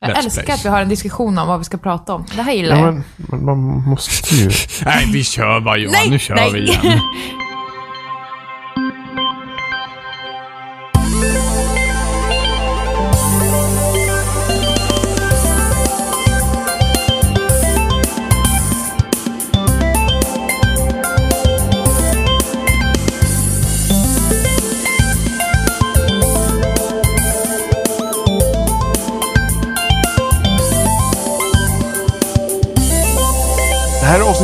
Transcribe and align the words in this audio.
Jag 0.00 0.10
Let's 0.10 0.18
älskar 0.24 0.42
Plays. 0.42 0.58
att 0.60 0.64
vi 0.64 0.68
har 0.68 0.80
en 0.82 0.88
diskussion 0.88 1.38
om 1.38 1.48
vad 1.48 1.58
vi 1.58 1.64
ska 1.64 1.76
prata 1.78 2.14
om. 2.14 2.24
Det 2.36 2.42
här 2.42 2.52
gillar 2.52 2.76
Ja, 2.76 2.84
jag. 2.84 2.94
men, 2.94 3.04
men 3.16 3.44
man 3.44 3.58
måste 3.88 4.34
ju... 4.34 4.50
Nej, 4.84 5.06
vi 5.12 5.24
kör 5.24 5.60
bara 5.60 5.76
Johan. 5.78 5.92
Nej, 5.92 6.10
nu 6.10 6.18
kör 6.18 6.34
nej. 6.34 6.52
vi 6.52 6.58
igen. 6.58 7.00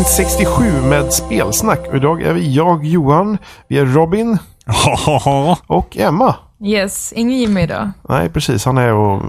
avsnitt 0.05 0.29
67 0.29 0.65
med 0.89 1.13
spelsnack. 1.13 1.89
Och 1.89 1.97
idag 1.97 2.23
är 2.23 2.33
vi 2.33 2.55
jag, 2.55 2.85
Johan, 2.85 3.39
vi 3.69 3.79
är 3.79 3.87
Robin 3.87 4.39
och 5.67 5.97
Emma. 5.97 6.35
Yes, 6.65 7.13
ingen 7.17 7.39
Jimmy 7.39 7.61
idag. 7.61 7.91
Nej, 8.09 8.29
precis. 8.29 8.65
Han 8.65 8.79
är 8.79 8.93
och 8.93 9.23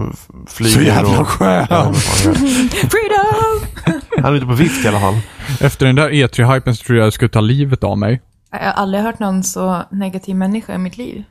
flyger. 0.48 0.74
Så 0.74 0.80
jävla 0.80 1.20
och, 1.20 1.28
skön. 1.28 1.66
Ja, 1.70 1.84
vad 1.84 1.96
fan 2.02 2.32
gör 2.32 2.34
han? 2.34 2.68
Freedom! 2.68 4.02
Han 4.22 4.32
är 4.32 4.36
ute 4.36 4.46
på 4.46 4.52
vift 4.52 4.84
i 4.84 4.88
alla 4.88 5.00
fall. 5.00 5.14
Efter 5.60 5.86
den 5.86 5.94
där 5.94 6.10
E3-hypen 6.10 6.76
så 6.76 6.84
tror 6.84 6.98
jag 6.98 7.06
jag 7.06 7.12
skulle 7.12 7.28
ta 7.28 7.40
livet 7.40 7.84
av 7.84 7.98
mig. 7.98 8.22
Jag 8.50 8.58
har 8.58 8.72
aldrig 8.72 9.04
hört 9.04 9.18
någon 9.18 9.42
så 9.42 9.82
negativ 9.90 10.36
människa 10.36 10.74
i 10.74 10.78
mitt 10.78 10.98
liv. 10.98 11.24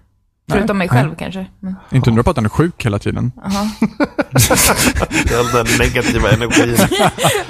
Förutom 0.52 0.77
mig 0.77 0.88
nej. 0.91 1.02
själv 1.04 1.16
kanske. 1.16 1.45
Men, 1.59 1.76
Inte 1.91 2.09
undra 2.09 2.23
på 2.23 2.30
att 2.30 2.35
han 2.35 2.45
är 2.45 2.49
sjuk 2.49 2.85
hela 2.85 2.99
tiden. 2.99 3.31
aha. 3.45 3.67
All 5.40 5.48
den 5.54 5.66
negativa 5.80 6.31
energin. 6.31 6.76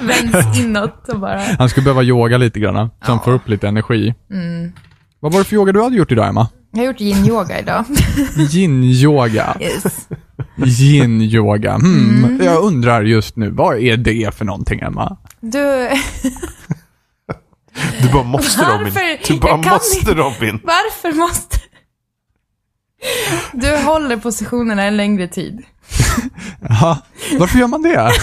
Vänds 0.00 0.58
inåt 0.58 1.08
och 1.08 1.20
bara... 1.20 1.40
Han 1.58 1.68
skulle 1.68 1.84
behöva 1.84 2.02
yoga 2.02 2.38
lite 2.38 2.60
grann, 2.60 2.90
så 3.04 3.12
han 3.12 3.20
får 3.20 3.32
upp 3.32 3.48
lite 3.48 3.68
energi. 3.68 4.14
Mm. 4.30 4.72
Vad 5.20 5.32
var 5.32 5.38
det 5.40 5.44
för 5.44 5.54
yoga 5.54 5.72
du 5.72 5.82
hade 5.82 5.96
gjort 5.96 6.12
idag, 6.12 6.28
Emma? 6.28 6.48
Jag 6.72 6.78
har 6.80 6.86
gjort 6.86 7.00
yin-yoga 7.00 7.60
idag. 7.60 7.84
Yin-yoga. 8.50 9.56
Yes. 9.60 10.08
Yin-yoga. 10.56 11.74
Hmm. 11.74 12.40
Jag 12.42 12.62
undrar 12.64 13.02
just 13.02 13.36
nu, 13.36 13.50
vad 13.50 13.78
är 13.78 13.96
det 13.96 14.34
för 14.34 14.44
någonting, 14.44 14.80
Emma? 14.80 15.16
Du, 15.40 15.88
Du 18.02 18.08
bara 18.12 18.22
måste 18.22 18.62
Robin. 18.64 18.84
Varför? 18.84 19.32
Du 19.34 19.40
bara 19.40 19.56
måste 19.56 19.98
inte. 19.98 20.14
Robin. 20.14 20.60
varför 20.64 21.12
måste... 21.12 21.58
Du 23.52 23.76
håller 23.76 24.16
positionerna 24.16 24.82
en 24.84 24.96
längre 24.96 25.28
tid. 25.28 25.62
Ja, 26.68 26.98
varför 27.38 27.58
gör 27.58 27.66
man 27.66 27.82
det? 27.82 28.10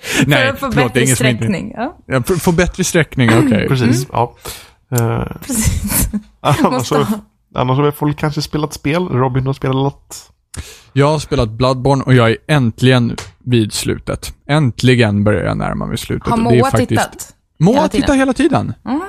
För 0.00 0.26
Nej, 0.26 0.48
att 0.48 0.58
få 0.60 0.68
bättre 0.70 1.06
sträckning. 1.06 1.72
Ja, 1.76 1.96
Ja, 2.06 2.22
för- 2.22 2.34
Få 2.36 2.52
bättre 2.52 2.84
sträckning, 2.84 3.30
okej. 3.38 3.68
Precis, 3.68 4.06
ja. 4.12 4.36
Eh, 4.92 5.22
precis. 5.46 6.08
annars, 6.40 6.60
Måste 6.62 6.94
har, 6.94 7.04
ha. 7.04 7.18
annars 7.54 7.78
har 7.78 7.90
folk 7.90 8.18
kanske 8.18 8.42
spelat 8.42 8.72
spel. 8.74 9.08
Robin 9.08 9.46
har 9.46 9.52
spelat 9.52 10.30
Jag 10.92 11.06
har 11.10 11.18
spelat 11.18 11.48
Bloodborne 11.48 12.02
och 12.04 12.14
jag 12.14 12.30
är 12.30 12.36
äntligen 12.48 13.16
vid 13.38 13.72
slutet. 13.72 14.34
Äntligen 14.48 15.24
börjar 15.24 15.44
jag 15.44 15.56
närma 15.56 15.86
mig 15.86 15.98
slutet. 15.98 16.28
Har 16.28 16.36
Moa 16.36 16.70
faktiskt... 16.70 16.88
tittat? 16.88 17.34
Moa 17.58 17.74
hela 17.74 17.88
tiden? 17.88 18.02
tittar 18.02 18.14
hela 18.14 18.32
tiden. 18.32 18.74
Mm. 18.84 19.00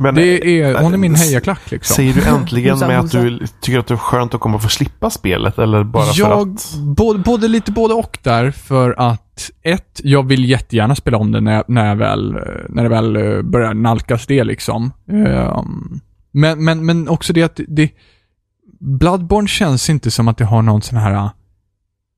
Men 0.00 0.14
Det 0.14 0.60
är, 0.60 0.82
hon 0.82 0.94
är 0.94 0.98
min 0.98 1.14
eh, 1.14 1.20
hejaklack 1.20 1.70
liksom. 1.70 1.94
Säger 1.94 2.14
du 2.14 2.24
äntligen 2.24 2.78
med 2.78 3.00
att 3.00 3.10
du 3.10 3.46
tycker 3.60 3.78
att 3.78 3.86
det 3.86 3.94
är 3.94 3.98
skönt 3.98 4.34
att 4.34 4.40
komma 4.40 4.56
och 4.56 4.62
få 4.62 4.68
slippa 4.68 5.10
spelet? 5.10 5.58
Eller 5.58 5.84
bara 5.84 6.04
för 6.04 6.20
jag, 6.20 6.48
att... 6.48 6.74
både, 6.96 7.18
både 7.18 7.48
lite 7.48 7.72
både 7.72 7.94
och 7.94 8.18
där, 8.22 8.50
för 8.50 8.94
att 8.98 9.50
ett, 9.62 10.00
jag 10.04 10.28
vill 10.28 10.44
jättegärna 10.44 10.94
spela 10.94 11.18
om 11.18 11.32
det 11.32 11.40
när 11.40 11.52
jag, 11.54 11.64
när 11.68 11.86
jag 11.86 11.96
väl, 11.96 12.34
eh, 12.34 12.40
när 12.68 12.82
jag 12.82 12.90
väl 12.90 13.16
eh, 13.16 13.42
börjar 13.42 13.74
nalkas 13.74 14.26
det 14.26 14.44
liksom. 14.44 14.92
Ehm, 15.08 16.00
men, 16.32 16.64
men, 16.64 16.86
men 16.86 17.08
också 17.08 17.32
det 17.32 17.42
att 17.42 17.60
det, 17.68 17.90
Bloodborne 18.80 19.48
känns 19.48 19.90
inte 19.90 20.10
som 20.10 20.28
att 20.28 20.38
det 20.38 20.44
har 20.44 20.62
någon 20.62 20.82
sån 20.82 20.98
här, 20.98 21.30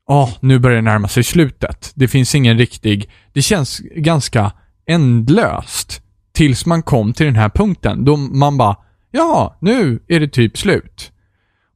ja, 0.08 0.30
nu 0.40 0.58
börjar 0.58 0.76
det 0.76 0.82
närma 0.82 1.08
sig 1.08 1.24
slutet. 1.24 1.92
Det 1.94 2.08
finns 2.08 2.34
ingen 2.34 2.58
riktig, 2.58 3.10
det 3.32 3.42
känns 3.42 3.78
ganska 3.96 4.52
ändlöst. 4.86 6.01
Tills 6.32 6.66
man 6.66 6.82
kom 6.82 7.12
till 7.12 7.26
den 7.26 7.36
här 7.36 7.48
punkten, 7.48 8.04
då 8.04 8.16
man 8.16 8.56
bara, 8.56 8.76
ja, 9.10 9.56
nu 9.60 10.00
är 10.08 10.20
det 10.20 10.28
typ 10.28 10.58
slut. 10.58 11.12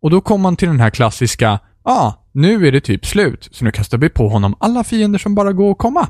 Och 0.02 0.10
då 0.10 0.20
kom 0.20 0.40
man 0.40 0.56
till 0.56 0.68
den 0.68 0.80
här 0.80 0.90
klassiska, 0.90 1.58
ja, 1.84 1.90
ah, 1.92 2.28
nu 2.32 2.66
är 2.66 2.72
det 2.72 2.80
typ 2.80 3.06
slut, 3.06 3.48
så 3.52 3.64
nu 3.64 3.70
kastar 3.70 3.98
vi 3.98 4.08
på 4.08 4.28
honom 4.28 4.56
alla 4.60 4.84
fiender 4.84 5.18
som 5.18 5.34
bara 5.34 5.52
går 5.52 5.70
att 5.70 5.78
komma. 5.78 6.08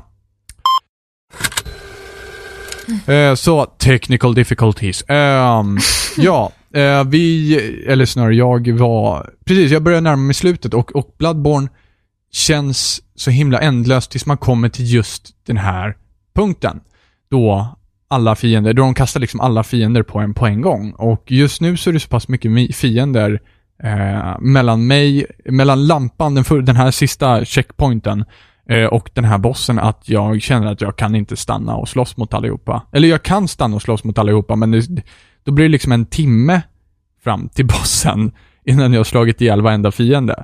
Eh, 3.07 3.35
så, 3.35 3.65
technical 3.65 4.35
difficulties. 4.35 5.03
Ehm, 5.07 5.77
ja, 6.17 6.51
eh, 6.73 7.03
vi, 7.03 7.55
eller 7.87 8.05
snarare 8.05 8.35
jag 8.35 8.71
var, 8.71 9.29
precis, 9.45 9.71
jag 9.71 9.83
började 9.83 10.01
närma 10.01 10.21
mig 10.21 10.33
slutet 10.33 10.73
och, 10.73 10.95
och 10.95 11.15
Bloodborne 11.17 11.67
känns 12.31 13.01
så 13.15 13.31
himla 13.31 13.59
ändlöst 13.59 14.11
tills 14.11 14.25
man 14.25 14.37
kommer 14.37 14.69
till 14.69 14.93
just 14.93 15.29
den 15.45 15.57
här 15.57 15.97
punkten. 16.35 16.79
Då 17.29 17.76
alla 18.07 18.35
fiender, 18.35 18.73
då 18.73 18.81
de 18.81 18.93
kastar 18.93 19.19
liksom 19.19 19.39
alla 19.39 19.63
fiender 19.63 20.03
på 20.03 20.19
en 20.19 20.33
på 20.33 20.45
en 20.45 20.61
gång. 20.61 20.91
Och 20.91 21.31
just 21.31 21.61
nu 21.61 21.77
så 21.77 21.89
är 21.89 21.93
det 21.93 21.99
så 21.99 22.09
pass 22.09 22.27
mycket 22.27 22.75
fiender 22.75 23.41
eh, 23.83 24.39
mellan 24.39 24.87
mig, 24.87 25.25
mellan 25.45 25.87
lampan, 25.87 26.35
den, 26.35 26.43
för, 26.43 26.61
den 26.61 26.75
här 26.75 26.91
sista 26.91 27.45
checkpointen, 27.45 28.25
eh, 28.69 28.85
och 28.85 29.09
den 29.13 29.25
här 29.25 29.37
bossen 29.37 29.79
att 29.79 30.09
jag 30.09 30.41
känner 30.41 30.67
att 30.67 30.81
jag 30.81 30.95
kan 30.95 31.15
inte 31.15 31.35
stanna 31.35 31.75
och 31.75 31.89
slåss 31.89 32.17
mot 32.17 32.33
allihopa. 32.33 32.83
Eller 32.91 33.07
jag 33.07 33.23
kan 33.23 33.47
stanna 33.47 33.75
och 33.75 33.81
slåss 33.81 34.03
mot 34.03 34.17
allihopa, 34.17 34.55
men 34.55 34.71
det, 34.71 35.03
då 35.43 35.51
blir 35.51 35.65
det 35.65 35.71
liksom 35.71 35.91
en 35.91 36.05
timme 36.05 36.61
fram 37.23 37.49
till 37.49 37.65
bossen 37.79 38.31
innan 38.65 38.93
jag 38.93 38.99
har 38.99 39.03
slagit 39.03 39.41
ihjäl 39.41 39.61
varenda 39.61 39.91
fiende. 39.91 40.43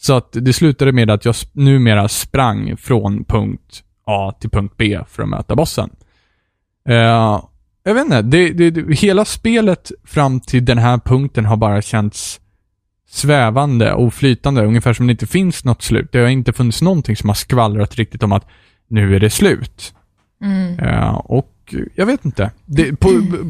Så 0.00 0.14
att 0.14 0.28
det 0.32 0.52
slutade 0.52 0.92
med 0.92 1.10
att 1.10 1.24
jag 1.24 1.34
numera 1.52 2.08
sprang 2.08 2.76
från 2.76 3.24
punkt 3.24 3.82
A 4.06 4.32
till 4.40 4.50
punkt 4.50 4.74
B 4.76 5.00
för 5.08 5.22
att 5.22 5.28
möta 5.28 5.56
bossen. 5.56 5.90
Eh, 6.88 7.40
jag 7.84 7.94
vet 7.94 8.04
inte, 8.04 8.22
det, 8.22 8.50
det, 8.50 8.70
det, 8.70 8.94
hela 8.94 9.24
spelet 9.24 9.92
fram 10.04 10.40
till 10.40 10.64
den 10.64 10.78
här 10.78 10.98
punkten 10.98 11.44
har 11.44 11.56
bara 11.56 11.82
känts 11.82 12.40
svävande 13.08 13.92
och 13.92 14.14
flytande, 14.14 14.64
ungefär 14.64 14.92
som 14.92 15.06
det 15.06 15.10
inte 15.10 15.26
finns 15.26 15.64
något 15.64 15.82
slut. 15.82 16.12
Det 16.12 16.18
har 16.18 16.28
inte 16.28 16.52
funnits 16.52 16.82
någonting 16.82 17.16
som 17.16 17.28
har 17.28 17.34
skvallrat 17.34 17.94
riktigt 17.94 18.22
om 18.22 18.32
att 18.32 18.46
nu 18.88 19.16
är 19.16 19.20
det 19.20 19.30
slut. 19.30 19.94
Mm. 20.42 20.78
Eh, 20.78 21.14
och 21.14 21.74
jag 21.94 22.06
vet 22.06 22.24
inte. 22.24 22.50
Det, 22.64 22.96
på, 22.96 23.08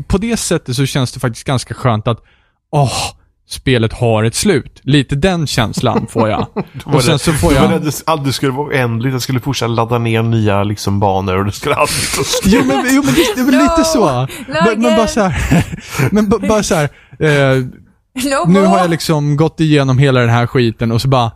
på 0.08 0.18
det 0.18 0.36
sättet 0.36 0.76
så 0.76 0.86
känns 0.86 1.12
det 1.12 1.20
faktiskt 1.20 1.46
ganska 1.46 1.74
skönt 1.74 2.08
att, 2.08 2.22
åh, 2.70 3.14
spelet 3.48 3.92
har 3.92 4.24
ett 4.24 4.34
slut. 4.34 4.80
Lite 4.82 5.16
den 5.16 5.46
känslan 5.46 6.06
får 6.10 6.28
jag. 6.28 6.46
var 6.84 6.94
och 6.94 7.02
sen 7.04 7.12
det- 7.12 7.18
så 7.18 7.32
får 7.32 7.48
var 7.54 7.72
jag... 7.72 7.82
det 7.82 8.02
aldrig 8.06 8.34
skulle 8.34 8.52
vara 8.52 8.66
oändligt. 8.66 9.12
Jag 9.12 9.22
skulle 9.22 9.40
fortsätta 9.40 9.66
ladda 9.68 9.98
ner 9.98 10.22
nya 10.22 10.62
liksom, 10.64 11.00
banor 11.00 11.38
och 11.38 11.44
det 11.44 11.52
skulle 11.52 11.74
aldrig 11.74 12.10
ta 12.16 12.24
slut. 12.24 12.54
Jo 12.54 12.64
men, 12.64 12.84
jo, 12.90 13.02
men 13.04 13.14
det, 13.14 13.20
det 13.34 13.40
är 13.40 13.44
väl 13.44 13.54
lite 13.54 13.78
No! 13.78 13.84
så. 13.84 14.26
Men, 14.48 14.82
men 14.82 14.96
bara 14.96 15.06
så 15.06 15.20
här, 15.20 15.64
men 16.12 16.28
ba- 16.28 16.38
bara 16.48 16.62
så 16.62 16.74
här, 16.74 16.88
eh, 17.18 17.64
No 18.24 18.44
nu 18.48 18.64
har 18.64 18.78
jag 18.78 18.90
liksom 18.90 19.36
gått 19.36 19.60
igenom 19.60 19.98
hela 19.98 20.20
den 20.20 20.28
här 20.30 20.46
skiten 20.46 20.92
och 20.92 21.00
så 21.02 21.08
bara, 21.08 21.32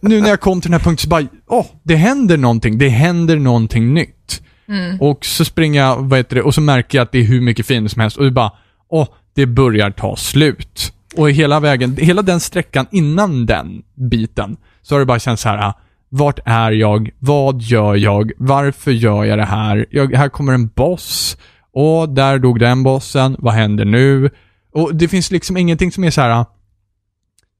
nu 0.00 0.20
när 0.20 0.28
jag 0.28 0.40
kom 0.40 0.60
till 0.60 0.70
den 0.70 0.80
här 0.80 0.84
punkten 0.84 1.02
så 1.02 1.08
bara, 1.08 1.26
åh, 1.48 1.66
det 1.82 1.96
händer 1.96 2.36
någonting, 2.36 2.78
det 2.78 2.88
händer 2.88 3.36
någonting 3.36 3.94
nytt. 3.94 4.42
Mm. 4.68 5.00
Och 5.00 5.24
så 5.24 5.44
springer 5.44 5.80
jag, 5.80 5.96
vad 5.96 6.18
heter 6.18 6.36
det, 6.36 6.42
och 6.42 6.54
så 6.54 6.60
märker 6.60 6.98
jag 6.98 7.02
att 7.04 7.12
det 7.12 7.18
är 7.18 7.22
hur 7.24 7.40
mycket 7.40 7.66
fiender 7.66 7.88
som 7.90 8.00
helst 8.00 8.16
och 8.16 8.24
det 8.24 8.30
bara, 8.30 8.50
åh, 8.90 9.06
det 9.34 9.46
börjar 9.46 9.90
ta 9.90 10.16
slut. 10.16 10.92
Och 11.16 11.30
hela 11.30 11.60
vägen, 11.60 11.96
hela 11.96 12.22
den 12.22 12.40
sträckan 12.40 12.86
innan 12.90 13.46
den 13.46 13.82
biten, 13.94 14.56
så 14.82 14.94
har 14.94 15.00
det 15.00 15.06
bara 15.06 15.18
känts 15.18 15.42
så 15.42 15.48
här, 15.48 15.58
ah, 15.58 15.80
vart 16.08 16.38
är 16.44 16.70
jag? 16.70 17.10
Vad 17.18 17.62
gör 17.62 17.94
jag? 17.94 18.32
Varför 18.36 18.90
gör 18.90 19.24
jag 19.24 19.38
det 19.38 19.44
här? 19.44 19.86
Jag, 19.90 20.14
här 20.14 20.28
kommer 20.28 20.52
en 20.52 20.68
boss. 20.68 21.36
Och 21.72 22.08
där 22.08 22.38
dog 22.38 22.60
den 22.60 22.82
bossen. 22.82 23.36
Vad 23.38 23.54
händer 23.54 23.84
nu? 23.84 24.30
Och 24.72 24.94
det 24.94 25.08
finns 25.08 25.30
liksom 25.30 25.56
ingenting 25.56 25.92
som 25.92 26.04
är 26.04 26.10
så 26.10 26.20
här. 26.20 26.30
Ah, 26.30 26.46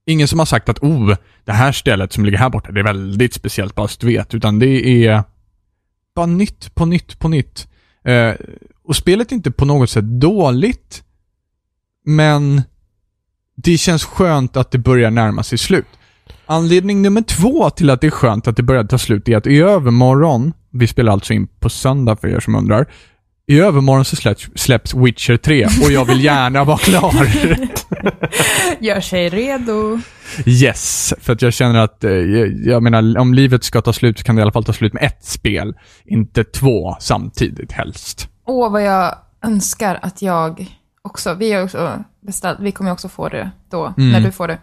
ingen 0.07 0.29
som 0.29 0.39
har 0.39 0.47
sagt 0.47 0.69
att 0.69 0.79
oh, 0.79 1.15
det 1.45 1.53
här 1.53 1.73
stället 1.73 2.13
som 2.13 2.25
ligger 2.25 2.39
här 2.39 2.51
borta, 2.51 2.73
det 2.73 2.81
är 2.81 2.85
väldigt 2.85 3.35
speciellt, 3.35 3.75
bara 3.75 3.89
så 3.89 3.97
du 4.01 4.07
vet. 4.07 4.35
Utan 4.35 4.59
det 4.59 5.07
är 5.07 5.25
bara 6.15 6.27
nytt 6.27 6.75
på 6.75 6.87
nytt 6.87 7.19
på 7.19 7.29
nytt. 7.29 7.69
Eh, 8.05 8.35
och 8.85 8.97
spelet 8.97 9.33
är 9.33 9.37
inte 9.37 9.51
på 9.51 9.65
något 9.65 9.91
sätt 9.91 10.05
dåligt, 10.05 11.05
men 12.05 12.63
det 13.57 13.79
känns 13.79 14.05
skönt 14.05 14.57
att 14.57 14.71
det 14.71 14.79
börjar 14.79 15.11
närma 15.11 15.43
sig 15.43 15.59
slut. 15.59 15.87
Anledning 16.47 17.03
nummer 17.03 17.23
två 17.23 17.71
till 17.71 17.91
att 17.91 18.01
det 18.01 18.07
är 18.07 18.11
skönt 18.11 18.49
att 18.49 18.57
det 18.57 18.63
börjar 18.63 18.85
ta 18.85 18.99
slut 18.99 19.29
är 19.29 19.37
att 19.37 19.47
i 19.47 19.61
övermorgon, 19.61 20.53
vi 20.71 20.87
spelar 20.87 21.13
alltså 21.13 21.33
in 21.33 21.47
på 21.47 21.69
söndag 21.69 22.17
för 22.17 22.29
er 22.29 22.41
som 22.41 22.55
undrar, 22.55 22.87
i 23.47 23.61
övermorgon 23.61 24.05
så 24.05 24.17
släpps, 24.17 24.49
släpps 24.55 24.95
Witcher 24.95 25.37
3 25.37 25.65
och 25.65 25.93
jag 25.93 26.05
vill 26.05 26.25
gärna 26.25 26.65
vara 26.65 26.79
klar. 26.79 27.27
Gör 28.81 29.01
sig 29.01 29.29
redo. 29.29 30.01
yes, 30.47 31.15
för 31.21 31.33
att 31.33 31.43
jag 31.43 31.53
känner 31.53 31.81
att, 31.81 32.05
eh, 32.05 32.11
jag, 32.11 32.67
jag 32.67 32.83
menar, 32.83 33.19
om 33.19 33.35
livet 33.35 33.65
ska 33.65 33.83
ta 33.83 33.93
slut 33.93 34.19
så 34.19 34.25
kan 34.25 34.37
det 34.37 34.41
i 34.41 34.43
alla 34.43 34.53
fall 34.53 34.65
ta 34.65 34.73
slut 34.73 34.93
med 34.93 35.03
ett 35.03 35.25
spel, 35.25 35.75
inte 36.05 36.45
två 36.45 36.97
samtidigt 37.01 37.73
helst. 37.73 38.29
Åh, 38.47 38.73
vad 38.73 38.83
jag 38.83 39.15
önskar 39.45 39.99
att 40.03 40.23
jag 40.23 40.67
också, 41.03 41.35
vi 41.35 41.53
har 41.53 41.63
också 41.65 42.05
beställt, 42.21 42.61
vi 42.61 42.73
kommer 42.73 42.91
också 42.93 43.09
få 43.09 43.29
det 43.29 43.51
då, 43.71 43.95
Mm. 43.97 44.13
när 44.13 44.21
du 44.21 44.33
får 44.33 44.49
det. 44.49 44.59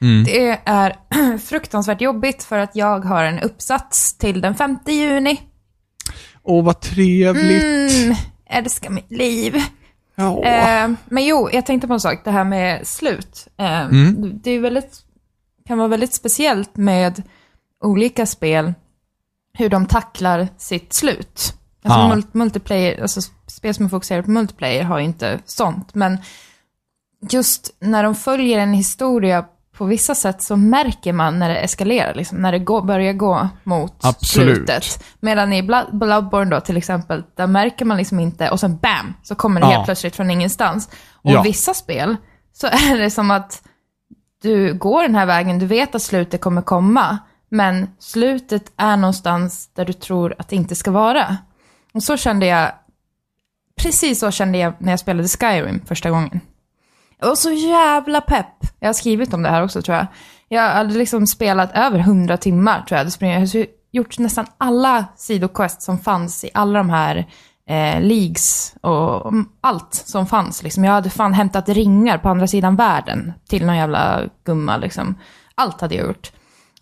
Mm. 0.00 0.24
Det 0.24 0.60
är 0.64 0.96
fruktansvärt 1.38 2.00
jobbigt 2.00 2.42
för 2.44 2.58
att 2.58 2.76
jag 2.76 3.00
har 3.04 3.24
en 3.24 3.40
uppsats 3.40 4.18
till 4.18 4.40
den 4.40 4.54
5 4.54 4.78
juni. 4.86 5.40
Åh, 6.42 6.64
vad 6.64 6.80
trevligt. 6.80 7.92
Mm, 8.04 8.14
älskar 8.46 8.90
mitt 8.90 9.10
liv. 9.10 9.62
Ja. 10.14 10.44
Eh, 10.44 10.90
men 11.04 11.24
jo, 11.26 11.48
jag 11.52 11.66
tänkte 11.66 11.86
på 11.88 11.94
en 11.94 12.00
sak, 12.00 12.20
det 12.24 12.30
här 12.30 12.44
med 12.44 12.86
slut. 12.86 13.48
Eh, 13.56 13.80
Mm. 13.80 14.40
Det 14.42 14.50
är 14.50 14.60
väldigt, 14.60 14.98
kan 15.68 15.78
vara 15.78 15.88
väldigt 15.88 16.14
speciellt 16.14 16.76
med 16.76 17.22
olika 17.84 18.26
spel, 18.26 18.74
hur 19.58 19.68
de 19.68 19.86
tacklar 19.86 20.48
sitt 20.56 20.92
slut. 20.92 21.54
Alltså 21.84 22.00
Ja. 22.00 22.08
mul- 22.14 22.26
multiplayer, 22.32 23.02
alltså 23.02 23.20
spel 23.64 23.74
som 23.74 23.84
är 23.84 23.88
fokuserade 23.88 24.22
på 24.24 24.30
multiplayer 24.30 24.82
har 24.84 24.98
ju 24.98 25.04
inte 25.04 25.38
sånt, 25.44 25.94
men 25.94 26.18
just 27.30 27.70
när 27.80 28.02
de 28.02 28.14
följer 28.14 28.58
en 28.58 28.72
historia 28.72 29.44
på 29.76 29.84
vissa 29.84 30.14
sätt 30.14 30.42
så 30.42 30.56
märker 30.56 31.12
man 31.12 31.38
när 31.38 31.48
det 31.48 31.56
eskalerar, 31.56 32.14
liksom, 32.14 32.38
när 32.38 32.52
det 32.52 32.58
går, 32.58 32.82
börjar 32.82 33.12
gå 33.12 33.48
mot 33.64 33.94
Absolut. 34.04 34.56
slutet. 34.56 35.04
Medan 35.20 35.52
i 35.52 35.62
Blood, 35.62 35.86
Bloodborne 35.92 36.50
då 36.50 36.60
till 36.60 36.76
exempel, 36.76 37.22
där 37.34 37.46
märker 37.46 37.84
man 37.84 37.96
liksom 37.96 38.20
inte 38.20 38.50
och 38.50 38.60
sen 38.60 38.76
BAM! 38.76 39.14
Så 39.22 39.34
kommer 39.34 39.60
det 39.60 39.66
Ja. 39.66 39.72
helt 39.72 39.84
plötsligt 39.84 40.16
från 40.16 40.30
ingenstans. 40.30 40.88
Och 41.12 41.30
Ja. 41.30 41.42
vissa 41.42 41.74
spel 41.74 42.16
så 42.52 42.66
är 42.92 42.98
det 42.98 43.10
som 43.10 43.30
att 43.30 43.62
du 44.42 44.74
går 44.74 45.02
den 45.02 45.14
här 45.14 45.26
vägen, 45.26 45.58
du 45.58 45.66
vet 45.66 45.94
att 45.94 46.02
slutet 46.02 46.40
kommer 46.40 46.62
komma, 46.62 47.18
men 47.48 47.88
slutet 47.98 48.72
är 48.76 48.96
någonstans 48.96 49.70
där 49.74 49.84
du 49.84 49.92
tror 49.92 50.34
att 50.38 50.48
det 50.48 50.56
inte 50.56 50.74
ska 50.74 50.90
vara. 50.90 51.36
Och 51.94 52.02
så 52.02 52.16
kände 52.16 52.46
jag, 52.46 52.72
precis 53.76 54.20
så 54.20 54.30
kände 54.30 54.58
jag 54.58 54.74
när 54.78 54.92
jag 54.92 55.00
spelade 55.00 55.28
Skyrim 55.28 55.80
första 55.86 56.10
gången. 56.10 56.40
Jag 57.20 57.28
var 57.28 57.34
så 57.34 57.50
jävla 57.50 58.20
pepp. 58.20 58.56
Jag 58.80 58.88
har 58.88 58.94
skrivit 58.94 59.34
om 59.34 59.42
det 59.42 59.48
här 59.48 59.64
också 59.64 59.82
tror 59.82 59.96
jag. 59.96 60.06
Jag 60.48 60.70
hade 60.70 60.94
liksom 60.94 61.26
spelat 61.26 61.76
över 61.76 61.98
100 61.98 62.36
timmar 62.36 62.82
tror 62.82 62.98
jag. 62.98 63.30
Jag 63.30 63.40
hade 63.40 63.66
gjort 63.92 64.18
nästan 64.18 64.46
alla 64.58 65.04
sidoquest 65.16 65.82
som 65.82 65.98
fanns 65.98 66.44
i 66.44 66.50
alla 66.54 66.78
de 66.78 66.90
här 66.90 67.16
eh, 67.68 68.00
leagues 68.00 68.74
och 68.80 69.32
allt 69.60 69.94
som 69.94 70.26
fanns. 70.26 70.62
Liksom. 70.62 70.84
Jag 70.84 70.92
hade 70.92 71.10
fan 71.10 71.34
hämtat 71.34 71.68
ringar 71.68 72.18
på 72.18 72.28
andra 72.28 72.46
sidan 72.46 72.76
världen 72.76 73.32
till 73.48 73.66
någon 73.66 73.76
jävla 73.76 74.22
gumma. 74.44 74.76
Liksom. 74.76 75.14
Allt 75.54 75.80
hade 75.80 75.94
jag 75.94 76.06
gjort. 76.06 76.32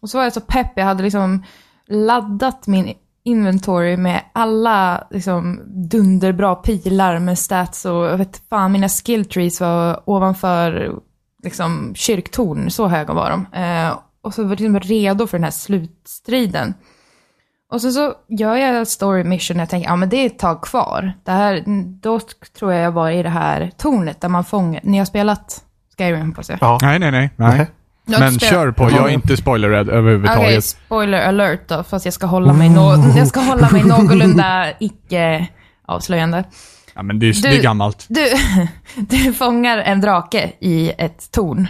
Och 0.00 0.10
så 0.10 0.18
var 0.18 0.24
jag 0.24 0.32
så 0.32 0.40
pepp. 0.40 0.72
Jag 0.76 0.84
hade 0.84 1.02
liksom 1.02 1.44
laddat 1.88 2.66
min 2.66 2.94
inventory 3.24 3.96
med 3.96 4.20
alla 4.32 5.06
liksom, 5.10 5.60
dunderbra 5.90 6.54
pilar 6.54 7.19
med 7.19 7.38
stats 7.38 7.84
och 7.84 8.04
jag 8.04 8.16
vet 8.16 8.42
fan, 8.50 8.72
mina 8.72 8.88
skill 8.88 9.24
trees 9.24 9.60
var 9.60 10.10
ovanför 10.10 10.92
liksom, 11.42 11.92
kyrktorn, 11.94 12.70
så 12.70 12.88
höga 12.88 13.14
var 13.14 13.30
de. 13.30 13.60
Eh, 13.60 13.98
och 14.22 14.34
så 14.34 14.42
var 14.42 14.50
jag 14.50 14.60
liksom 14.60 14.80
redo 14.80 15.26
för 15.26 15.38
den 15.38 15.44
här 15.44 15.50
slutstriden. 15.50 16.74
Och 17.70 17.80
så, 17.80 17.90
så 17.90 18.14
gör 18.28 18.56
jag 18.56 18.88
story 18.88 19.25
mission 19.25 19.56
och 19.56 19.60
jag 19.60 19.68
tänker, 19.68 19.88
ja 19.88 19.96
men 19.96 20.08
det 20.08 20.16
är 20.16 20.26
ett 20.26 20.38
tag 20.38 20.62
kvar. 20.62 21.12
Det 21.25 21.32
här, 21.32 21.64
då 22.00 22.20
tror 22.58 22.72
jag 22.72 22.82
jag 22.82 22.92
var 22.92 23.10
i 23.10 23.22
det 23.22 23.28
här 23.28 23.70
tornet 23.76 24.20
där 24.20 24.28
man 24.28 24.44
fångar, 24.44 24.80
ni 24.84 24.98
har 24.98 25.04
spelat 25.04 25.64
Skyrim 25.98 26.28
hoppas 26.28 26.50
jag? 26.50 26.58
Ja. 26.60 26.78
Nej, 26.82 26.98
nej, 26.98 27.10
nej. 27.10 27.30
nej. 27.36 27.66
Men 28.04 28.38
kör 28.38 28.70
på, 28.70 28.90
jag 28.90 29.08
är 29.08 29.14
inte 29.14 29.37
spoilerrädd 29.37 29.87
Okej, 29.88 29.99
överhuvudtaget. 29.99 30.64
spoiler 30.64 31.20
alert 31.28 31.69
då, 31.69 31.82
fast 31.82 32.04
jag 32.04 32.14
ska 32.14 32.26
hålla 32.26 32.52
mig, 32.52 32.69
nå- 32.69 33.12
jag 33.16 33.28
ska 33.28 33.40
hålla 33.40 33.70
mig 33.70 33.84
någorlunda 33.84 34.66
icke-avslöjande. 34.81 36.44
Ja, 36.94 37.02
men 37.02 37.19
det 37.19 37.26
är, 37.26 37.32
Du- 37.32 37.40
det 37.40 37.56
är 37.58 37.62
gammalt. 37.62 38.06
Du, 38.08 38.32
du 38.96 39.32
fångar 39.32 39.78
en 39.78 40.00
drake 40.00 40.52
i 40.60 40.93
ett 40.99 41.31
torn. 41.31 41.69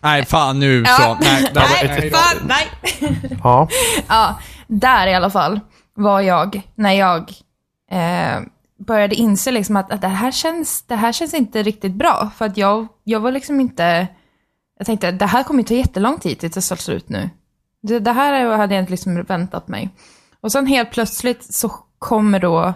Nej, 0.00 0.24
fan 0.24 0.60
nu 0.60 0.84
så. 0.84 1.16
Nej, 1.20 1.50
var 1.54 1.62
nej, 1.88 1.98
ett- 2.06 2.16
fan, 2.16 2.36
nej. 2.48 2.66
Ja. 3.42 3.68
Ja, 4.08 4.38
där 4.66 5.06
i 5.06 5.14
alla 5.14 5.30
fall 5.30 5.60
var 5.96 6.20
jag 6.20 6.62
när 6.74 6.92
jag 6.92 7.32
eh, 7.90 8.40
började 8.86 9.14
inse 9.14 9.50
liksom 9.50 9.76
att, 9.76 9.92
att 9.92 10.00
det, 10.00 10.08
här 10.08 10.30
känns, 10.30 10.82
det 10.82 10.96
här 10.96 11.12
känns 11.12 11.34
inte 11.34 11.62
riktigt 11.62 11.92
bra. 11.92 12.30
För 12.36 12.44
att 12.44 12.56
jag, 12.56 12.86
jag 13.04 13.20
var 13.20 13.32
liksom 13.32 13.60
inte... 13.60 14.06
Jag 14.78 14.86
tänkte, 14.86 15.10
det 15.10 15.26
här 15.26 15.42
kommer 15.42 15.60
ju 15.60 15.66
ta 15.66 15.74
jättelång 15.74 16.18
tid 16.18 16.38
tills 16.38 16.54
det 16.54 16.60
tar 16.60 16.76
slut 16.76 17.08
nu. 17.08 17.30
Det, 17.82 17.98
det 17.98 18.12
här 18.12 18.56
hade 18.56 18.74
jag 18.74 18.82
inte 18.82 18.90
liksom 18.90 19.22
väntat 19.22 19.68
mig. 19.68 19.90
Och 20.40 20.52
sen 20.52 20.66
helt 20.66 20.90
plötsligt 20.90 21.54
så 21.54 21.68
kommer 21.98 22.40
då 22.40 22.74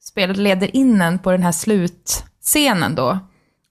spelet 0.00 0.36
leder 0.36 0.76
in 0.76 1.00
en 1.00 1.18
på 1.18 1.30
den 1.30 1.42
här 1.42 1.52
slutscenen 1.52 2.94
då. 2.94 3.18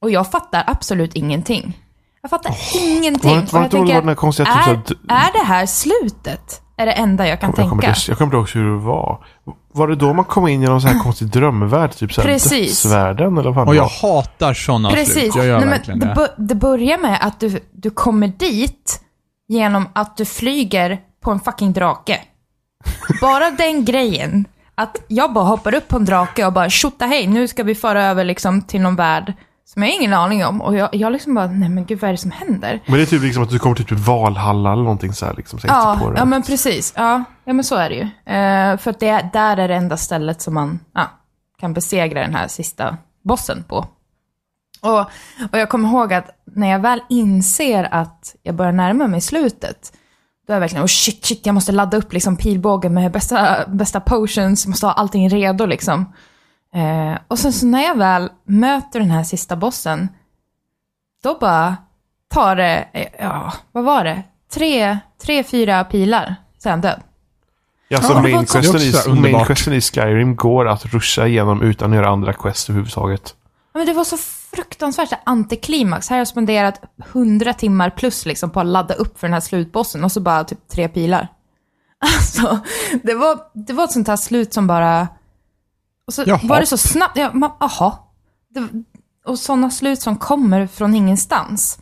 Och 0.01 0.11
jag 0.11 0.31
fattar 0.31 0.63
absolut 0.67 1.13
ingenting. 1.15 1.79
Jag 2.21 2.29
fattar 2.29 2.55
ingenting. 2.75 3.29
Var 3.29 3.37
var 3.51 3.61
jag 3.61 3.71
den 3.71 3.87
tänker, 3.87 4.01
där 4.01 4.15
konstiga 4.15 4.49
är, 4.49 4.81
typ 4.81 4.97
är 5.07 5.39
det 5.39 5.45
här 5.45 5.65
slutet? 5.65 6.62
Är 6.77 6.85
det 6.85 6.91
enda 6.91 7.27
jag 7.27 7.39
kan 7.39 7.49
Jag 7.57 7.69
kommer, 7.69 7.81
tänka. 7.81 7.87
inte- 7.97 8.11
jag 8.11 8.17
kommer 8.17 8.37
inte 8.37 8.55
ihåg 8.57 8.63
hur 8.65 8.71
det 8.73 8.77
var. 8.85 9.25
Var 9.73 9.87
det 9.87 9.95
då 9.95 10.13
man 10.13 10.25
kom 10.25 10.47
in 10.47 10.63
i 10.63 10.65
någon 10.65 10.81
sån 10.81 10.89
här 10.91 10.99
konstig 11.03 11.27
drömvärld? 11.27 11.91
Typ 11.91 12.13
såhär 12.13 12.27
Precis. 12.29 12.83
dödsvärlden 12.83 13.37
eller 13.37 13.49
vad 13.49 13.55
fan 13.55 13.67
Och 13.67 13.75
jag 13.75 13.89
var? 14.01 14.15
hatar 14.15 14.53
sådana 14.53 14.89
slut. 14.91 15.05
Precis. 15.05 15.35
Jag 15.35 15.45
gör 15.45 15.59
Nej, 15.59 15.69
verkligen 15.69 15.99
men 15.99 16.15
det, 16.15 16.29
det 16.37 16.55
börjar 16.55 16.97
med 16.97 17.17
att 17.21 17.39
du, 17.39 17.59
du 17.71 17.89
kommer 17.89 18.27
dit 18.27 19.01
genom 19.47 19.85
att 19.93 20.17
du 20.17 20.25
flyger 20.25 20.99
på 21.23 21.31
en 21.31 21.39
fucking 21.39 21.73
drake. 21.73 22.19
Bara 23.21 23.51
den 23.51 23.85
grejen. 23.85 24.45
Att 24.75 24.97
jag 25.07 25.33
bara 25.33 25.45
hoppar 25.45 25.73
upp 25.75 25.87
på 25.87 25.95
en 25.97 26.05
drake 26.05 26.45
och 26.45 26.53
bara 26.53 26.69
tjotta 26.69 27.05
hej, 27.05 27.27
nu 27.27 27.47
ska 27.47 27.63
vi 27.63 27.75
föra 27.75 28.03
över 28.05 28.23
liksom 28.23 28.61
till 28.61 28.81
någon 28.81 28.95
värld 28.95 29.33
som 29.73 29.83
jag 29.83 29.89
har 29.89 29.95
ingen 29.99 30.13
aning 30.13 30.45
om. 30.45 30.61
Och 30.61 30.75
jag, 30.75 30.95
jag 30.95 31.11
liksom 31.11 31.33
bara, 31.33 31.47
nej 31.47 31.69
men 31.69 31.85
gud 31.85 31.99
vad 31.99 32.07
är 32.09 32.11
det 32.13 32.17
som 32.17 32.31
händer? 32.31 32.79
Men 32.85 32.95
det 32.95 33.01
är 33.01 33.05
typ 33.05 33.21
liksom 33.23 33.43
att 33.43 33.49
du 33.49 33.59
kommer 33.59 33.75
till 33.75 33.85
typ 33.85 33.99
Valhalla 33.99 34.71
eller 34.73 34.83
någonting 34.83 35.13
så 35.13 35.25
här 35.25 35.33
liksom. 35.37 35.59
Så 35.59 35.67
Ja, 35.67 35.97
på 36.01 36.09
det. 36.11 36.17
ja 36.19 36.25
men 36.25 36.43
precis. 36.43 36.93
Ja, 36.95 37.23
ja 37.45 37.53
men 37.53 37.63
så 37.63 37.75
är 37.75 37.89
det 37.89 37.95
ju. 37.95 38.33
Eh, 38.35 38.77
för 38.77 38.89
att 38.91 38.99
det, 38.99 39.07
är- 39.09 39.29
där 39.33 39.57
är 39.57 39.67
det 39.67 39.75
enda 39.75 39.97
stället 39.97 40.41
som 40.41 40.53
man 40.53 40.79
ja, 40.93 41.07
kan 41.59 41.73
besegra 41.73 42.21
den 42.21 42.35
här 42.35 42.47
sista 42.47 42.97
bossen 43.23 43.63
på. 43.67 43.85
Och, 44.81 44.99
och 45.51 45.59
jag 45.59 45.69
kommer 45.69 45.89
ihåg 45.89 46.13
att 46.13 46.29
när 46.55 46.69
jag 46.71 46.79
väl 46.79 46.99
inser 47.09 47.87
att 47.91 48.35
jag 48.43 48.55
börjar 48.55 48.71
närma 48.71 49.07
mig 49.07 49.21
slutet, 49.21 49.93
då 50.47 50.53
är 50.53 50.55
jag 50.55 50.59
verkligen, 50.61 50.83
oh 50.83 50.87
shit, 50.87 51.25
shit, 51.25 51.45
jag 51.45 51.55
måste 51.55 51.71
ladda 51.71 51.97
upp 51.97 52.13
liksom 52.13 52.37
pilbågen 52.37 52.93
med 52.93 53.11
bästa, 53.11 53.57
bästa 53.67 53.99
potions, 53.99 54.67
måste 54.67 54.85
ha 54.85 54.93
allting 54.93 55.29
redo 55.29 55.65
liksom. 55.65 56.13
Eh, 56.73 57.17
och 57.27 57.39
sen 57.39 57.53
så 57.53 57.65
när 57.65 57.83
jag 57.83 57.97
väl 57.97 58.29
möter 58.45 58.99
den 58.99 59.11
här 59.11 59.23
sista 59.23 59.55
bossen, 59.55 60.09
då 61.23 61.37
bara 61.39 61.77
tar 62.29 62.55
det, 62.55 62.87
eh, 62.93 63.07
ja, 63.19 63.53
vad 63.71 63.83
var 63.83 64.03
det? 64.03 64.23
Tre, 64.53 64.99
tre 65.25 65.43
fyra 65.43 65.83
pilar, 65.83 66.35
så 66.57 66.69
är 66.69 66.71
han 66.71 66.81
död. 66.81 67.01
Ja, 67.87 68.01
så 68.01 68.13
Ja, 68.13 68.21
main, 68.21 68.47
så- 68.47 68.59
questen 68.61 68.81
i, 69.17 69.19
main 69.21 69.45
questen 69.45 69.73
i 69.73 69.81
Skyrim 69.81 70.35
går 70.35 70.67
att 70.67 70.85
ruscha 70.85 71.27
igenom 71.27 71.61
utan 71.61 71.91
att 71.91 71.95
göra 71.95 72.09
andra 72.09 72.33
quest 72.33 72.69
överhuvudtaget. 72.69 73.35
Ja, 73.73 73.77
Men 73.77 73.87
det 73.87 73.93
var 73.93 74.03
så 74.03 74.17
fruktansvärt 74.55 75.09
så 75.09 75.15
här 75.15 75.23
antiklimax. 75.25 76.09
Här 76.09 76.15
har 76.15 76.19
jag 76.19 76.27
spenderat 76.27 76.81
hundra 76.97 77.53
timmar 77.53 77.89
plus 77.89 78.25
liksom 78.25 78.49
på 78.49 78.59
att 78.59 78.65
ladda 78.65 78.93
upp 78.93 79.19
för 79.19 79.27
den 79.27 79.33
här 79.33 79.41
slutbossen 79.41 80.03
och 80.03 80.11
så 80.11 80.19
bara 80.21 80.43
typ 80.43 80.67
tre 80.67 80.87
pilar. 80.87 81.27
Alltså, 82.17 82.59
det 83.03 83.13
var, 83.13 83.39
det 83.53 83.73
var 83.73 83.83
ett 83.83 83.91
sånt 83.91 84.07
här 84.07 84.15
slut 84.15 84.53
som 84.53 84.67
bara... 84.67 85.07
Och 86.07 86.13
så 86.13 86.23
Jaha. 86.25 86.39
var 86.43 86.59
det 86.59 86.65
så 86.65 86.77
snabbt. 86.77 87.17
Ja, 87.17 87.31
man, 87.33 87.51
aha. 87.59 88.13
Det, 88.49 88.67
och 89.25 89.39
sådana 89.39 89.71
slut 89.71 90.01
som 90.01 90.15
kommer 90.17 90.67
från 90.67 90.95
ingenstans. 90.95 91.79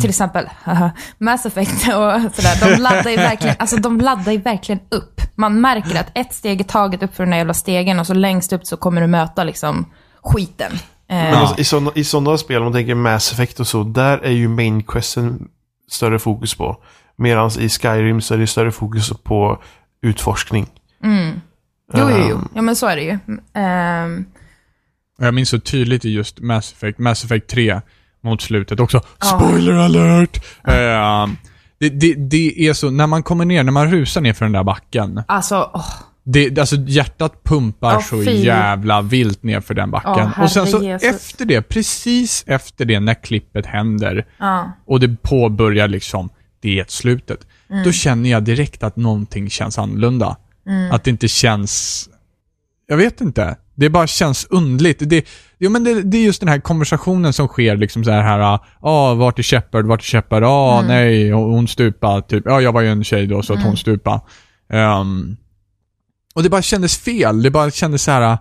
Till 0.00 0.10
exempel 0.10 0.48
haha, 0.62 0.90
Mass 1.18 1.46
Effect 1.46 1.72
och 1.72 2.34
sådär. 2.34 2.70
De 2.70 2.82
laddar 2.82 3.10
ju 3.10 3.16
verkligen, 3.30 3.56
alltså 3.58 3.76
de 3.76 4.00
laddar 4.00 4.32
ju 4.32 4.38
verkligen 4.38 4.80
upp. 4.90 5.20
Man 5.34 5.60
märker 5.60 6.00
att 6.00 6.10
ett 6.14 6.34
steg 6.34 6.60
i 6.60 6.64
taget 6.64 7.02
upp 7.02 7.14
för 7.16 7.22
den 7.22 7.30
där 7.30 7.38
jävla 7.38 7.54
stegen 7.54 8.00
och 8.00 8.06
så 8.06 8.14
längst 8.14 8.52
upp 8.52 8.66
så 8.66 8.76
kommer 8.76 9.00
du 9.00 9.06
möta 9.06 9.44
liksom 9.44 9.86
skiten. 10.22 10.72
Eh, 11.08 11.16
Men 11.16 11.34
alltså, 11.34 11.60
i, 11.60 11.64
såna, 11.64 11.90
i 11.94 12.04
sådana 12.04 12.38
spel, 12.38 12.56
om 12.56 12.64
man 12.64 12.72
tänker 12.72 12.94
Mass 12.94 13.32
Effect 13.32 13.60
och 13.60 13.66
så, 13.66 13.82
där 13.82 14.18
är 14.18 14.30
ju 14.30 14.48
main 14.48 14.82
questen 14.82 15.48
större 15.90 16.18
fokus 16.18 16.54
på. 16.54 16.76
Medan 17.16 17.50
i 17.58 17.68
Skyrim 17.68 18.20
så 18.20 18.34
är 18.34 18.38
det 18.38 18.46
större 18.46 18.72
fokus 18.72 19.12
på 19.22 19.62
utforskning. 20.02 20.66
Jo, 21.92 22.10
jo, 22.10 22.16
jo. 22.30 22.36
Ehm, 22.36 22.48
Ja, 22.54 22.62
men 22.62 22.76
så 22.76 22.86
är 22.86 22.96
det 22.96 23.02
ju. 23.02 23.18
Och 25.18 25.24
Jag 25.24 25.34
minns 25.34 25.48
så 25.48 25.58
tydligt 25.60 26.04
i 26.04 26.10
just 26.10 26.40
Mass 26.40 26.72
Effect, 26.72 26.98
Mass 26.98 27.24
Effect 27.24 27.48
3 27.48 27.80
mot 28.22 28.42
slutet 28.42 28.80
också. 28.80 29.00
Spoiler 29.22 29.72
alert! 29.72 30.44
Eh, 30.68 31.26
det, 31.78 31.88
det, 31.88 32.14
det 32.14 32.66
är 32.68 32.72
så, 32.72 32.90
när 32.90 33.06
man 33.06 33.22
kommer 33.22 33.44
ner, 33.44 33.62
när 33.62 33.72
man 33.72 33.90
rusar 33.90 34.20
ner 34.20 34.32
för 34.32 34.44
den 34.44 34.52
där 34.52 34.64
backen. 34.64 35.22
alltså, 35.28 35.70
åh, 35.74 35.86
Det, 36.24 36.58
alltså 36.58 36.76
hjärtat 36.76 37.44
pumpar 37.44 37.92
Ja, 37.92 38.00
så 38.00 38.24
fy. 38.24 38.30
jävla 38.30 39.02
vilt 39.02 39.42
ner 39.42 39.60
för 39.60 39.74
den 39.74 39.90
backen. 39.90 40.30
Ja, 40.36 40.42
och 40.42 40.50
sen 40.50 40.66
så 40.66 40.82
Jesus. 40.82 41.08
efter 41.14 41.44
det, 41.44 41.62
precis 41.62 42.44
efter 42.46 42.84
det, 42.84 43.00
när 43.00 43.14
klippet 43.14 43.66
händer 43.66 44.26
Ja. 44.38 44.72
och 44.86 45.00
det 45.00 45.16
påbörjar 45.22 45.88
liksom, 45.88 46.28
det 46.60 46.80
är 46.80 46.84
slutet. 46.88 47.38
Mm. 47.70 47.84
Då 47.84 47.92
känner 47.92 48.30
jag 48.30 48.42
direkt 48.44 48.82
att 48.82 48.96
någonting 48.96 49.50
känns 49.50 49.78
annorlunda. 49.78 50.36
Mm. 50.66 50.92
Att 50.92 51.04
det 51.04 51.10
inte 51.10 51.28
känns... 51.28 52.08
Jag 52.86 52.96
vet 52.96 53.20
inte. 53.20 53.56
Det 53.74 53.90
bara 53.90 54.06
känns 54.06 54.46
undligt. 54.50 54.98
Det, 55.10 55.26
jo, 55.58 55.70
men 55.70 55.84
det, 55.84 56.02
det 56.02 56.16
är 56.18 56.24
just 56.24 56.40
den 56.40 56.48
här 56.48 56.58
konversationen 56.60 57.32
som 57.32 57.48
sker 57.48 57.76
liksom 57.76 58.04
så 58.04 58.10
här, 58.10 58.38
ja, 58.38 58.64
ah, 58.80 59.14
vart 59.14 59.38
är 59.38 59.42
Shepard, 59.42 59.86
vart 59.86 60.00
är 60.00 60.04
Shepard, 60.04 60.42
ah, 60.44 60.78
Mm. 60.78 60.88
nej, 60.88 61.30
hon 61.30 61.50
hon 61.52 61.68
stupa, 61.68 62.20
typ. 62.20 62.42
Ja, 62.46 62.60
jag 62.60 62.72
var 62.72 62.80
ju 62.80 62.88
en 62.88 63.04
tjej 63.04 63.26
då, 63.26 63.42
så 63.42 63.52
att 63.52 63.62
hon 63.62 63.76
stupa. 63.76 64.20
Ehm, 64.72 65.36
och 66.34 66.42
det 66.42 66.50
bara 66.50 66.62
kändes 66.62 66.98
fel. 66.98 67.42
Det 67.42 67.50
bara 67.50 67.70
kändes 67.70 68.02
så 68.02 68.10
här, 68.10 68.38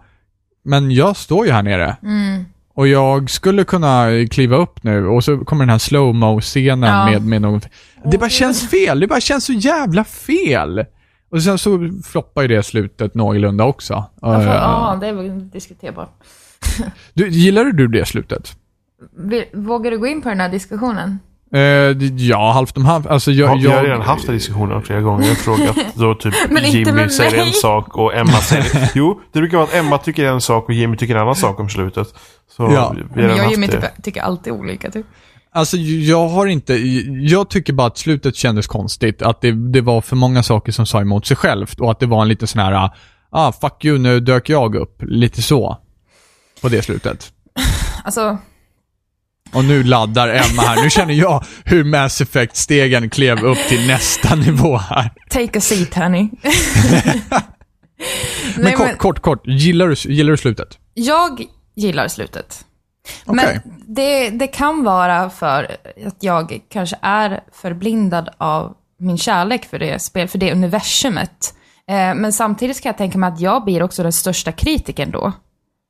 men 0.65 0.91
jag 0.91 1.17
står 1.17 1.45
ju 1.45 1.51
här 1.51 1.63
nere. 1.63 1.97
Mm. 2.03 2.45
Och 2.75 2.87
jag 2.87 3.29
skulle 3.29 3.63
kunna 3.63 4.07
kliva 4.31 4.55
upp 4.57 4.83
nu 4.83 5.07
och 5.07 5.23
så 5.23 5.37
kommer 5.37 5.65
den 5.65 5.69
här 5.69 5.77
slow 5.77 6.41
scenen 6.41 6.89
Ja. 6.89 7.05
med, 7.05 7.25
med 7.25 7.41
någon... 7.41 7.61
Det 8.11 8.17
bara 8.17 8.29
känns 8.29 8.69
fel. 8.69 8.99
Det 8.99 9.07
bara 9.07 9.21
känns 9.21 9.45
så 9.45 9.53
jävla 9.53 10.03
fel. 10.03 10.85
Och 11.33 11.43
sen 11.43 11.57
så 11.57 11.89
floppar 12.05 12.41
ju 12.41 12.47
det 12.47 12.63
slutet 12.63 13.13
någorlunda 13.13 13.63
också. 13.63 14.05
Ja, 14.21 14.41
Eh, 14.41 14.47
ja, 14.47 14.97
det 15.01 15.07
är 15.07 15.13
väl 15.13 15.49
diskuterbart. 15.49 16.09
du, 17.13 17.29
gillar 17.29 17.65
du 17.65 17.87
det 17.87 18.05
slutet? 18.05 18.57
Vågar 19.53 19.91
du 19.91 19.97
gå 19.97 20.07
in 20.07 20.21
på 20.21 20.29
den 20.29 20.39
här 20.39 20.49
diskussionen? 20.49 21.19
Eh, 21.53 21.61
ja, 22.17 22.51
halvt 22.51 22.77
om 22.77 22.85
halvt. 22.85 23.07
Alltså 23.07 23.31
jag... 23.31 23.49
Ja, 23.49 23.55
vi 23.55 23.63
jag, 23.63 23.71
har 23.71 23.83
redan 23.83 24.01
haft 24.01 24.25
den 24.25 24.35
diskussionen 24.35 24.81
flera 24.81 25.01
gånger. 25.01 25.23
Jag 25.23 25.29
har 25.29 25.35
frågat 25.35 25.77
då 25.95 26.15
typ 26.15 26.33
Jimmy 26.65 27.09
säger 27.09 27.45
en 27.45 27.53
sak 27.53 27.97
och 27.97 28.15
Emma 28.15 28.31
säger... 28.31 28.91
Jo, 28.95 29.21
det 29.31 29.39
brukar 29.39 29.57
vara 29.57 29.67
att 29.67 29.75
Emma 29.75 29.97
tycker 29.97 30.25
en 30.25 30.41
sak 30.41 30.69
och 30.69 30.73
Jimmy 30.73 30.97
tycker 30.97 31.15
en 31.15 31.21
annan 31.21 31.35
sak 31.35 31.59
om 31.59 31.69
slutet. 31.69 32.07
Så 32.57 32.63
Ja. 32.63 32.95
vi 33.15 33.21
har 33.21 33.29
jag 33.29 33.45
och 33.45 33.51
Jimmy 33.51 33.67
typ, 33.67 34.03
tycker 34.03 34.21
alltid 34.21 34.53
olika 34.53 34.91
typ. 34.91 35.05
Alltså 35.53 35.77
jag 35.77 36.27
har 36.27 36.45
inte... 36.47 36.73
Jag 37.21 37.49
tycker 37.49 37.73
bara 37.73 37.87
att 37.87 37.97
slutet 37.97 38.35
kändes 38.35 38.67
konstigt. 38.67 39.21
Att 39.21 39.41
det, 39.41 39.51
det 39.71 39.81
var 39.81 40.01
för 40.01 40.15
många 40.15 40.43
saker 40.43 40.71
som 40.71 40.85
sa 40.85 41.01
emot 41.01 41.25
sig 41.25 41.37
självt 41.37 41.79
och 41.79 41.91
att 41.91 41.99
det 41.99 42.05
var 42.05 42.21
en 42.21 42.27
liten 42.27 42.47
sån 42.47 42.61
här... 42.61 42.89
Ah, 43.29 43.51
fuck 43.51 43.85
you, 43.85 43.97
nu 43.97 44.19
dök 44.19 44.49
jag 44.49 44.75
upp. 44.75 45.03
Lite 45.07 45.41
så. 45.41 45.77
På 46.61 46.69
det 46.69 46.81
slutet. 46.81 47.33
Alltså, 48.05 48.37
Och 49.53 49.65
nu 49.65 49.83
laddar 49.83 50.27
Emma 50.29 50.61
här. 50.61 50.83
Nu 50.83 50.89
känner 50.89 51.13
jag 51.13 51.43
hur 51.65 51.83
Mass 51.83 52.21
Effect-stegen 52.21 53.09
klev 53.09 53.43
upp 53.45 53.57
till 53.69 53.87
nästa 53.87 54.35
nivå 54.35 54.77
här. 54.77 55.11
take 55.29 55.57
a 55.57 55.61
seat 55.61 55.93
honey. 55.95 56.29
Men 58.55 58.63
Nej, 58.63 58.73
kort, 58.73 58.87
men 58.87 58.97
kort, 58.97 59.19
kort. 59.19 59.47
Gillar 59.47 59.87
du, 59.87 60.13
gillar 60.13 60.31
du 60.31 60.37
slutet? 60.37 60.77
jag 60.93 61.43
gillar 61.75 62.07
slutet. 62.07 62.65
Okej. 63.25 63.35
Men 63.35 63.61
det, 63.87 64.29
det 64.29 64.47
kan 64.47 64.83
vara 64.83 65.29
för 65.29 65.77
att 66.05 66.23
jag 66.23 66.59
kanske 66.69 66.97
är 67.01 67.43
förblindad 67.51 68.29
av 68.37 68.75
min 68.97 69.17
kärlek 69.17 69.65
för 69.65 69.79
det 69.79 70.01
spel, 70.01 70.27
för 70.27 70.37
det 70.37 70.51
universumet. 70.51 71.53
Eh, 71.87 72.15
men 72.15 72.33
samtidigt 72.33 72.81
kan 72.81 72.89
jag 72.89 72.97
tänka 72.97 73.17
mig 73.17 73.27
att 73.27 73.39
jag 73.39 73.63
blir 73.63 73.83
också 73.83 74.03
den 74.03 74.13
största 74.13 74.51
kritiken 74.51 75.11
då. 75.11 75.31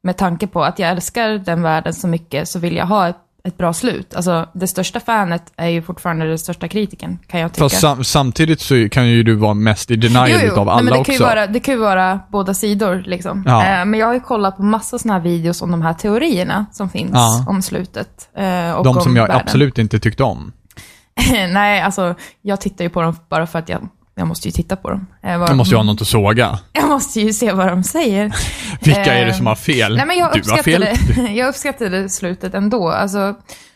Med 0.03 0.17
tanke 0.17 0.48
på 0.48 0.63
att 0.63 0.79
jag 0.79 0.89
älskar 0.89 1.29
den 1.29 1.62
världen 1.62 1.93
så 1.93 2.08
mycket 2.08 2.50
så 2.50 2.60
vill 2.60 2.75
jag 2.75 2.86
ha 2.86 3.08
ett, 3.08 3.17
ett 3.47 3.57
bra 3.57 3.73
slut. 3.73 4.15
Alltså 4.15 4.50
det 4.53 4.67
största 4.67 5.00
fanet 5.00 5.43
är 5.57 5.67
ju 5.67 5.81
fortfarande 5.81 6.27
den 6.27 6.39
största 6.39 6.67
kritiken, 6.67 7.19
kan 7.27 7.39
jag 7.39 7.53
tycka. 7.53 7.63
Fast 7.63 7.79
sam, 7.81 8.03
samtidigt 8.03 8.62
så 8.62 8.89
kan 8.91 9.07
ju 9.09 9.23
du 9.23 9.35
vara 9.35 9.53
mest 9.53 9.91
i 9.91 9.95
denial 9.95 10.29
utav 10.43 10.65
Nej, 10.65 10.73
alla 10.73 10.81
men 10.83 10.93
det 10.93 11.00
också. 11.00 11.03
kan, 11.12 11.15
ju 11.15 11.19
vara, 11.25 11.47
det 11.47 11.59
kan 11.59 11.73
ju 11.73 11.79
vara 11.79 12.19
båda 12.29 12.53
sidor 12.53 13.03
liksom. 13.05 13.43
Ja. 13.47 13.65
Eh, 13.65 13.85
men 13.85 14.00
jag 14.00 14.07
har 14.07 14.13
ju 14.13 14.19
kollat 14.19 14.57
på 14.57 14.63
massa 14.63 15.00
sådana 15.00 15.13
här 15.13 15.23
videos 15.23 15.62
om 15.62 15.71
de 15.71 15.81
här 15.81 15.93
teorierna 15.93 16.65
som 16.71 16.89
finns 16.89 17.12
Ja. 17.13 17.45
om 17.47 17.62
slutet. 17.62 18.29
Eh, 18.38 18.71
och 18.71 18.83
De 18.83 18.97
om 18.97 19.03
som 19.03 19.15
jag 19.15 19.27
världen. 19.27 19.41
absolut 19.45 19.77
inte 19.77 20.00
tyckte 20.00 20.23
om. 20.23 20.51
Nej, 21.51 21.81
alltså 21.81 22.15
jag 22.41 22.62
tittar 22.62 22.83
ju 22.83 22.89
på 22.89 23.01
dem 23.01 23.15
bara 23.29 23.47
för 23.47 23.59
att 23.59 23.69
jag, 23.69 23.88
jag 24.15 24.27
måste 24.27 24.48
ju 24.48 24.51
titta 24.51 24.75
på 24.75 24.89
dem. 24.89 25.08
Eh, 25.24 25.32
Jag 25.32 25.58
måste 25.58 25.74
ju 25.74 25.77
ha 25.77 25.84
något 25.84 26.01
att 26.01 26.08
såga. 26.08 26.60
jag 26.74 26.89
måste 26.89 27.22
ju 27.22 27.34
se 27.34 27.51
vad 27.51 27.67
de 27.67 27.84
säger. 27.84 28.36
Vilka 28.86 29.13
är 29.13 29.25
det 29.25 29.32
Eh, 29.32 29.38
som 29.38 29.48
har 29.48 29.55
fel? 29.55 29.96
Nej, 29.98 30.05
men 30.05 30.17
jag 30.17 30.41
du 30.43 30.51
har 30.51 30.63
fel. 30.63 30.88
jag 31.38 31.50
uppskattade 31.50 32.10
slutet 32.10 32.53
ändå. 32.53 32.89
Alltså, 32.89 33.36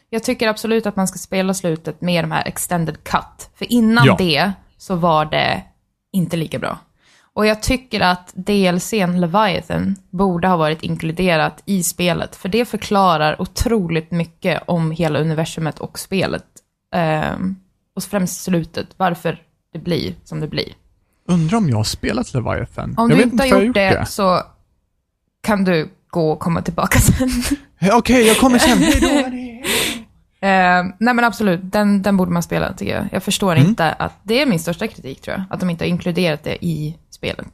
jag 0.09 0.23
tycker 0.23 0.47
absolut 0.47 0.85
att 0.85 0.95
man 0.95 1.07
ska 1.07 1.17
spela 1.17 1.53
slutet 1.53 2.01
med 2.01 2.23
de 2.23 2.31
här 2.31 2.47
extended 2.47 3.03
cut. 3.03 3.49
För 3.57 3.71
innan 3.71 4.05
Ja. 4.05 4.15
det 4.17 4.51
så 4.77 4.95
var 4.95 5.25
det 5.25 5.61
inte 6.13 6.37
lika 6.37 6.59
bra. 6.59 6.77
Och 7.33 7.45
jag 7.45 7.61
tycker 7.61 8.01
att 8.01 8.33
DLCn 8.35 9.19
Leviathan 9.19 9.95
borde 10.09 10.47
ha 10.47 10.57
varit 10.57 10.83
inkluderat 10.83 11.61
i 11.65 11.83
spelet. 11.83 12.35
För 12.35 12.49
det 12.49 12.65
förklarar 12.65 13.41
otroligt 13.41 14.11
mycket 14.11 14.63
om 14.65 14.91
hela 14.91 15.19
universumet 15.19 15.79
och 15.79 15.99
spelet. 15.99 16.43
Ehm, 16.95 17.55
och 17.95 18.03
främst 18.03 18.43
slutet, 18.43 18.87
varför 18.97 19.39
det 19.73 19.79
blir 19.79 20.13
som 20.23 20.39
det 20.39 20.47
blir. 20.47 20.73
Undrar 21.27 21.57
om 21.57 21.69
jag 21.69 21.77
har 21.77 21.83
spelat 21.83 22.33
Leviathan? 22.33 22.93
Om 22.97 23.09
jag 23.09 23.19
du 23.19 23.23
inte 23.23 23.43
har 23.43 23.47
jag 23.47 23.65
gjort 23.65 23.75
det, 23.75 24.05
så 24.09 24.41
kan 25.43 25.63
du 25.63 25.89
gå 26.09 26.31
och 26.31 26.39
komma 26.39 26.61
tillbaka 26.61 26.99
sen. 26.99 27.29
Okej, 27.91 28.27
jag 28.27 28.37
kommer 28.37 28.59
sen. 28.59 28.77
Eh, 30.41 30.83
nej 30.99 31.13
men 31.13 31.23
absolut, 31.23 31.59
den, 31.63 32.01
den 32.01 32.17
borde 32.17 32.31
man 32.31 32.43
spela 32.43 32.73
tycker 32.73 32.95
jag. 32.95 33.05
Jag 33.11 33.23
förstår 33.23 33.55
Mm. 33.55 33.67
inte 33.67 33.91
att, 33.91 34.13
det 34.23 34.41
är 34.41 34.45
min 34.45 34.59
största 34.59 34.87
kritik 34.87 35.21
tror 35.21 35.37
jag, 35.37 35.43
att 35.49 35.59
de 35.59 35.69
inte 35.69 35.83
har 35.83 35.89
inkluderat 35.89 36.43
det 36.43 36.65
i 36.65 36.97
spelet. 37.09 37.47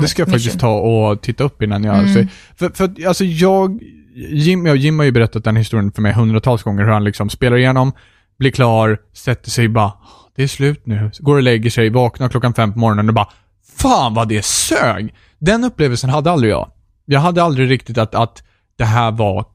Det 0.00 0.08
ska 0.08 0.22
jag 0.22 0.28
ett 0.28 0.32
faktiskt 0.32 0.54
mission. 0.54 0.58
ta 0.60 0.74
och 0.78 1.20
titta 1.22 1.44
upp 1.44 1.62
innan 1.62 1.84
jag... 1.84 1.98
Mm. 1.98 2.14
Så, 2.14 2.26
för, 2.56 2.70
för 2.70 3.06
alltså 3.08 3.24
jag... 3.24 3.82
Jim, 4.14 4.66
ja, 4.66 4.74
Jim 4.74 4.98
har 4.98 5.04
ju 5.06 5.12
berättat 5.12 5.44
den 5.44 5.56
historien 5.56 5.92
för 5.92 6.02
mig 6.02 6.12
hundratals 6.12 6.62
gånger, 6.62 6.84
hur 6.84 6.90
han 6.90 7.04
liksom 7.04 7.30
spelar 7.30 7.56
igenom, 7.56 7.92
blir 8.38 8.50
klar, 8.50 8.98
sätter 9.12 9.50
sig 9.50 9.68
bara, 9.68 9.92
det 10.36 10.42
är 10.42 10.46
slut 10.48 10.86
nu. 10.86 11.10
Går 11.18 11.36
och 11.36 11.42
lägger 11.42 11.70
sig, 11.70 11.90
vaknar 11.90 12.28
klockan 12.28 12.54
fem 12.54 12.72
på 12.72 12.78
morgonen 12.78 13.08
och 13.08 13.14
bara, 13.14 13.28
fan 13.76 14.14
vad 14.14 14.28
det 14.28 14.44
sög! 14.44 15.14
Den 15.38 15.64
upplevelsen 15.64 16.10
hade 16.10 16.30
aldrig 16.30 16.52
jag. 16.52 16.70
Jag 17.04 17.20
hade 17.20 17.42
aldrig 17.42 17.70
riktigt 17.70 17.98
att, 17.98 18.14
att 18.14 18.42
det 18.76 18.84
här 18.84 19.10
var, 19.10 19.46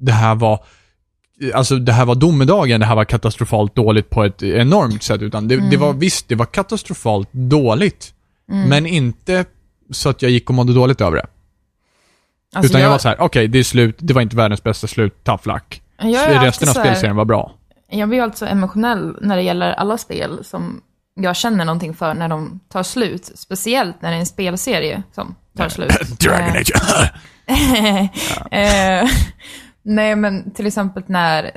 det 0.00 0.12
här 0.12 0.34
var, 0.34 0.64
alltså 1.54 1.76
det 1.76 1.92
här 1.92 2.04
var 2.04 2.14
domedagen, 2.14 2.80
det 2.80 2.86
här 2.86 2.96
var 2.96 3.04
katastrofalt 3.04 3.74
dåligt 3.74 4.10
på 4.10 4.24
ett 4.24 4.42
enormt 4.42 5.02
sätt, 5.02 5.22
utan 5.22 5.48
det, 5.48 5.70
det 5.70 5.76
var 5.76 5.92
visst, 5.92 6.28
det 6.28 6.34
var 6.34 6.46
katastrofalt 6.46 7.28
dåligt. 7.32 8.14
Men 8.68 8.86
inte 8.86 9.44
så 9.90 10.08
att 10.08 10.22
jag 10.22 10.30
gick 10.30 10.48
och 10.48 10.54
mådde 10.54 10.74
dåligt 10.74 11.00
över 11.00 11.16
det. 11.16 11.26
Alltså, 12.54 12.70
Utan 12.70 12.80
jag, 12.80 12.90
var 12.90 12.98
så 12.98 13.08
här: 13.08 13.20
okej, 13.20 13.48
det 13.48 13.58
är 13.58 13.62
slut, 13.62 13.96
det 13.98 14.14
var 14.14 14.22
inte 14.22 14.36
världens 14.36 14.62
bästa 14.62 14.86
slut, 14.86 15.24
tough 15.24 15.48
luck. 15.48 15.82
jag, 15.98 16.34
Så 16.34 16.46
resten 16.46 16.68
av 16.68 16.72
så 16.72 16.80
spelserien 16.80 17.16
var 17.16 17.24
bra. 17.24 17.54
Jag 17.90 18.08
blir 18.08 18.22
alltid 18.22 18.38
så 18.38 18.46
emotionell 18.46 19.16
när 19.20 19.36
det 19.36 19.42
gäller 19.42 19.72
alla 19.72 19.98
spel 19.98 20.44
som 20.44 20.80
jag 21.14 21.36
känner 21.36 21.64
någonting 21.64 21.94
för 21.94 22.14
när 22.14 22.28
de 22.28 22.60
tar 22.68 22.82
slut. 22.82 23.30
Speciellt 23.34 24.02
när 24.02 24.10
det 24.10 24.16
är 24.16 24.20
en 24.20 24.26
spelserie 24.26 25.02
som 25.12 25.34
tar 25.56 25.68
slut. 25.68 26.18
Dragon 26.20 26.48
Eh, 26.48 26.54
Age. 26.56 26.72
Eh, 28.50 29.08
nej, 29.82 30.16
men 30.16 30.50
till 30.50 30.66
exempel 30.66 31.02
när 31.06 31.50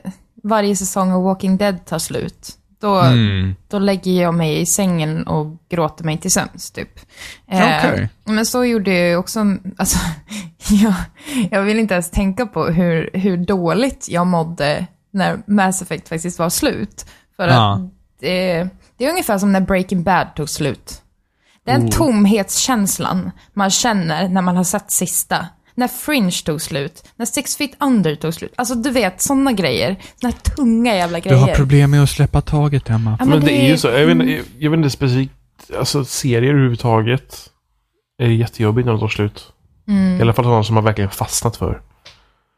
varje 0.43 0.75
säsong 0.75 1.11
av 1.11 1.23
Walking 1.23 1.57
Dead 1.57 1.85
tar 1.85 1.99
slut. 1.99 2.49
Då, 2.81 2.99
Mm. 2.99 3.55
då 3.67 3.79
lägger 3.79 4.21
jag 4.21 4.33
mig 4.33 4.61
i 4.61 4.65
sängen 4.65 5.27
och 5.27 5.57
gråter 5.69 6.03
mig 6.05 6.17
till 6.17 6.31
sömns, 6.31 6.71
typ. 6.71 6.99
Eh, 7.47 7.57
Okej. 7.77 8.09
Men 8.25 8.45
så 8.45 8.65
gjorde 8.65 8.93
jag 8.93 9.19
också, 9.19 9.39
alltså, 9.77 9.97
jag, 10.69 10.93
jag 11.51 11.61
vill 11.61 11.79
inte 11.79 11.93
ens 11.93 12.11
tänka 12.11 12.45
på 12.45 12.65
hur, 12.65 13.09
hur 13.13 13.37
dåligt 13.37 14.07
jag 14.09 14.27
mådde 14.27 14.85
när 15.13 15.39
Mass 15.47 15.81
Effect 15.81 16.09
faktiskt 16.09 16.39
var 16.39 16.49
slut. 16.49 17.05
För 17.35 17.47
Ja. 17.47 17.73
att 17.73 17.81
det, 18.19 18.67
det 18.97 19.05
är 19.05 19.09
ungefär 19.09 19.37
som 19.37 19.51
när 19.51 19.61
Breaking 19.61 20.03
Bad 20.03 20.27
tog 20.35 20.49
slut. 20.49 21.01
Den 21.65 21.85
Oh. 21.85 21.89
tomhetskänslan 21.89 23.31
man 23.53 23.69
känner 23.69 24.29
när 24.29 24.41
man 24.41 24.57
har 24.57 24.63
sett 24.63 24.91
sista. 24.91 25.47
När 25.75 25.87
Fringe 25.87 26.31
tog 26.45 26.61
slut, 26.61 27.03
när 27.15 27.25
Six 27.25 27.55
Feet 27.57 27.71
Under 27.79 28.15
tog 28.15 28.33
slut. 28.33 28.53
Alltså 28.55 28.75
du 28.75 28.89
vet, 28.91 29.21
sådana 29.21 29.51
grejer. 29.51 29.95
Såna 30.21 30.33
här 30.33 30.39
tunga 30.55 30.95
jävla 30.95 31.19
Du 31.19 31.29
grejer. 31.29 31.37
har 31.47 31.55
problem 31.55 31.91
med 31.91 32.03
att 32.03 32.09
släppa 32.09 32.41
taget, 32.41 32.89
Emma. 32.89 33.17
Ja, 33.19 33.25
Men, 33.25 33.41
det 33.45 33.51
är 33.51 33.67
ju 33.69 33.77
så. 33.77 33.87
Jag 33.87 33.93
vet, 33.93 34.01
Mm. 34.11 34.29
inte- 34.29 34.49
jag 34.59 34.71
vet 34.71 34.77
inte 34.77 34.89
specifikt. 34.89 35.33
Alltså 35.77 36.05
serier 36.05 36.49
överhuvudtaget. 36.53 37.49
Är 38.17 38.27
jättejobbigt 38.27 38.85
när 38.85 38.93
de 38.93 38.99
tar 38.99 39.07
slut. 39.07 39.53
Mm. 39.87 40.17
I 40.19 40.21
alla 40.21 40.33
fall 40.33 40.45
sådana 40.45 40.63
som 40.63 40.75
man 40.75 40.83
verkligen 40.83 41.09
fastnat 41.09 41.57
för. 41.57 41.81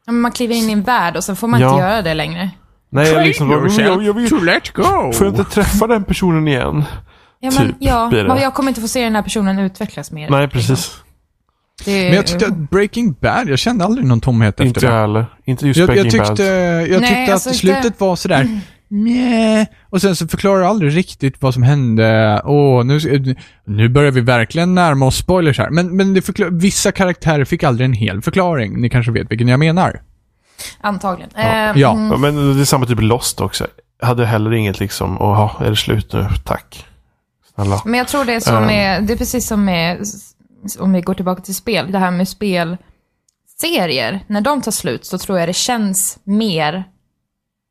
Ja, 0.06 0.12
men 0.12 0.20
man 0.20 0.32
kliver 0.32 0.54
in 0.54 0.68
i 0.70 0.72
en 0.72 0.82
värld 0.82 1.16
och 1.16 1.24
sen 1.24 1.36
får 1.36 1.48
man 1.48 1.60
Ja. 1.60 1.70
inte 1.70 1.80
göra 1.82 2.02
det 2.02 2.14
längre. 2.14 2.50
Nej, 2.90 3.12
jag 3.12 3.26
liksom... 3.26 3.50
Jag, 3.50 3.70
jag, 3.86 4.02
jag 4.02 4.14
vill, 4.14 4.28
to 4.28 4.36
let 4.40 4.72
go. 4.72 4.82
får 5.12 5.26
jag 5.26 5.28
inte 5.28 5.44
träffa 5.44 5.86
den 5.86 6.04
personen 6.04 6.48
igen? 6.48 6.84
Ja, 7.40 7.50
men, 7.58 7.66
Typ, 7.66 7.76
ja, 7.80 8.08
blir 8.08 8.22
det. 8.22 8.28
men 8.28 8.38
jag 8.42 8.54
kommer 8.54 8.68
inte 8.70 8.80
få 8.80 8.88
se 8.88 9.04
den 9.04 9.14
här 9.14 9.22
personen 9.22 9.58
utvecklas 9.58 10.10
mer. 10.10 10.30
Nej, 10.30 10.48
precis. 10.48 10.96
Det, 11.84 12.04
Men 12.04 12.14
jag 12.14 12.26
tyckte 12.26 12.46
att 12.46 12.56
Breaking 12.70 13.12
Bad, 13.20 13.48
jag 13.48 13.58
kände 13.58 13.84
aldrig 13.84 14.06
någon 14.06 14.20
tomhet 14.20 14.54
efter 14.54 14.64
Inte 14.64 14.80
det. 14.80 14.86
jag 14.86 15.00
heller. 15.00 15.26
Inte 15.44 15.66
just 15.66 15.78
Jag, 15.80 15.86
Breaking 15.86 16.04
jag 16.20 16.26
tyckte, 16.26 16.42
Bad. 16.42 16.88
jag 16.88 17.00
Nej, 17.00 17.10
tyckte 17.16 17.32
alltså 17.32 17.48
att 17.48 17.54
inte- 17.54 17.66
slutet 17.82 18.00
var 18.00 18.16
sådär, 18.16 18.60
meh. 18.88 19.66
Och 19.90 20.00
sen 20.00 20.16
så 20.16 20.28
förklarar 20.28 20.60
du 20.60 20.66
aldrig 20.66 20.96
riktigt 20.96 21.42
vad 21.42 21.54
som 21.54 21.62
hände. 21.62 22.40
Åh, 22.44 22.84
nu, 22.84 23.00
nu 23.64 23.88
börjar 23.88 24.10
vi 24.10 24.20
verkligen 24.20 24.74
närma 24.74 25.06
oss 25.06 25.16
spoilers 25.16 25.58
här. 25.58 25.70
Men, 25.70 25.96
men 25.96 26.14
det 26.14 26.22
förklar, 26.22 26.48
vissa 26.50 26.92
karaktärer 26.92 27.44
fick 27.44 27.62
aldrig 27.62 27.84
en 27.84 27.92
hel 27.92 28.22
förklaring. 28.22 28.80
Ni 28.80 28.90
kanske 28.90 29.12
vet 29.12 29.30
vilken 29.30 29.48
jag 29.48 29.58
menar. 29.60 30.00
Antagligen. 30.80 31.30
Ja. 31.34 31.40
Eh, 31.40 31.72
Ja. 31.80 31.92
mm, 31.92 32.10
Ja, 32.10 32.16
Men 32.16 32.54
det 32.56 32.60
är 32.60 32.64
samma 32.64 32.86
typ 32.86 33.00
Lost 33.00 33.40
också. 33.40 33.66
Jag 34.00 34.06
hade 34.06 34.26
heller 34.26 34.52
inget 34.52 34.80
liksom, 34.80 35.20
åh, 35.22 35.62
är 35.64 35.70
det 35.70 35.76
slut 35.76 36.12
nu? 36.12 36.26
Tack. 36.44 36.86
Snälla. 37.54 37.82
Men 37.84 37.94
jag 37.98 38.08
tror 38.08 38.24
det 38.24 38.32
är 38.34 38.40
som 38.40 38.56
Ehm. 38.56 38.66
med, 38.66 39.02
det 39.04 39.12
är 39.12 39.16
precis 39.16 39.46
som 39.46 39.64
med, 39.64 39.98
om 40.78 40.92
vi 40.92 41.00
går 41.00 41.14
tillbaka 41.14 41.42
till 41.42 41.54
spel, 41.54 41.92
det 41.92 41.98
här 41.98 42.10
med 42.10 42.28
spelserier. 42.28 44.20
När 44.26 44.40
de 44.40 44.62
tar 44.62 44.70
slut 44.72 45.06
så 45.06 45.18
tror 45.18 45.38
jag 45.38 45.48
det 45.48 45.52
känns 45.52 46.18
mer 46.24 46.84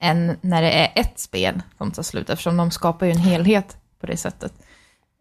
än 0.02 0.38
när 0.42 0.62
det 0.62 0.72
är 0.72 0.92
ett 0.96 1.20
spel 1.20 1.62
som 1.78 1.92
tar 1.92 2.04
slut, 2.04 2.30
eftersom 2.30 2.58
de 2.58 2.72
skapar 2.72 3.06
ju 3.06 3.12
en 3.12 3.18
helhet 3.18 3.78
på 4.02 4.08
det 4.08 4.18
sättet. 4.18 4.54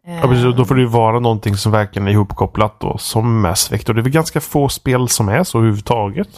Ja, 0.07 0.27
precis. 0.27 0.45
Och 0.45 0.55
Då 0.55 0.65
får 0.65 0.75
det 0.75 0.81
ju 0.81 0.87
vara 0.87 1.19
någonting 1.19 1.57
som 1.57 1.71
verkligen 1.71 2.07
är 2.07 2.11
ihopkopplat 2.11 2.79
då, 2.79 2.97
som 2.97 3.41
Mass 3.41 3.67
Effect. 3.67 3.89
Och 3.89 3.95
det 3.95 4.01
är 4.01 4.03
väl 4.03 4.11
ganska 4.11 4.41
få 4.41 4.69
spel 4.69 5.09
som 5.09 5.29
är 5.29 5.43
så 5.43 5.57
överhuvudtaget. 5.57 6.29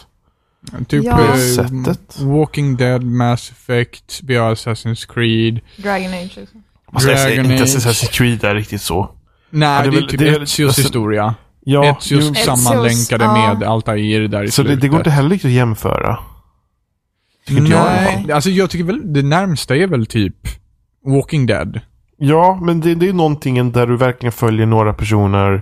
Typ 0.87 1.03
Ja. 1.05 1.19
eh, 1.21 1.35
Sättet. 1.55 2.19
Walking 2.21 2.77
Dead, 2.77 3.03
Mass 3.03 3.51
Effect, 3.51 4.19
vi 4.23 4.35
har 4.35 4.55
Assassin's 4.55 5.13
Creed. 5.13 5.59
Dragon 5.77 6.13
Age 6.13 6.37
också. 6.43 6.57
Alltså, 6.93 7.09
jag 7.11 7.27
Dragon 7.27 7.51
inte 7.51 7.63
Age. 7.63 7.69
Assassin's 7.69 8.11
Creed 8.11 8.43
är 8.43 8.55
riktigt 8.55 8.81
så. 8.81 9.09
Nej, 9.49 9.69
Ja, 9.69 9.81
det 9.81 9.87
är 9.87 9.91
det 9.91 9.97
är 9.97 10.01
väl- 10.01 10.09
typ 10.09 10.19
det 10.19 10.27
är- 10.29 10.41
Ezios 10.43 10.67
alltså- 10.69 10.81
historia. 10.81 11.35
Ja, 11.63 11.85
Ezios 11.85 12.23
Ezios, 12.31 12.45
sammanlänkade 12.63 13.23
ja. 13.23 13.33
med 13.57 13.63
Altair 13.67 14.27
där 14.27 14.43
i 14.43 14.51
så 14.51 14.61
det, 14.61 14.67
slutet. 14.67 14.81
det 14.81 14.87
går 14.87 14.99
inte 14.99 15.09
heller 15.09 15.29
riktigt 15.29 15.49
att 15.49 15.53
jämföra. 15.55 16.19
Tycker 17.47 17.61
inte 17.61 17.71
jag 17.71 17.85
i 17.85 17.87
alla 17.97 18.11
fall. 18.11 18.21
Nej, 18.25 18.31
alltså 18.31 18.49
jag 18.49 18.69
tycker 18.69 18.85
väl 18.85 19.13
det 19.13 19.21
närmsta 19.23 19.75
är 19.75 19.87
väl 19.87 20.05
typ 20.05 20.35
Walking 21.05 21.45
Dead. 21.45 21.79
Ja, 22.17 22.59
men 22.61 22.79
det, 22.81 22.95
det 22.95 23.09
är 23.09 23.13
någonting 23.13 23.71
där 23.71 23.87
du 23.87 23.97
verkligen 23.97 24.31
följer 24.31 24.65
några 24.65 24.93
personer 24.93 25.61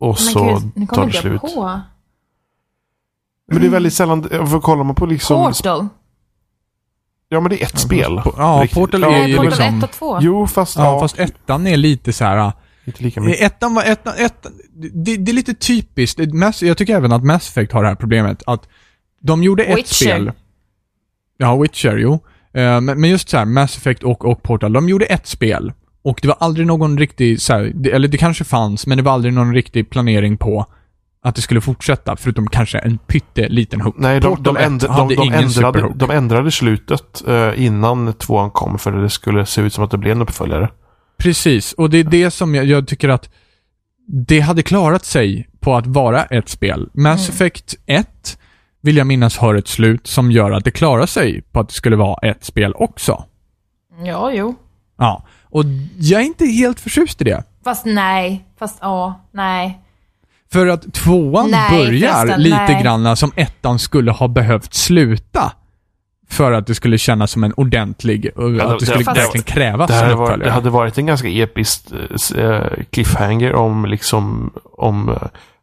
och 0.00 0.18
så 0.18 0.44
gud, 0.44 0.70
nu 0.74 0.86
tar 0.86 1.06
det 1.06 1.12
slut. 1.12 1.40
på. 1.40 1.80
Men 3.52 3.60
det 3.60 3.66
är 3.66 3.70
väldigt 3.70 3.92
sällan, 3.94 4.22
för 4.28 4.60
kollar 4.60 4.84
man 4.84 4.94
på 4.94 5.06
liksom... 5.06 5.46
Portal. 5.52 5.88
Ja, 7.28 7.40
men 7.40 7.50
det 7.50 7.62
är 7.62 7.66
ett 7.66 7.78
spel. 7.78 8.22
Ja, 8.36 8.60
Riktigt. 8.62 8.74
Portal 8.78 9.04
är 9.04 9.26
ju 9.26 9.36
Portal 9.36 9.46
liksom... 9.50 9.78
1 9.78 9.84
och 9.84 9.90
2. 9.90 10.18
Jo, 10.20 10.46
fast, 10.46 10.76
Ja, 10.76 10.84
ja, 10.84 11.00
fast 11.00 11.18
ettan 11.18 11.66
är 11.66 11.76
lite 11.76 12.12
så 12.12 12.24
här. 12.24 12.52
inte 12.84 13.02
lika 13.02 13.20
mycket. 13.20 13.40
Ettan 13.42 13.74
var, 13.74 13.84
ettan, 13.84 14.14
ettan, 14.18 14.52
det, 14.94 15.16
det 15.16 15.30
är 15.30 15.34
lite 15.34 15.54
typiskt. 15.54 16.34
Mass, 16.34 16.62
jag 16.62 16.76
tycker 16.78 16.96
även 16.96 17.12
att 17.12 17.24
Mass 17.24 17.48
Effect 17.48 17.72
har 17.72 17.82
det 17.82 17.88
här 17.88 17.94
problemet 17.94 18.42
att 18.46 18.68
de 19.22 19.42
gjorde 19.42 19.64
ett 19.64 19.78
Witcher. 19.78 19.94
spel. 19.94 20.32
Ja, 21.40 21.56
Witcher, 21.56 21.96
jo. 21.96 22.18
Eh, 22.54 22.80
men, 22.80 23.04
just 23.04 23.28
så 23.28 23.36
här, 23.36 23.44
Mass 23.44 23.76
Effect 23.76 24.02
och, 24.02 24.24
och 24.24 24.42
Portal, 24.42 24.72
de 24.72 24.88
gjorde 24.88 25.04
ett 25.04 25.26
spel. 25.26 25.72
Och 26.02 26.18
det 26.22 26.28
var 26.28 26.36
aldrig 26.40 26.66
någon 26.66 26.98
riktig, 26.98 27.40
så 27.40 27.52
här, 27.52 27.72
det, 27.74 27.90
eller 27.90 28.08
det 28.08 28.18
kanske 28.18 28.44
fanns, 28.44 28.86
men 28.86 28.98
det 28.98 29.04
var 29.04 29.12
aldrig 29.12 29.34
någon 29.34 29.54
riktig 29.54 29.90
planering 29.90 30.36
på 30.36 30.66
att 31.22 31.34
det 31.34 31.42
skulle 31.42 31.60
fortsätta, 31.60 32.16
förutom 32.16 32.48
kanske 32.48 32.78
en 32.78 32.98
pytteliten 32.98 33.80
hook. 33.80 33.94
Nej, 33.98 34.20
de, 34.20 34.42
de, 34.42 34.56
1 34.56 34.62
änd, 34.62 34.80
de, 34.80 35.14
de, 35.14 35.32
ändrade, 35.32 35.92
de 35.94 36.10
ändrade 36.10 36.50
slutet 36.50 37.22
eh, 37.28 37.64
innan 37.64 38.12
tvåan 38.12 38.50
kom 38.50 38.78
för 38.78 38.92
att 38.92 39.02
det 39.02 39.10
skulle 39.10 39.46
se 39.46 39.60
ut 39.60 39.74
som 39.74 39.84
att 39.84 39.90
det 39.90 39.98
blev 39.98 40.12
en 40.12 40.22
uppföljare. 40.22 40.70
Precis, 41.18 41.72
och 41.72 41.90
det 41.90 41.98
är 41.98 42.04
det 42.04 42.30
som 42.30 42.54
jag, 42.54 42.64
jag 42.64 42.88
tycker 42.88 43.08
att 43.08 43.30
det 44.06 44.40
hade 44.40 44.62
klarat 44.62 45.04
sig 45.04 45.48
på 45.60 45.76
att 45.76 45.86
vara 45.86 46.24
ett 46.24 46.48
spel. 46.48 46.88
Mass 46.94 47.28
Mm. 47.28 47.34
Effect 47.34 47.74
1 47.86 48.38
vill 48.80 48.96
jag 48.96 49.06
minnas 49.06 49.38
har 49.38 49.54
ett 49.54 49.68
slut 49.68 50.06
som 50.06 50.30
gör 50.32 50.50
att 50.50 50.64
det 50.64 50.70
klarar 50.70 51.06
sig 51.06 51.42
på 51.52 51.60
att 51.60 51.68
det 51.68 51.74
skulle 51.74 51.96
vara 51.96 52.28
ett 52.28 52.44
spel 52.44 52.72
också. 52.76 53.24
Ja, 54.04 54.32
jo. 54.32 54.54
Ja, 54.98 55.24
och 55.44 55.64
jag 55.98 56.20
är 56.20 56.24
inte 56.26 56.46
helt 56.46 56.80
förtjust 56.80 57.20
i 57.20 57.24
det. 57.24 57.44
Fast 57.64 57.84
nej. 57.86 58.44
Fast 58.58 58.78
ja, 58.80 59.20
nej. 59.32 59.80
För 60.52 60.66
att 60.66 60.92
tvåan 60.94 61.50
Nej, 61.50 61.70
börjar 61.86 62.12
förresten, 62.14 62.42
lite 62.42 62.56
nej. 62.68 62.82
grann 62.82 63.16
som 63.16 63.32
ettan 63.36 63.78
skulle 63.78 64.10
ha 64.10 64.28
behövt 64.28 64.74
sluta. 64.74 65.52
För 66.28 66.52
att 66.52 66.66
det 66.66 66.74
skulle 66.74 66.98
kännas 66.98 67.30
som 67.30 67.44
en 67.44 67.52
ordentlig, 67.56 68.30
och 68.36 68.50
Ja, 68.54 68.64
att 68.64 68.68
det 68.68 68.76
det- 68.78 68.86
skulle 68.86 69.04
fast- 69.04 69.18
verkligen 69.18 69.44
krävas 69.44 69.90
Det, 69.90 70.14
varit, 70.14 70.40
det 70.44 70.50
hade 70.50 70.70
varit 70.70 70.98
en 70.98 71.06
ganska 71.06 71.28
episk 71.28 71.92
eh, 72.36 72.62
cliffhanger 72.90 73.54
om 73.54 73.84
liksom 73.86 74.50
om 74.78 75.08
eh, 75.08 75.16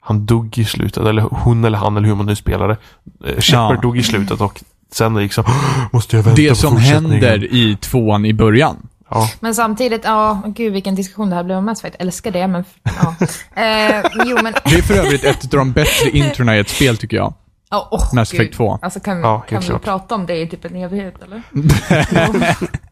han 0.08 0.26
dog 0.26 0.58
i 0.58 0.66
slutet, 0.66 1.06
eller 1.06 1.22
hon 1.22 1.66
eller 1.66 1.78
han 1.78 1.98
eller 1.98 2.08
hur 2.08 2.16
man 2.16 2.26
nu 2.26 2.36
spelade. 2.36 2.78
Eh, 3.26 3.40
Shepard 3.40 3.76
Ja. 3.76 3.82
dog 3.82 3.98
i 3.98 4.04
slutet 4.04 4.42
och 4.42 4.62
sen 4.94 5.16
liksom, 5.16 5.44
måste 5.92 6.16
jag 6.16 6.24
vänta 6.24 6.42
Det 6.42 6.50
på 6.50 6.56
som 6.56 6.78
händer 6.78 7.54
i 7.54 7.76
tvåan 7.82 8.26
i 8.26 8.34
början. 8.34 8.76
Ja. 9.10 9.30
Men 9.40 9.56
samtidigt, 9.56 10.02
ja, 10.04 10.42
gud 10.46 10.74
vilken 10.74 10.96
diskussion 10.96 11.30
det 11.30 11.36
här 11.36 11.44
blev 11.44 11.58
om 11.58 11.66
Mass 11.66 11.80
Effect. 11.80 11.96
Älskar 12.00 12.32
det, 12.32 12.48
men 12.48 12.64
ja. 12.84 13.16
eh, 13.62 14.04
jo, 14.26 14.38
men... 14.44 14.54
Det 14.66 14.76
är 14.76 14.82
för 14.82 14.94
övrigt 14.94 15.24
ett 15.24 15.44
av 15.44 15.50
de 15.50 15.72
bättre 15.72 16.10
introna 16.14 16.58
i 16.58 16.60
ett 16.60 16.70
spel 16.70 16.98
tycker 16.98 17.18
jag. 17.18 17.34
Oh, 17.72 17.88
oh, 17.92 18.16
Mass. 18.16 18.34
Effect 18.34 18.54
2. 18.58 18.80
Alltså 18.82 19.00
kan, 19.00 19.20
Ja, 19.20 19.40
kan 19.40 19.60
vi 19.60 19.66
klart. 19.66 19.84
prata 19.84 20.16
om 20.16 20.26
det 20.26 20.36
i 20.42 20.48
typ 20.48 20.66
en 20.66 20.76
evighet 20.76 21.16
eller? 21.24 21.42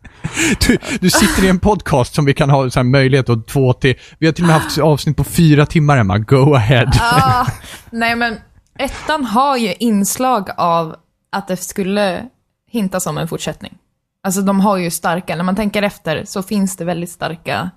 Du, 0.67 0.77
du 1.01 1.09
sitter 1.09 1.43
i 1.43 1.47
en 1.47 1.59
podcast 1.59 2.15
som 2.15 2.25
vi 2.25 2.33
kan 2.33 2.49
ha 2.49 2.69
så 2.69 2.79
här 2.79 2.83
möjlighet 2.83 3.29
att 3.29 3.47
två 3.47 3.73
till... 3.73 3.95
Vi 4.19 4.25
har 4.25 4.33
till 4.33 4.43
och 4.43 4.47
med 4.47 4.55
haft 4.55 4.77
avsnitt 4.77 5.17
på 5.17 5.23
fyra 5.23 5.65
timmar, 5.65 5.97
Emma. 5.97 6.17
Go 6.17 6.53
ahead. 6.53 6.91
Ah, 7.01 7.47
nej 7.89 8.15
men, 8.15 8.38
ettan 8.79 9.25
har 9.25 9.57
ju 9.57 9.73
inslag 9.73 10.49
av 10.57 10.95
att 11.31 11.47
det 11.47 11.57
skulle 11.57 12.25
hintas 12.71 13.07
om 13.07 13.17
en 13.17 13.27
fortsättning. 13.27 13.77
Alltså 14.23 14.41
de 14.41 14.59
har 14.59 14.77
ju 14.77 14.91
starka, 14.91 15.35
när 15.35 15.43
man 15.43 15.55
tänker 15.55 15.83
efter 15.83 16.25
så 16.25 16.43
finns 16.43 16.77
det 16.77 16.85
väldigt 16.85 17.11
starka 17.11 17.69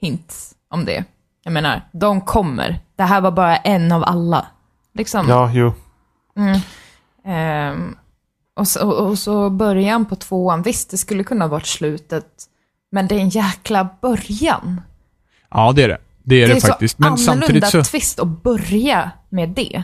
hints 0.00 0.54
om 0.70 0.84
det. 0.84 1.04
Jag 1.44 1.52
menar, 1.52 1.82
de 1.92 2.20
kommer. 2.20 2.80
Det 2.96 3.02
här 3.02 3.20
var 3.20 3.30
bara 3.30 3.56
en 3.56 3.92
av 3.92 4.04
alla. 4.04 4.46
Liksom. 4.94 5.28
ja, 5.28 5.50
jo. 5.54 5.72
Ehm, 7.24 7.96
och, 8.58 8.68
så, 8.68 8.90
och 8.90 9.18
så 9.18 9.50
början 9.50 10.04
på 10.04 10.16
tvåan, 10.16 10.62
visst 10.62 10.90
det 10.90 10.96
skulle 10.96 11.24
kunna 11.24 11.44
ha 11.44 11.48
varit 11.50 11.66
slutet, 11.66 12.26
men 12.92 13.08
det 13.08 13.14
är 13.14 13.18
en 13.20 13.28
jäkla 13.28 13.88
början. 14.02 14.80
Ja, 15.50 15.72
det 15.72 15.82
är 15.82 15.88
det. 15.88 15.98
Det 16.22 16.42
är 16.42 16.48
det, 16.48 16.54
är 16.56 16.60
faktiskt. 16.60 16.96
så 16.96 17.02
Men 17.02 17.18
samtidigt 17.18 17.66
så... 17.66 17.82
twist 17.82 18.18
att 18.20 18.42
börja 18.42 19.10
med 19.28 19.48
det. 19.48 19.82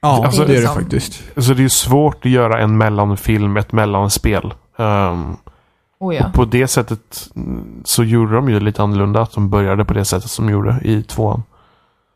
Ja, 0.00 0.26
Alltså, 0.26 0.44
det 0.44 0.52
är 0.52 0.54
det 0.54 0.60
liksom- 0.60 0.82
faktiskt. 0.82 1.22
Så 1.36 1.54
det 1.54 1.58
är 1.60 1.62
ju 1.62 1.68
svårt 1.68 2.24
att 2.26 2.30
göra 2.30 2.60
en 2.60 2.78
mellanfilm, 2.78 3.56
ett 3.56 3.72
mellanspel. 3.72 4.54
Um, 4.76 5.36
Oh 5.98 6.14
ja. 6.14 6.30
på 6.34 6.44
det 6.44 6.68
sättet 6.68 7.28
så 7.84 8.04
gjorde 8.04 8.34
de 8.34 8.48
ju 8.48 8.60
lite 8.60 8.82
annorlunda, 8.82 9.22
att 9.22 9.32
de 9.32 9.50
började 9.50 9.84
på 9.84 9.94
det 9.94 10.04
sättet 10.04 10.30
som 10.30 10.46
de 10.46 10.52
gjorde 10.52 10.80
i 10.84 11.02
tvåan. 11.02 11.42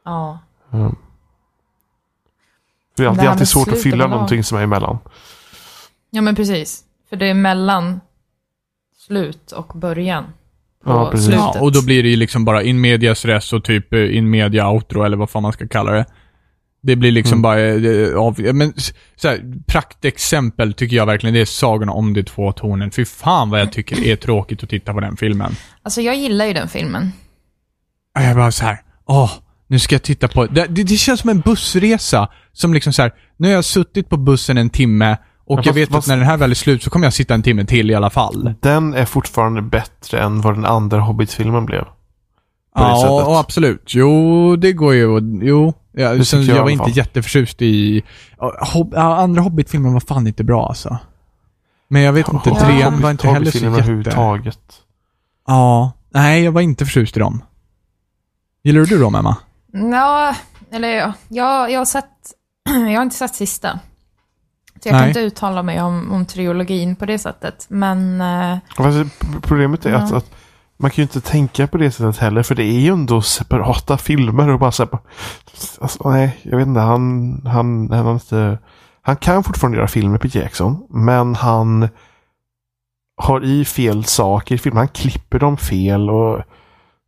ja. 0.05 0.39
Um, 0.71 0.97
det 2.97 3.03
är 3.03 3.05
Det 3.05 3.11
alltid, 3.11 3.23
här 3.25 3.31
alltid 3.31 3.49
svårt 3.49 3.69
att 3.69 3.83
fylla 3.83 4.07
någonting 4.07 4.45
som 4.45 4.59
är 4.59 4.63
emellan. 4.63 4.99
Ja 6.11 6.21
men 6.23 6.35
precis. 6.35 6.83
För 7.09 7.17
det 7.17 7.27
är 7.27 7.35
mellan 7.35 8.01
slut 9.07 9.53
och 9.53 9.73
början. 9.79 10.25
På 10.85 10.91
Ja, 10.91 11.11
precis. 11.11 11.27
slutet. 11.27 11.45
Ja, 11.55 11.61
och 11.61 11.73
då 11.73 11.83
blir 11.85 12.03
det 12.03 12.09
ju 12.09 12.17
liksom 12.17 12.45
bara 12.45 12.63
in 12.63 12.81
medias 12.81 13.25
res 13.25 13.53
och 13.53 13.65
typ 13.65 13.93
eh, 13.93 14.17
in 14.17 14.31
media 14.31 14.71
outro 14.71 15.03
eller 15.03 15.17
vad 15.17 15.31
fan 15.31 15.43
man 15.43 15.53
ska 15.53 15.69
kalla 15.69 15.93
det. 15.93 16.07
Det 16.83 16.97
blir 16.97 17.11
liksom 17.13 17.33
Mm. 17.33 17.43
bara 17.43 17.61
eh, 17.61 18.17
av... 18.17 18.41
Men 18.41 18.73
så 19.17 19.29
här, 19.29 19.53
praktexempel 19.67 20.73
tycker 20.75 20.97
jag 20.97 21.07
verkligen, 21.07 21.35
det 21.35 21.41
är 21.41 21.45
Sagan 21.45 21.89
om 21.89 22.15
de 22.15 22.23
två 22.23 22.53
tornen. 22.53 22.91
Fy 22.91 23.05
fan 23.05 23.51
vad 23.51 23.61
jag 23.61 23.73
tycker 23.73 23.97
det 23.97 24.13
är 24.13 24.17
tråkigt 24.17 24.63
att 24.63 24.69
titta 24.71 24.93
på 24.93 25.01
den 25.01 25.17
filmen. 25.17 25.53
Alltså 25.83 26.01
jag 26.01 26.17
gillar 26.17 26.45
ju 26.47 26.53
den 26.53 26.69
filmen. 26.69 27.13
Jag 28.15 28.37
bara 28.37 28.53
så 28.53 28.65
här, 28.65 28.79
åh, 29.07 29.33
nu 29.67 29.79
ska 29.79 29.95
jag 29.95 30.03
titta 30.03 30.29
på... 30.29 30.47
Det, 30.47 30.67
det, 30.67 30.83
det 30.83 30.97
känns 30.97 31.21
som 31.21 31.31
en 31.31 31.41
bussresa. 31.41 32.29
Som 32.53 32.75
liksom 32.75 32.93
så 32.93 33.03
här, 33.03 33.13
nu 33.37 33.49
har 33.49 33.55
jag 33.55 33.65
suttit 33.65 34.09
på 34.09 34.17
bussen 34.17 34.59
en 34.59 34.71
timme 34.71 35.17
och 35.47 35.59
Ja, 35.59 35.63
jag 35.63 35.65
fast- 35.65 35.77
vet 35.77 35.89
fast- 35.93 35.99
att 35.99 36.09
när 36.09 36.17
den 36.17 36.27
här 36.27 36.37
väl 36.37 36.51
är 36.51 36.55
slut 36.55 36.83
så 36.83 36.91
kommer 36.91 37.07
jag 37.07 37.13
sitta 37.13 37.35
en 37.35 37.43
timme 37.43 37.65
till 37.65 37.91
i 37.91 37.95
alla 37.95 38.11
fall. 38.11 38.55
Den 38.61 38.95
är 38.95 39.05
fortfarande 39.05 39.63
bättre 39.63 40.21
än 40.21 40.41
vad 40.41 40.55
den 40.55 40.65
andra 40.65 41.01
Hobbit-filmen 41.01 41.67
blev. 41.67 41.85
Ja, 42.75 43.39
absolut. 43.41 43.95
Jo, 43.95 44.57
det 44.57 44.73
går 44.73 44.95
ju 44.95 45.21
Jo. 45.43 45.75
Ja, 45.93 46.15
Det 46.15 46.25
sen, 46.25 46.45
jag 46.45 46.57
jag 46.57 46.63
var 46.63 46.71
inte 46.71 46.91
jätteförtjust 46.91 47.63
i... 47.63 48.03
ja, 48.39 48.53
Hob, 48.73 48.93
ja, 48.97 49.17
andra 49.17 49.43
Hobbit-filmen 49.43 49.93
var 49.93 50.01
fan 50.01 50.27
inte 50.27 50.45
bra 50.45 50.69
alltså. 50.69 50.99
Men 51.89 52.03
jag 52.03 52.13
vet 52.13 52.29
inte, 52.33 52.51
Hobbit- 52.51 52.61
trean 52.65 53.01
var 53.03 53.11
inte 53.11 53.29
heller 53.29 53.51
så 53.51 53.57
jätte... 53.59 53.67
överhuvudtaget. 53.69 54.61
Ja. 55.47 55.93
Nej, 56.11 56.45
jag 56.45 56.53
var 56.53 56.61
inte 56.61 56.85
förtjust 56.85 57.17
i 57.17 57.21
dem. 57.21 57.43
Gillar 58.65 58.85
du 58.85 58.99
dem, 58.99 59.15
Emma? 59.15 59.37
Ja, 59.73 60.35
eller 60.73 60.89
ja, 60.89 61.13
jag, 61.29 61.71
jag 61.73 61.81
har 61.81 61.85
sett, 61.85 62.11
jag 62.69 62.75
har 62.99 63.03
inte 63.03 63.17
sett 63.17 63.35
sista. 63.35 63.81
Så 64.87 64.91
jag 64.91 64.95
Nej. 64.95 65.01
kan 65.03 65.09
inte 65.09 65.21
uttala 65.21 65.63
mig 65.63 65.83
om, 65.83 66.13
om 66.13 66.27
trilogin 66.27 66.97
på 66.97 67.07
det 67.07 67.19
sättet. 67.19 67.67
Men, 67.69 68.23
Fast 68.77 69.21
p- 69.21 69.27
problemet 69.43 69.87
är 69.87 69.93
att, 69.95 70.11
Ja. 70.11 70.17
att 70.17 70.31
man 70.77 70.91
kan 70.91 70.97
ju 70.97 71.03
inte 71.03 71.21
tänka 71.21 71.67
på 71.67 71.77
det 71.79 71.91
sättet 71.91 72.17
heller. 72.19 72.43
För 72.43 72.55
det 72.55 72.63
är 72.65 72.81
ju 72.81 72.93
ändå 72.93 73.23
separata 73.23 73.99
filmer 73.99 74.49
och 74.49 74.59
bara 74.59 74.73
så 74.73 74.83
här, 74.85 74.99
alltså, 75.81 76.11
Nej, 76.11 76.39
jag 76.43 76.57
vet 76.57 76.67
inte. 76.67 76.81
Han, 76.81 77.43
han, 77.47 77.91
han, 77.91 78.13
inte, 78.15 78.59
han 79.03 79.17
kan 79.17 79.45
fortfarande 79.45 79.79
göra 79.79 79.89
filmer, 79.89 80.19
Peter 80.19 80.41
Jackson. 80.41 80.87
Men 80.91 81.35
han 81.35 81.89
har 83.23 83.45
i 83.45 83.65
fel 83.65 84.05
saker 84.05 84.55
i 84.55 84.59
filmen. 84.59 84.79
Han 84.79 84.89
klipper 84.89 85.39
dem 85.39 85.57
fel 85.57 86.11
och... 86.11 86.43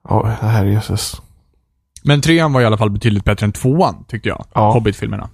Ja, 0.09 0.27
herrejösses. 0.41 1.23
Men 2.05 2.21
trean 2.21 2.53
var 2.53 2.61
i 2.61 2.65
alla 2.65 2.79
fall 2.79 2.91
betydligt 2.91 3.25
bättre 3.25 3.47
än 3.47 3.53
tvåan, 3.53 4.05
tyckte 4.09 4.29
jag. 4.29 4.45
Ja. 4.55 4.73
Hobbit-filmerna. 4.73 5.29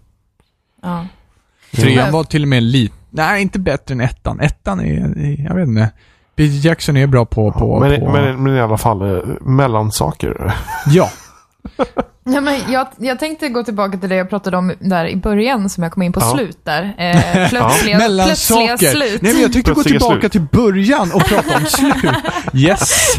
Ja. 0.83 1.07
Trean 1.74 2.12
var 2.12 2.24
till 2.24 2.42
och 2.42 2.48
med 2.48 2.62
lite... 2.62 2.94
Nej, 3.10 3.42
inte 3.42 3.58
bättre 3.58 3.94
än 3.94 4.00
ettan. 4.00 4.40
Ettan 4.40 4.80
är... 4.80 5.44
Jag 5.48 5.54
vet 5.54 5.68
inte. 5.68 5.90
Peter 6.37 6.66
Jackson 6.66 6.96
är 6.96 7.06
bra 7.06 7.24
på... 7.24 7.52
på, 7.52 7.80
men, 7.80 8.00
på 8.00 8.10
men, 8.10 8.42
men 8.42 8.56
i 8.56 8.60
alla 8.60 8.76
fall, 8.76 9.02
eh, 9.02 9.22
mellansaker. 9.40 10.54
Ja. 10.87 11.10
Ja, 12.27 12.40
men 12.40 12.61
jag, 12.72 12.87
jag 12.98 13.18
tänkte 13.18 13.48
gå 13.48 13.64
tillbaka 13.64 13.98
till 13.98 14.09
det 14.09 14.16
jag 14.16 14.31
pratade 14.31 14.57
om 14.57 14.72
där 14.81 15.07
i 15.07 15.16
början, 15.16 15.68
som 15.68 15.83
jag 15.83 15.92
kom 15.92 16.03
in 16.03 16.12
på 16.12 16.20
Ja. 16.20 16.33
slut 16.35 16.59
där. 16.64 16.94
Eh, 16.98 17.12
plötsliga, 17.12 17.48
plötsliga 17.48 17.98
Mellansaker. 17.98 18.77
slut. 18.77 19.22
Nej, 19.22 19.33
men 19.33 19.42
jag 19.42 19.53
tyckte 19.53 19.70
gå 19.70 19.74
Plötsliga 19.74 19.98
tillbaka 20.00 20.20
slut. 20.20 20.33
till 20.33 20.40
början 20.53 21.12
och 21.12 21.24
prata 21.24 21.57
om 21.57 21.64
slut. 21.66 21.94
Yes. 22.53 23.14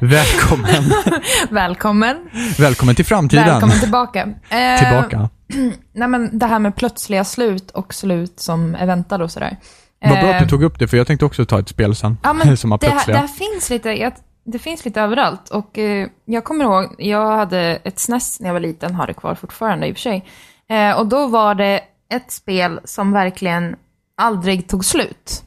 Välkommen. 0.00 0.92
Välkommen. 1.50 2.16
Välkommen 2.58 2.94
till 2.94 3.04
framtiden. 3.04 3.44
Välkommen 3.46 3.80
tillbaka. 3.80 4.20
Eh, 4.48 4.78
Tillbaka. 4.78 5.28
Nej, 5.94 6.08
men 6.08 6.38
det 6.38 6.46
här 6.46 6.58
med 6.58 6.76
plötsliga 6.76 7.24
slut 7.24 7.70
och 7.70 7.94
slut 7.94 8.40
som 8.40 8.74
är 8.74 8.86
väntade 8.86 9.24
och 9.24 9.30
sådär. 9.30 9.56
Vad 10.04 10.10
bra 10.20 10.28
Eh, 10.28 10.36
att 10.36 10.42
du 10.42 10.48
tog 10.48 10.62
upp 10.62 10.78
det, 10.78 10.88
för 10.88 10.96
jag 10.96 11.06
tänkte 11.06 11.24
också 11.26 11.44
ta 11.44 11.58
ett 11.58 11.68
spel 11.68 11.94
sen. 11.96 12.18
Ja, 12.22 12.32
men 12.32 12.56
som 12.56 12.70
har 12.70 12.78
det, 12.78 12.86
här, 12.86 12.92
det 12.92 12.96
plötsliga. 13.04 13.18
här 13.18 13.26
finns 13.28 13.70
lite, 13.70 13.88
jag, 13.90 14.12
det 14.50 14.58
finns 14.58 14.84
lite 14.84 15.00
överallt. 15.00 15.48
Och 15.48 15.78
eh, 15.78 16.08
jag 16.24 16.44
kommer 16.44 16.64
ihåg, 16.64 16.94
jag 16.98 17.36
hade 17.36 17.60
ett 17.60 17.98
SNES 17.98 18.40
när 18.40 18.48
jag 18.48 18.52
var 18.52 18.60
liten, 18.60 18.94
har 18.94 19.06
det 19.06 19.14
kvar 19.14 19.34
fortfarande 19.34 19.86
i 19.86 19.92
och 19.92 19.96
för 19.96 20.00
sig. 20.00 20.26
Eh, 20.68 20.98
och 20.98 21.06
då 21.06 21.26
var 21.26 21.54
det 21.54 21.80
ett 22.08 22.30
spel 22.30 22.80
som 22.84 23.12
verkligen 23.12 23.76
aldrig 24.16 24.68
tog 24.68 24.84
slut. 24.84 25.44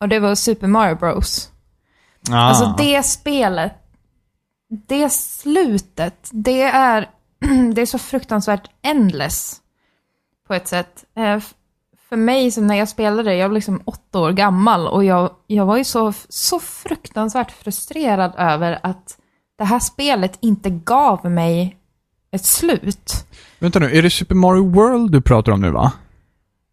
Och 0.00 0.08
det 0.08 0.20
var 0.20 0.34
Super 0.34 0.66
Mario 0.66 0.96
Bros. 0.96 1.50
Ah. 2.30 2.36
Alltså 2.36 2.74
det 2.78 3.02
spelet, 3.02 3.74
det 4.88 5.12
slutet, 5.12 6.28
det 6.32 6.62
är, 6.62 7.10
det 7.74 7.82
är 7.82 7.86
så 7.86 7.98
fruktansvärt 7.98 8.70
endless 8.82 9.60
på 10.46 10.54
ett 10.54 10.68
sätt. 10.68 11.04
Eh, 11.16 11.38
För 12.10 12.16
mig, 12.16 12.50
så 12.50 12.60
när 12.60 12.74
jag 12.74 12.88
spelade, 12.88 13.34
jag 13.34 13.48
var 13.48 13.54
liksom 13.54 13.82
åtta 13.84 14.18
år 14.18 14.32
gammal 14.32 14.86
och 14.86 15.04
jag, 15.04 15.30
jag 15.46 15.66
var 15.66 15.76
ju 15.76 15.84
så, 15.84 16.12
så 16.28 16.60
fruktansvärt 16.60 17.50
frustrerad 17.50 18.32
över 18.38 18.78
att 18.82 19.16
det 19.58 19.64
här 19.64 19.78
spelet 19.78 20.38
inte 20.40 20.70
gav 20.70 21.30
mig 21.30 21.76
ett 22.32 22.44
slut. 22.44 23.26
Vänta 23.58 23.78
nu, 23.78 23.98
är 23.98 24.02
det 24.02 24.10
Super 24.10 24.34
Mario 24.34 24.70
World 24.70 25.12
du 25.12 25.20
pratar 25.20 25.52
om 25.52 25.60
nu 25.60 25.70
va? 25.70 25.92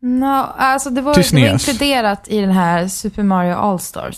No, 0.02 0.46
alltså 0.58 0.90
det 0.90 1.02
var, 1.02 1.16
det 1.16 1.34
var 1.34 1.40
inkluderat 1.54 2.28
i 2.28 2.42
den 2.42 2.52
här 2.52 2.88
Super 2.88 3.24
Mario 3.24 3.54
All-Stars. 3.56 4.18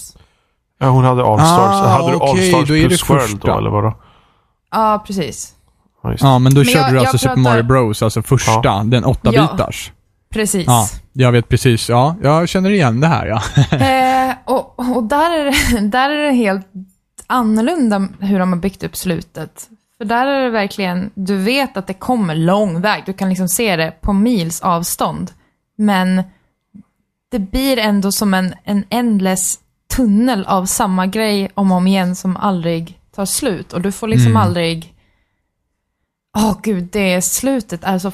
Ja, 0.79 0.88
hon 0.89 1.03
hade 1.03 1.23
Allstars. 1.25 1.49
Ah, 1.49 1.88
hade 1.88 2.12
du 2.12 2.15
okej, 2.17 2.53
Allstars 2.53 2.67
plus 2.88 3.10
World 3.10 3.39
då, 3.41 3.58
eller 3.58 3.69
vadå? 3.69 3.93
Ja, 4.71 5.03
precis. 5.08 5.55
Ja. 6.03 6.15
Ja, 6.19 6.39
men 6.39 6.53
då 6.53 6.60
Men 6.60 6.65
körde 6.65 6.86
jag- 6.86 6.93
du 6.93 6.99
alltså 6.99 7.17
Super 7.17 7.36
pratar- 7.36 7.41
Mario 7.51 7.63
Bros, 7.63 8.03
alltså 8.03 8.21
första, 8.21 8.84
den 8.84 9.05
åtta 9.05 9.29
Ja. 9.34 9.49
bitars. 9.51 9.91
Precis. 10.33 10.63
Ja, 10.67 10.87
jag 11.13 11.31
vet 11.31 11.49
precis. 11.49 11.89
Ja, 11.89 12.15
jag 12.23 12.49
känner 12.49 12.69
igen 12.69 12.99
det 12.99 13.07
här 13.07 13.25
ja. 13.27 13.41
Eh, 13.77 14.35
och 14.45 14.79
och 14.95 15.03
där, 15.03 15.31
är 15.39 15.45
det, 15.45 15.79
där 15.87 16.09
är 16.09 16.25
det 16.25 16.31
helt 16.31 16.67
annorlunda 17.27 18.07
hur 18.19 18.39
de 18.39 18.53
har 18.53 18.59
byggt 18.59 18.83
upp 18.83 18.95
slutet. 18.95 19.69
För 19.97 20.05
där 20.05 20.27
är 20.27 20.43
det 20.43 20.49
verkligen, 20.49 21.11
du 21.13 21.37
vet 21.37 21.77
att 21.77 21.87
det 21.87 21.93
kommer 21.93 22.35
lång 22.35 22.81
väg. 22.81 23.03
Du 23.05 23.13
kan 23.13 23.29
liksom 23.29 23.47
se 23.47 23.75
det 23.75 23.91
på 24.01 24.13
mils 24.13 24.61
avstånd. 24.61 25.31
Men 25.77 26.23
det 27.31 27.39
blir 27.39 27.77
ändå 27.77 28.11
som 28.11 28.33
en, 28.33 28.53
en 28.63 28.83
endless 28.89 29.59
tunnel 29.95 30.45
av 30.45 30.65
samma 30.65 31.07
grej 31.07 31.49
om 31.53 31.71
och 31.71 31.77
om 31.77 31.87
igen 31.87 32.15
som 32.15 32.37
aldrig 32.37 32.99
tar 33.15 33.25
slut. 33.25 33.73
Och 33.73 33.81
du 33.81 33.91
får 33.91 34.07
liksom 34.07 34.31
Mm. 34.31 34.41
aldrig... 34.43 34.93
Åh 36.37 36.57
gud, 36.63 36.89
det 36.91 37.21
slutet 37.21 37.83
är 37.83 37.99
så 37.99 38.11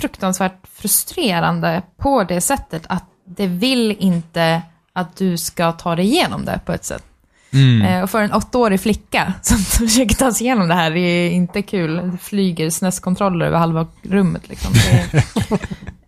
fruktansvärt 0.00 0.66
frustrerande 0.74 1.82
på 1.96 2.24
det 2.24 2.40
sättet 2.40 2.82
att 2.88 3.04
det 3.24 3.46
vill 3.46 3.96
inte 3.98 4.62
att 4.92 5.16
du 5.16 5.38
ska 5.38 5.72
ta 5.72 5.96
dig 5.96 6.04
igenom 6.04 6.44
det 6.44 6.60
på 6.64 6.72
ett 6.72 6.84
sätt. 6.84 7.04
Mm. 7.52 7.82
Eh, 7.82 8.02
och 8.02 8.10
för 8.10 8.22
en 8.22 8.32
åttaårig 8.32 8.80
flicka 8.80 9.34
som 9.42 9.58
försöker 9.58 10.14
ta 10.14 10.32
sig 10.32 10.46
igenom 10.46 10.68
det 10.68 10.74
här, 10.74 10.90
det 10.90 11.00
är 11.00 11.30
inte 11.30 11.62
kul. 11.62 12.10
Det 12.12 12.18
flyger 12.18 12.70
SNES-kontroller 12.70 13.46
över 13.46 13.58
halva 13.58 13.86
rummet 14.02 14.48
liksom. 14.48 14.72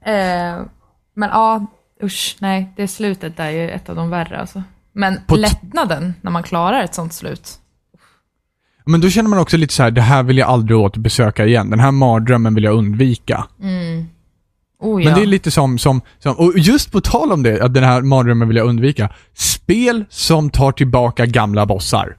Eh, 0.04 0.60
men 1.14 1.28
ja, 1.28 1.66
usch, 2.02 2.36
nej, 2.38 2.72
det 2.76 2.88
slutet 2.88 3.40
är 3.40 3.50
ju 3.50 3.70
ett 3.70 3.88
av 3.88 3.96
de 3.96 4.10
värre 4.10 4.40
alltså. 4.40 4.62
Men 4.92 5.20
På 5.26 5.36
lättnaden 5.36 6.14
när 6.20 6.30
man 6.30 6.42
klarar 6.42 6.82
ett 6.82 6.94
sånt 6.94 7.12
slut. 7.12 7.58
Men 8.84 9.00
då 9.00 9.10
känner 9.10 9.30
man 9.30 9.38
också 9.38 9.56
lite 9.56 9.74
så 9.74 9.82
här, 9.82 9.90
det 9.90 10.00
här 10.00 10.22
vill 10.22 10.38
jag 10.38 10.48
aldrig 10.48 10.78
återbesöka 10.78 11.46
igen. 11.46 11.70
Den 11.70 11.80
här 11.80 11.90
mardrömmen 11.90 12.54
vill 12.54 12.64
jag 12.64 12.74
undvika. 12.74 13.44
Oh, 14.80 14.96
Men 14.96 15.06
ja. 15.08 15.14
det 15.14 15.22
är 15.22 15.26
lite 15.26 15.50
som, 15.50 15.78
som, 15.78 16.00
som, 16.18 16.34
och 16.34 16.58
just 16.58 16.92
på 16.92 17.00
tal 17.00 17.32
om 17.32 17.42
det, 17.42 17.62
att 17.62 17.74
den 17.74 17.84
här 17.84 18.02
mardrömmen 18.02 18.48
vill 18.48 18.56
jag 18.56 18.66
undvika. 18.66 19.10
Spel 19.34 20.04
som 20.08 20.50
tar 20.50 20.72
tillbaka 20.72 21.26
gamla 21.26 21.66
bossar. 21.66 22.16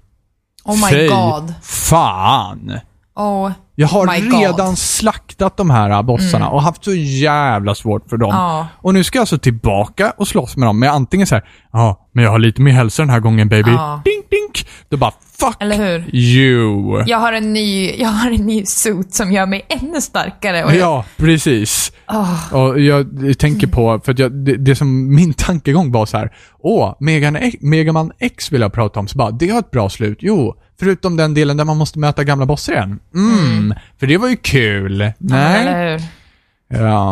Oh 0.64 0.76
my 0.76 0.98
Fy 0.98 1.08
god. 1.08 1.54
fan! 1.62 2.80
Oh, 3.16 3.52
Jag 3.76 3.88
har 3.88 4.08
My 4.08 4.30
God. 4.30 4.40
redan 4.40 4.76
slaktat 4.76 5.58
de 5.58 5.70
här 5.70 6.04
bossarna 6.04 6.50
och 6.50 6.62
haft 6.62 6.84
så 6.84 6.94
jävla 6.94 7.76
svårt 7.76 8.10
för 8.10 8.18
dem. 8.18 8.30
Ja. 8.34 8.68
Och 8.82 8.94
nu 8.94 9.04
ska 9.04 9.18
jag 9.18 9.22
alltså 9.22 9.38
tillbaka 9.38 10.14
och 10.18 10.28
slåss 10.28 10.58
med 10.58 10.68
dem 10.68 10.80
med 10.80 10.92
antingen 10.92 11.28
så 11.28 11.36
här, 11.36 11.44
ja, 11.74 12.10
men 12.12 12.24
jag 12.24 12.32
har 12.32 12.40
lite 12.40 12.62
mer 12.62 12.72
hälsa 12.72 13.02
den 13.02 13.10
här 13.10 13.20
gången 13.20 13.50
baby. 13.50 13.72
Ja. 13.72 14.02
Dink, 14.06 14.30
dink. 14.30 14.70
Då 14.90 14.98
bara, 14.98 15.12
fuck 15.40 15.56
eller 15.60 15.78
hur? 15.78 16.16
you. 16.16 17.04
Jag 17.08 17.18
har 17.18 17.34
en 17.34 17.54
ny, 17.54 17.92
jag 17.96 18.10
har 18.10 18.32
en 18.32 18.46
ny 18.46 18.66
suit 18.66 19.14
som 19.14 19.32
gör 19.32 19.46
mig 19.46 19.66
ännu 19.70 20.02
starkare. 20.02 20.64
Och 20.64 20.72
jag, 20.72 20.80
Ja, 20.80 21.06
precis. 21.18 21.92
Ah. 22.06 22.58
Och 22.58 22.80
jag 22.80 23.06
tänker 23.40 23.68
på, 23.68 24.02
för 24.06 24.16
jag, 24.18 24.32
det, 24.32 24.58
det 24.58 24.76
som 24.76 25.16
min 25.16 25.34
tankegång 25.34 25.92
var 25.92 26.06
så 26.06 26.18
här, 26.18 26.32
åh, 26.60 26.96
Megan, 27.00 27.38
Megaman 27.60 28.12
X 28.20 28.52
vill 28.52 28.62
jag 28.62 28.74
prata 28.74 29.00
om, 29.00 29.08
så 29.08 29.18
bara, 29.18 29.32
det 29.32 29.50
har 29.50 29.60
ett 29.60 29.72
bra 29.72 29.90
slut. 29.90 30.18
Jo, 30.22 30.56
förutom 30.80 31.18
den 31.18 31.34
delen 31.34 31.58
där 31.58 31.66
man 31.66 31.78
måste 31.78 32.00
möta 32.00 32.24
gamla 32.24 32.46
bossar 32.46 32.74
igen. 32.74 33.00
Mm, 33.16 33.63
för 34.00 34.08
det 34.08 34.18
var 34.18 34.28
ju 34.30 34.36
kul. 34.36 35.12
Nej. 35.18 35.68
Eller 35.68 35.92
hur? 35.92 36.04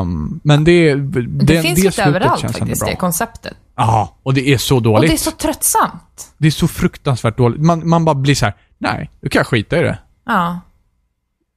Um, 0.01 0.39
men 0.43 0.63
det, 0.63 0.95
det, 0.95 1.21
Det, 1.21 1.61
finns 1.61 1.79
lite 1.79 1.91
slutet 1.91 2.07
överallt 2.15 2.41
faktiskt, 2.41 2.81
bra. 2.81 2.89
det 2.89 2.95
konceptet. 2.95 3.57
Ja, 3.75 4.15
och 4.23 4.33
det 4.33 4.49
är 4.53 4.57
så 4.57 4.75
Och 4.75 4.81
dåligt. 4.81 5.09
det 5.11 5.15
är 5.15 5.17
så 5.17 5.31
tröttsamt. 5.31 6.33
Det 6.37 6.47
är 6.47 6.51
så 6.51 6.67
fruktansvärt 6.67 7.37
dåligt. 7.37 7.61
Man, 7.61 7.89
man 7.89 8.05
bara 8.05 8.15
blir 8.15 8.35
så 8.35 8.45
här: 8.45 8.55
nej, 8.77 9.09
nu 9.21 9.29
kan 9.29 9.39
jag 9.39 9.47
skita 9.47 9.79
i 9.79 9.81
det. 9.83 9.97
Ja. 10.25 10.59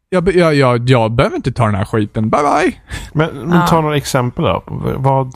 Jag, 0.09 0.35
jag, 0.37 0.55
jag, 0.55 0.89
jag 0.91 1.13
behöver 1.13 1.37
inte 1.37 1.53
ta 1.53 1.67
den 1.67 1.75
här 1.75 1.85
skiten. 1.85 2.31
Bye 2.31 2.41
bye. 2.43 2.73
Men, 3.13 3.35
men 3.49 3.67
ta 3.69 3.81
några 3.81 3.97
exempel 3.97 4.45
då. 4.45 4.63
Vad? 4.97 5.33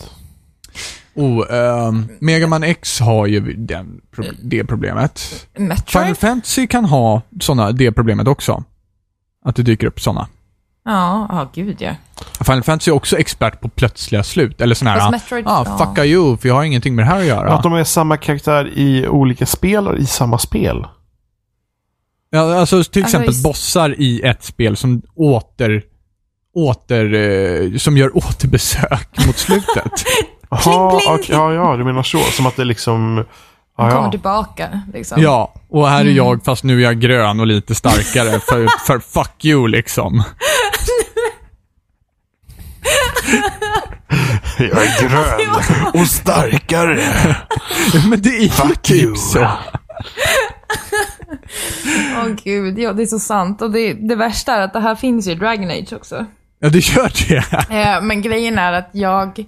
Oh, 1.15 1.45
um, 1.89 2.09
Mega 2.21 2.47
Man 2.47 2.63
X 2.63 3.01
har 3.01 3.27
ju 3.27 3.53
den, 3.57 4.01
pro- 4.11 4.25
det 4.43 4.65
problemet. 4.65 5.19
Final 5.55 5.69
Metroid? 5.69 6.17
Fantasy 6.19 6.67
kan 6.67 6.85
ha 6.85 7.23
såna, 7.41 7.73
det 7.73 7.93
problemet 7.93 8.29
också. 8.29 8.65
Att 9.45 9.57
det 9.57 9.63
dyker 9.63 9.87
upp 9.87 10.01
såna. 10.01 10.29
Ja, 10.85 11.27
ja 11.31 11.49
gud 11.55 11.77
ja. 11.83 11.95
Final 12.45 12.63
Fantasy 12.63 12.91
är 12.91 12.95
också 12.95 13.19
expert 13.19 13.61
på 13.61 13.69
plötsliga 13.69 14.23
slut. 14.23 14.61
Eller 14.61 14.75
sån 14.75 14.89
här, 14.89 15.11
Metroid- 15.13 15.43
ah, 15.47 15.65
ja. 15.67 15.79
fucka 15.87 16.05
you, 16.05 16.37
för 16.37 16.49
jag 16.49 16.55
har 16.55 16.63
ingenting 16.65 16.95
med 16.95 17.05
det 17.05 17.09
här 17.11 17.19
att 17.21 17.27
göra. 17.27 17.53
Att 17.55 17.63
de 17.63 17.73
är 17.75 17.85
samma 17.85 18.17
karaktär 18.17 18.69
i 18.75 19.09
olika 19.09 19.47
spel 19.47 19.87
eller 19.87 19.99
i 19.99 20.07
samma 20.07 20.39
spel? 20.39 20.87
Ja, 22.31 22.59
alltså 22.61 22.85
till 22.85 23.03
Alltså, 23.03 23.17
exempel 23.17 23.35
i- 23.41 23.43
bossar 23.43 23.95
i 24.01 24.21
ett 24.21 24.45
spel 24.45 24.77
som 24.77 25.03
åter, 25.15 25.83
åter, 26.55 27.15
eh, 27.15 27.77
som 27.79 27.97
gör 27.97 28.17
återbesök 28.17 29.27
mot 29.27 29.39
slutet. 29.39 29.93
Pling! 30.63 30.75
okej, 31.09 31.27
ja, 31.29 31.53
ja, 31.53 31.77
du 31.77 31.85
menar 31.85 32.03
så. 32.03 32.19
Som 32.19 32.47
att 32.47 32.57
det 32.57 32.65
liksom... 32.65 33.25
Ja, 33.79 33.91
kommer 33.91 34.11
tillbaka 34.11 34.83
liksom. 34.93 35.23
ja, 35.23 35.55
och 35.69 35.89
här 35.89 36.05
är 36.05 36.11
jag 36.11 36.45
fast 36.45 36.65
nu 36.65 36.79
är 36.79 36.85
jag 36.85 37.01
grön 37.01 37.41
och 37.41 37.47
lite 37.47 37.75
starkare 37.75 38.41
för, 38.41 38.67
för 38.87 38.99
fuck 38.99 39.45
you 39.45 39.69
liksom. 39.69 40.23
Jag 44.59 44.85
är 44.87 45.09
grön 45.09 46.01
och 46.03 46.07
starkare. 46.07 47.05
Men 48.11 48.23
det 48.23 48.29
är 48.29 48.43
ju 48.43 48.49
Fuck 48.49 48.91
you. 48.91 49.11
typ 49.15 49.19
så. 49.19 49.49
Åh 52.19 52.29
gud, 52.45 52.79
ja 52.79 52.93
det 52.93 53.03
är 53.03 53.07
så 53.07 53.19
sant. 53.19 53.63
Och 53.63 53.71
det, 53.71 53.93
det 53.93 54.15
värsta 54.17 54.55
är 54.55 54.61
att 54.61 54.73
det 54.73 54.81
här 54.81 54.95
finns 54.95 55.27
ju 55.27 55.33
i 55.33 55.35
Dragon 55.35 55.71
Age 55.71 55.93
också. 55.93 56.27
Ja, 56.59 56.69
det 56.69 56.79
gör 56.79 57.13
det. 57.29 57.75
Eh, 57.81 58.03
men 58.03 58.23
grejen 58.23 58.59
är 58.59 58.73
att 58.73 58.91
jag, 58.93 59.45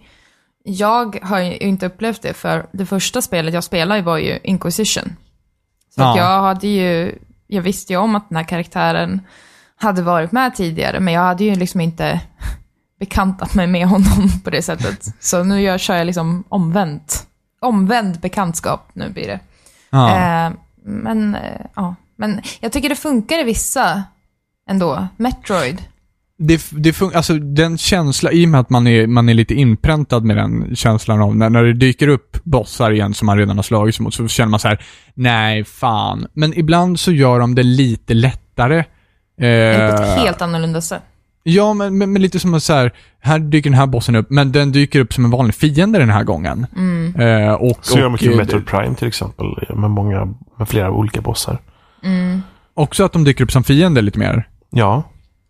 jag 0.65 1.19
har 1.23 1.39
ju 1.39 1.57
inte 1.57 1.87
upplevt 1.87 2.23
det 2.23 2.35
för 2.35 2.67
det 2.73 2.87
första 2.87 3.23
spelet 3.23 3.55
jag 3.55 3.65
spelade 3.65 4.03
var 4.03 4.19
ju 4.19 4.39
Inquisition. 4.43 5.17
Så 5.95 6.01
Ja. 6.01 6.17
jag 6.19 6.43
hade 6.43 6.67
ju, 6.69 7.19
jag 7.47 7.63
visste 7.63 7.93
ju 7.93 7.99
om 7.99 8.17
att 8.17 8.29
den 8.29 8.37
här 8.37 8.45
karaktären 8.45 9.21
hade 9.77 10.03
varit 10.03 10.33
med 10.33 10.55
tidigare, 10.55 11.01
men 11.01 11.15
jag 11.15 11.21
hade 11.23 11.45
ju 11.45 11.55
liksom 11.55 11.81
inte 11.81 12.21
bekantat 13.01 13.55
mig 13.55 13.67
med 13.67 13.87
honom 13.87 14.29
på 14.45 14.51
det 14.51 14.63
sättet. 14.63 15.05
Så 15.21 15.45
nu 15.45 15.63
jag, 15.63 15.81
kör 15.81 15.97
jag 15.97 16.07
liksom 16.07 16.45
omvänt 16.49 17.27
omvänd 17.61 18.21
bekantskap 18.21 18.91
nu 18.93 19.09
blir 19.11 19.27
det. 19.27 19.41
Ja. 19.91 20.17
Eh, 20.17 20.53
men, 20.85 21.35
eh, 21.35 21.67
ja. 21.75 21.95
Men 22.17 22.43
jag 22.61 22.73
tycker 22.73 22.89
det 22.89 22.97
funkar 22.97 23.39
i 23.39 23.43
vissa 23.43 24.03
ändå. 24.69 25.09
Metroid. 25.17 25.83
Det, 26.43 26.71
det 26.71 26.93
fun- 26.93 27.17
alltså 27.17 27.35
den 27.35 27.79
känsla, 27.79 28.33
i 28.33 28.45
och 28.45 28.49
med 28.49 28.61
att 28.61 28.71
man 28.71 28.87
är, 28.87 29.07
man 29.07 29.29
är 29.29 29.35
lite 29.35 29.55
inpräntad 29.55 30.25
med 30.25 30.37
den 30.37 30.77
känslan 30.77 31.21
av 31.23 31.37
när, 31.37 31.51
när 31.51 31.65
det 31.65 31.73
dyker 31.73 32.09
upp 32.09 32.37
bossar 32.45 32.91
igen 32.91 33.15
som 33.15 33.27
man 33.27 33.39
redan 33.39 33.57
har 33.57 33.63
slagits 33.63 34.01
mot, 34.01 34.15
så 34.15 34.29
känner 34.29 34.51
man 34.51 34.61
så 34.61 34.69
här: 34.69 34.83
nej 35.15 35.65
fan. 35.65 36.27
Men 36.35 36.59
ibland 36.59 37.01
så 37.01 37.13
gör 37.13 37.41
de 37.41 37.55
det 37.55 37.63
lite 37.63 38.15
lättare. 38.15 38.85
På 39.39 39.45
ett 39.47 40.01
Eh, 40.01 40.07
helt 40.25 40.43
annorlunda 40.43 40.81
sätt. 40.81 41.03
Ja, 41.43 41.75
men, 41.75 41.99
men, 41.99 42.13
men 42.13 42.23
lite 42.23 42.39
som 42.41 42.55
att 42.55 42.63
så 42.63 42.73
här, 42.73 42.93
här 43.21 43.39
dyker 43.39 43.71
den 43.71 43.79
här 43.79 43.87
bossen 43.87 44.17
upp, 44.17 44.31
men 44.31 44.53
den 44.53 44.73
dyker 44.73 45.01
upp 45.01 45.13
som 45.13 45.25
en 45.25 45.31
vanlig 45.31 45.55
fiende 45.55 45.99
den 45.99 46.11
här 46.11 46.25
gången. 46.25 46.67
Mm. 46.77 47.21
Eh, 47.21 47.53
och, 47.53 47.79
Så 47.83 47.99
gör 47.99 48.09
mycket 48.09 48.31
eh, 48.31 48.37
Metroid 48.37 48.67
Prime 48.67 48.95
till 48.95 49.09
exempel. 49.09 49.47
Med, 49.77 49.91
många, 49.91 50.35
med 50.59 50.69
flera 50.69 50.91
olika 50.91 51.21
bossar. 51.21 51.59
Mm. 52.05 52.43
Också 52.75 53.05
att 53.05 53.13
de 53.13 53.25
dyker 53.25 53.45
upp 53.45 53.53
som 53.53 53.65
fiende 53.65 54.03
lite 54.03 54.19
mer. 54.19 54.49
Ja, 54.71 55.03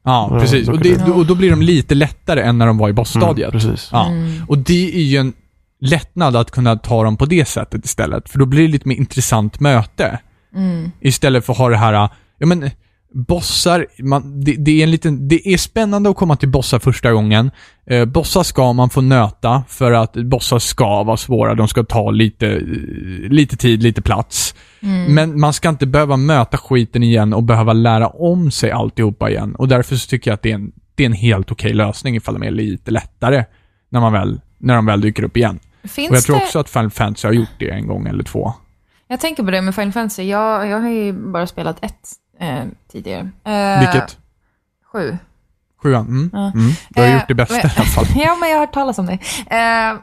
Ja, 0.05 0.37
precis. 0.41 0.69
Och, 0.69 0.79
det, 0.79 1.03
och 1.03 1.27
då 1.27 1.35
blir 1.35 1.51
de 1.51 1.63
lite 1.63 1.95
lättare 1.95 2.41
än 2.41 2.59
när 2.59 2.67
de 2.67 2.79
var 2.79 2.89
i 2.89 2.93
bossstadiet. 2.93 3.49
mm, 3.49 3.61
precis. 3.61 3.89
Ja. 3.93 4.07
Mm. 4.07 4.45
Och 4.49 4.59
det 4.59 4.97
är 4.97 5.03
ju 5.03 5.17
en 5.17 5.33
lättnad 5.81 6.37
att 6.37 6.51
kunna 6.51 6.77
ta 6.77 7.05
dem 7.05 7.17
på 7.17 7.27
det 7.27 7.49
sättet 7.49 7.85
istället. 7.85 8.29
För 8.29 8.39
då 8.39 8.47
blir 8.47 8.63
det 8.63 8.69
lite 8.69 8.89
mer 8.89 8.97
intressant 8.97 9.61
möte. 9.61 10.19
Mm. 10.55 10.91
Istället 11.01 11.47
för 11.47 11.53
att 11.53 11.59
ha 11.59 11.69
det 11.69 11.77
här, 11.77 11.93
ja 12.39 12.47
men, 12.47 12.71
bossar, 13.13 13.87
man, 13.99 14.45
det, 14.45 14.53
det, 14.53 14.71
är 14.71 14.83
en 14.83 14.91
liten, 14.91 15.29
det 15.29 15.49
är 15.49 15.57
spännande 15.57 16.11
att 16.11 16.17
komma 16.17 16.37
till 16.37 16.49
bossar 16.49 16.79
första 16.79 17.13
gången. 17.13 17.51
Eh, 17.87 18.05
bossar 18.05 18.43
ska 18.43 18.73
man 18.73 18.91
få 18.91 19.01
nöta 19.01 19.65
för 19.69 19.93
att 19.93 20.13
bossar 20.13 20.59
ska 20.59 21.03
vara 21.03 21.17
svåra. 21.17 21.55
De 21.55 21.69
ska 21.69 21.85
ta 21.85 22.11
lite, 22.11 22.47
eh, 22.47 22.61
lite 23.31 23.57
tid, 23.57 23.83
lite 23.83 24.03
plats. 24.03 24.55
Mm. 24.83 25.15
Men 25.15 25.41
man 25.41 25.53
ska 25.53 25.69
inte 25.69 25.87
behöva 25.87 26.17
möta 26.17 26.57
skiten 26.59 27.03
igen 27.03 27.33
och 27.33 27.43
behöva 27.43 27.73
lära 27.73 28.09
om 28.09 28.51
sig 28.51 28.71
alltihopa 28.71 29.31
igen. 29.31 29.55
Och 29.55 29.69
därför 29.69 29.97
så 29.97 30.09
tycker 30.09 30.31
jag 30.31 30.35
att 30.35 30.43
det 30.43 30.51
är 30.51 30.55
en, 30.55 30.73
det 30.95 31.03
är 31.03 31.07
en 31.07 31.13
helt 31.13 31.53
okej 31.53 31.73
lösning 31.73 32.17
ifall 32.17 32.35
de 32.35 32.43
är 32.47 32.51
lite 32.51 32.91
lättare 32.91 33.45
när, 33.89 34.01
man 34.01 34.13
väl, 34.13 34.41
när 34.59 34.75
de 34.75 34.87
väl 34.87 35.01
dyker 35.01 35.23
upp 35.23 35.37
igen. 35.37 35.59
Finns 35.85 36.11
och 36.11 36.17
jag 36.17 36.23
tror 36.25 36.37
det... 36.37 36.43
också 36.43 36.59
att 36.59 36.69
Final 36.71 36.91
Fantasy 36.91 37.29
har 37.29 37.33
gjort 37.33 37.49
det 37.59 37.71
en 37.71 37.87
gång 37.87 38.07
eller 38.07 38.25
två. 38.25 38.53
Jag 39.07 39.21
tänker 39.21 39.43
på 39.43 39.51
det 39.51 39.63
med 39.63 39.75
Final 39.75 39.93
Fantasy. 39.93 40.23
Jag, 40.23 40.67
jag 40.67 40.81
har 40.81 40.89
ju 40.89 41.13
bara 41.13 41.47
spelat 41.47 41.85
ett 41.85 42.09
eh, 42.41 42.63
tidigare. 42.93 43.31
Eh, 43.45 43.81
Vilket? 43.81 44.19
Sju. 44.93 45.17
Sjuan? 45.83 46.07
Mm. 46.07 46.31
Ja. 46.33 46.53
Mm. 46.55 46.71
Du 46.89 47.01
har 47.01 47.09
Eh, 47.09 47.15
gjort 47.15 47.29
det 47.29 47.35
bästa 47.35 47.55
men- 47.55 47.67
i 47.67 47.73
alla 47.77 47.85
fall. 47.85 48.05
Ja, 48.17 48.37
men 48.41 48.49
jag 48.51 48.57
har 48.57 48.67
hört 48.67 48.75
talas 48.75 48.99
om 48.99 49.07
det. 49.07 49.13
Eh, 49.57 49.99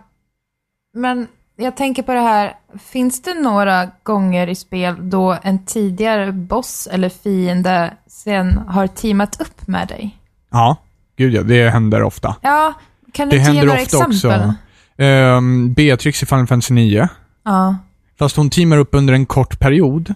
men 0.94 1.28
jag 1.58 1.78
tänker 1.78 2.04
på 2.04 2.14
det 2.14 2.20
här, 2.20 2.54
finns 2.92 3.22
det 3.22 3.34
några 3.34 3.88
gånger 4.04 4.48
i 4.48 4.56
spel 4.56 5.10
då 5.10 5.38
en 5.44 5.66
tidigare 5.66 6.32
boss 6.32 6.88
eller 6.92 7.10
fiende 7.10 7.94
sen 8.08 8.58
har 8.58 8.88
teamat 8.88 9.42
upp 9.42 9.68
med 9.68 9.88
dig? 9.88 10.18
Ja, 10.52 10.78
gud 11.18 11.34
ja, 11.34 11.44
det 11.44 11.70
händer 11.70 12.04
ofta. 12.04 12.36
Ja, 12.42 12.74
kan 13.12 13.30
du 13.30 13.36
Det 13.36 13.42
inte 13.42 13.52
ge 13.52 13.64
några 13.64 13.80
exempel? 13.80 14.08
också. 14.12 14.54
Ehm, 14.98 15.74
Beatrix 15.74 16.24
i 16.24 16.26
Final 16.26 16.48
Fantasy 16.48 16.74
9. 16.74 17.08
Ja, 17.46 17.76
Fast 18.20 18.36
hon 18.36 18.50
teamar 18.50 18.78
upp 18.78 18.90
under 18.92 19.14
en 19.14 19.26
kort 19.26 19.60
period. 19.60 20.10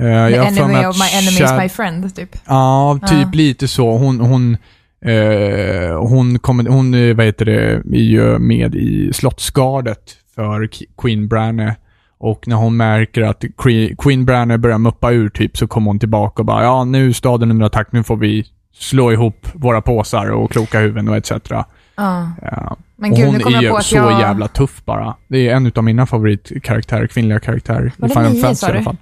Uh, 0.00 0.04
the 0.28 0.36
enemy 0.36 0.84
of 0.86 0.98
my 0.98 1.08
enemy 1.12 1.44
is 1.44 1.52
my 1.62 1.68
friend, 1.68 2.16
typ. 2.16 2.36
Ja, 2.46 2.98
typ 3.06 3.18
Ja. 3.18 3.30
lite 3.32 3.68
så. 3.68 3.98
Hon, 3.98 4.20
hon, 4.20 4.56
eh, 5.04 5.98
hon, 6.08 6.38
kommer, 6.38 6.64
hon 6.70 6.94
eh, 6.94 7.16
vad 7.16 7.26
heter 7.26 7.44
det, 7.44 7.72
är 7.98 8.02
ju 8.02 8.38
med 8.38 8.74
i 8.74 9.12
slottsgardet 9.12 10.16
för 10.34 10.68
Queen 10.98 11.28
Branne. 11.28 11.76
Och 12.18 12.48
när 12.48 12.56
hon 12.56 12.76
märker 12.76 13.22
att 13.22 13.44
Que- 13.44 13.96
Queen 13.98 14.24
Branne 14.24 14.58
börjar 14.58 14.78
muppa 14.78 15.12
ur 15.12 15.28
typ 15.28 15.56
så 15.56 15.66
kommer 15.66 15.86
hon 15.86 15.98
tillbaka 15.98 16.42
och 16.42 16.46
bara 16.46 16.62
ja, 16.64 16.84
nu 16.84 17.08
är 17.08 17.12
staden 17.12 17.50
under 17.50 17.66
attack, 17.66 17.88
nu 17.92 18.02
får 18.02 18.16
vi 18.16 18.46
slå 18.74 19.12
ihop 19.12 19.46
våra 19.54 19.80
påsar 19.82 20.30
och 20.30 20.50
kloka 20.50 20.80
huvuden 20.80 21.08
och 21.08 21.16
etc. 21.16 21.32
Ja. 21.50 21.64
Ja. 21.96 22.76
Men 22.96 23.12
och 23.12 23.16
gud, 23.18 23.26
hon 23.26 23.54
är 23.54 23.62
jag 23.62 23.62
ju 23.62 23.82
så 23.82 23.96
jag... 23.96 24.20
jävla 24.20 24.48
tuff 24.48 24.84
bara. 24.84 25.16
Det 25.28 25.48
är 25.48 25.54
en 25.54 25.72
av 25.76 25.84
mina 25.84 26.06
favoritkaraktärer, 26.06 27.06
kvinnliga 27.06 27.40
karaktärer 27.40 27.92
Var 27.96 28.08
det 28.08 28.14
Final 28.14 28.32
nio, 28.32 28.42
Fantasy 28.42 28.66
i 28.66 28.70
alla 28.70 28.82
fall. 28.82 28.96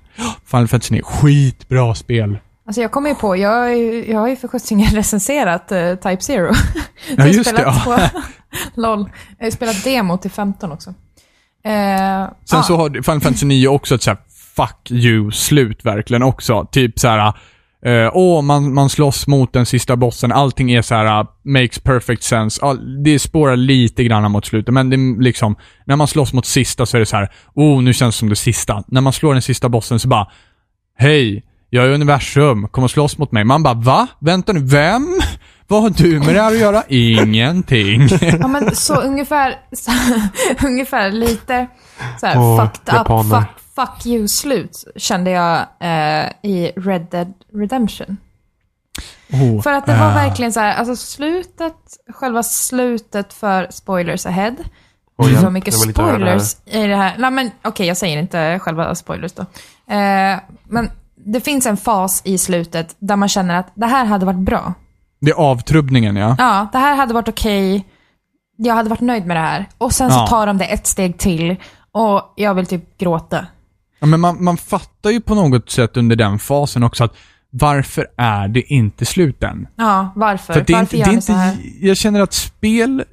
Final 0.44 0.68
Fantasy 0.68 0.94
9, 0.94 1.02
skitbra 1.02 1.94
spel. 1.94 2.38
Alltså 2.66 2.82
jag 2.82 2.90
kommer 2.90 3.08
ju 3.08 3.14
på, 3.14 3.36
jag, 3.36 3.78
jag 4.08 4.18
har 4.18 4.28
ju 4.28 4.36
för 4.36 4.48
sjuttsingen 4.48 4.90
recenserat 4.90 5.72
eh, 5.72 5.94
Type 5.94 6.22
Zero. 6.22 6.52
Ja, 7.16 7.26
just 7.26 7.38
det. 7.38 7.44
spelat 7.44 7.82
Ja. 7.86 7.96
På, 7.96 8.20
LOL. 8.80 9.10
Jag 9.38 9.44
har 9.44 9.46
ju 9.46 9.50
spelat 9.50 9.84
demo 9.84 10.18
till 10.18 10.30
15 10.30 10.72
också. 10.72 10.94
Eh, 11.64 11.72
Sen 12.44 12.58
ja. 12.58 12.62
så 12.62 12.76
har 12.76 12.88
Final 12.90 13.20
Fantasy 13.20 13.46
9 13.46 13.68
också 13.68 13.94
ett 13.94 14.02
så 14.02 14.10
här 14.10 14.18
fuck 14.56 14.90
you-slut 14.90 15.84
verkligen 15.84 16.22
också. 16.22 16.68
Typ 16.72 16.98
så 16.98 17.08
här. 17.08 17.32
eh, 17.86 18.10
åh, 18.14 18.42
man, 18.42 18.74
man 18.74 18.88
slåss 18.88 19.26
mot 19.26 19.52
den 19.52 19.66
sista 19.66 19.96
bossen. 19.96 20.32
Allting 20.32 20.72
är 20.72 20.82
så 20.82 20.94
här 20.94 21.20
uh, 21.20 21.26
makes 21.44 21.78
perfect 21.78 22.22
sense. 22.22 22.64
All, 22.66 23.02
det 23.02 23.18
spårar 23.18 23.56
lite 23.56 24.04
grann 24.04 24.30
mot 24.32 24.46
slutet, 24.46 24.74
men 24.74 24.90
det 24.90 24.96
är 24.96 25.22
liksom, 25.22 25.56
när 25.86 25.96
man 25.96 26.06
slåss 26.06 26.32
mot 26.32 26.46
sista 26.46 26.86
så 26.86 26.96
är 26.96 26.98
det 26.98 27.06
så 27.06 27.16
här, 27.16 27.28
oh, 27.54 27.82
nu 27.82 27.92
känns 27.94 28.14
det 28.16 28.18
som 28.18 28.28
det 28.28 28.36
sista. 28.36 28.84
När 28.86 29.00
man 29.00 29.12
slår 29.12 29.32
den 29.32 29.42
sista 29.42 29.68
bossen 29.68 29.98
så 29.98 30.08
bara, 30.08 30.26
hej, 30.98 31.42
jag 31.70 31.84
är 31.84 31.88
universum, 31.88 32.68
kom 32.68 32.84
och 32.84 32.90
slåss 32.90 33.18
mot 33.18 33.32
mig. 33.32 33.44
Man 33.44 33.62
bara, 33.62 33.74
va? 33.74 34.06
Vänta 34.20 34.52
nu, 34.52 34.60
vem? 34.60 35.20
Vad 35.72 35.82
har 35.82 35.90
du 35.90 36.18
med 36.18 36.34
det 36.34 36.42
här 36.42 36.52
att 36.52 36.58
göra? 36.58 36.82
Ingenting. 36.88 38.08
Ja, 38.40 38.46
men 38.48 38.76
så 38.76 39.00
ungefär, 39.00 39.60
så, 39.72 39.90
ungefär 40.66 41.10
lite 41.10 41.66
så 42.20 42.26
här 42.26 42.38
Åh, 42.38 42.64
fucked 42.64 42.94
up, 42.94 42.94
japaner. 42.94 43.40
fuck, 43.40 43.48
fuck 43.74 44.06
you-slut 44.06 44.84
kände 44.96 45.30
jag 45.30 45.58
eh, 45.80 46.50
i 46.50 46.72
Red 46.76 47.06
Dead 47.10 47.32
Redemption. 47.54 48.16
Oh, 49.32 49.62
För 49.62 49.72
att 49.72 49.86
det 49.86 49.98
var 49.98 50.08
eh, 50.08 50.14
verkligen 50.14 50.52
så 50.52 50.60
här, 50.60 50.74
alltså 50.74 50.96
slutet, 50.96 51.76
själva 52.08 52.42
slutet 52.42 53.32
för 53.32 53.66
spoilers 53.70 54.26
ahead. 54.26 54.56
Oj, 55.18 55.28
det 55.30 55.34
ja, 55.34 55.42
var 55.42 55.50
mycket 55.50 55.74
höra 55.74 55.86
det 55.86 55.92
spoilers 55.92 56.56
i 56.66 56.86
det 56.86 56.96
här. 56.96 57.14
Nej 57.18 57.30
men 57.30 57.50
okej, 57.62 57.86
jag 57.86 57.96
säger 57.96 58.18
inte 58.18 58.58
själva 58.58 58.94
spoilers 58.94 59.32
då. 59.32 59.42
Eh, 59.94 60.38
men 60.64 60.90
det 61.14 61.40
finns 61.40 61.66
en 61.66 61.76
fas 61.76 62.22
i 62.24 62.38
slutet 62.38 62.96
där 62.98 63.16
man 63.16 63.28
känner 63.28 63.54
att 63.58 63.72
det 63.74 63.86
här 63.86 64.04
hade 64.04 64.26
varit 64.26 64.38
bra. 64.38 64.74
Det 65.22 65.30
är 65.30 65.34
avtrubbningen 65.34 66.16
ja. 66.16 66.36
Ja, 66.38 66.68
det 66.72 66.78
här 66.78 66.96
hade 66.96 67.14
varit 67.14 67.28
okej. 67.28 67.86
Jag 68.56 68.74
hade 68.74 68.90
varit 68.90 69.00
nöjd 69.00 69.26
med 69.26 69.36
det 69.36 69.40
här. 69.40 69.66
Och 69.78 69.92
sen 69.92 70.10
så 70.10 70.16
Ja. 70.18 70.26
tar 70.26 70.46
de 70.46 70.58
det 70.58 70.64
ett 70.64 70.86
steg 70.86 71.18
till 71.18 71.56
och 71.92 72.32
jag 72.36 72.54
vill 72.54 72.66
typ 72.66 72.98
gråta. 72.98 73.46
Ja, 74.00 74.06
men 74.06 74.20
man, 74.20 74.44
man 74.44 74.56
fattar 74.56 75.10
ju 75.10 75.20
på 75.20 75.34
något 75.34 75.70
sätt 75.70 75.96
under 75.96 76.16
den 76.16 76.38
fasen 76.38 76.82
också 76.82 77.04
att 77.04 77.16
varför 77.50 78.06
är 78.16 78.48
det 78.48 78.72
inte 78.72 79.04
slut 79.04 79.42
än? 79.42 79.68
Ja, 79.76 80.12
varför? 80.16 80.52
För 80.52 80.60
att 80.60 80.66
det 80.66 80.72
är 80.72 80.76
varför 80.78 80.96
inte, 80.96 81.10
gör 81.10 81.12
är 81.12 81.16
ni 81.16 81.22
så 81.22 81.32
här? 81.32 81.52
inte, 81.52 81.86
jag 81.86 81.96
känner 81.96 82.20
att 82.20 82.32
spel 82.32 83.04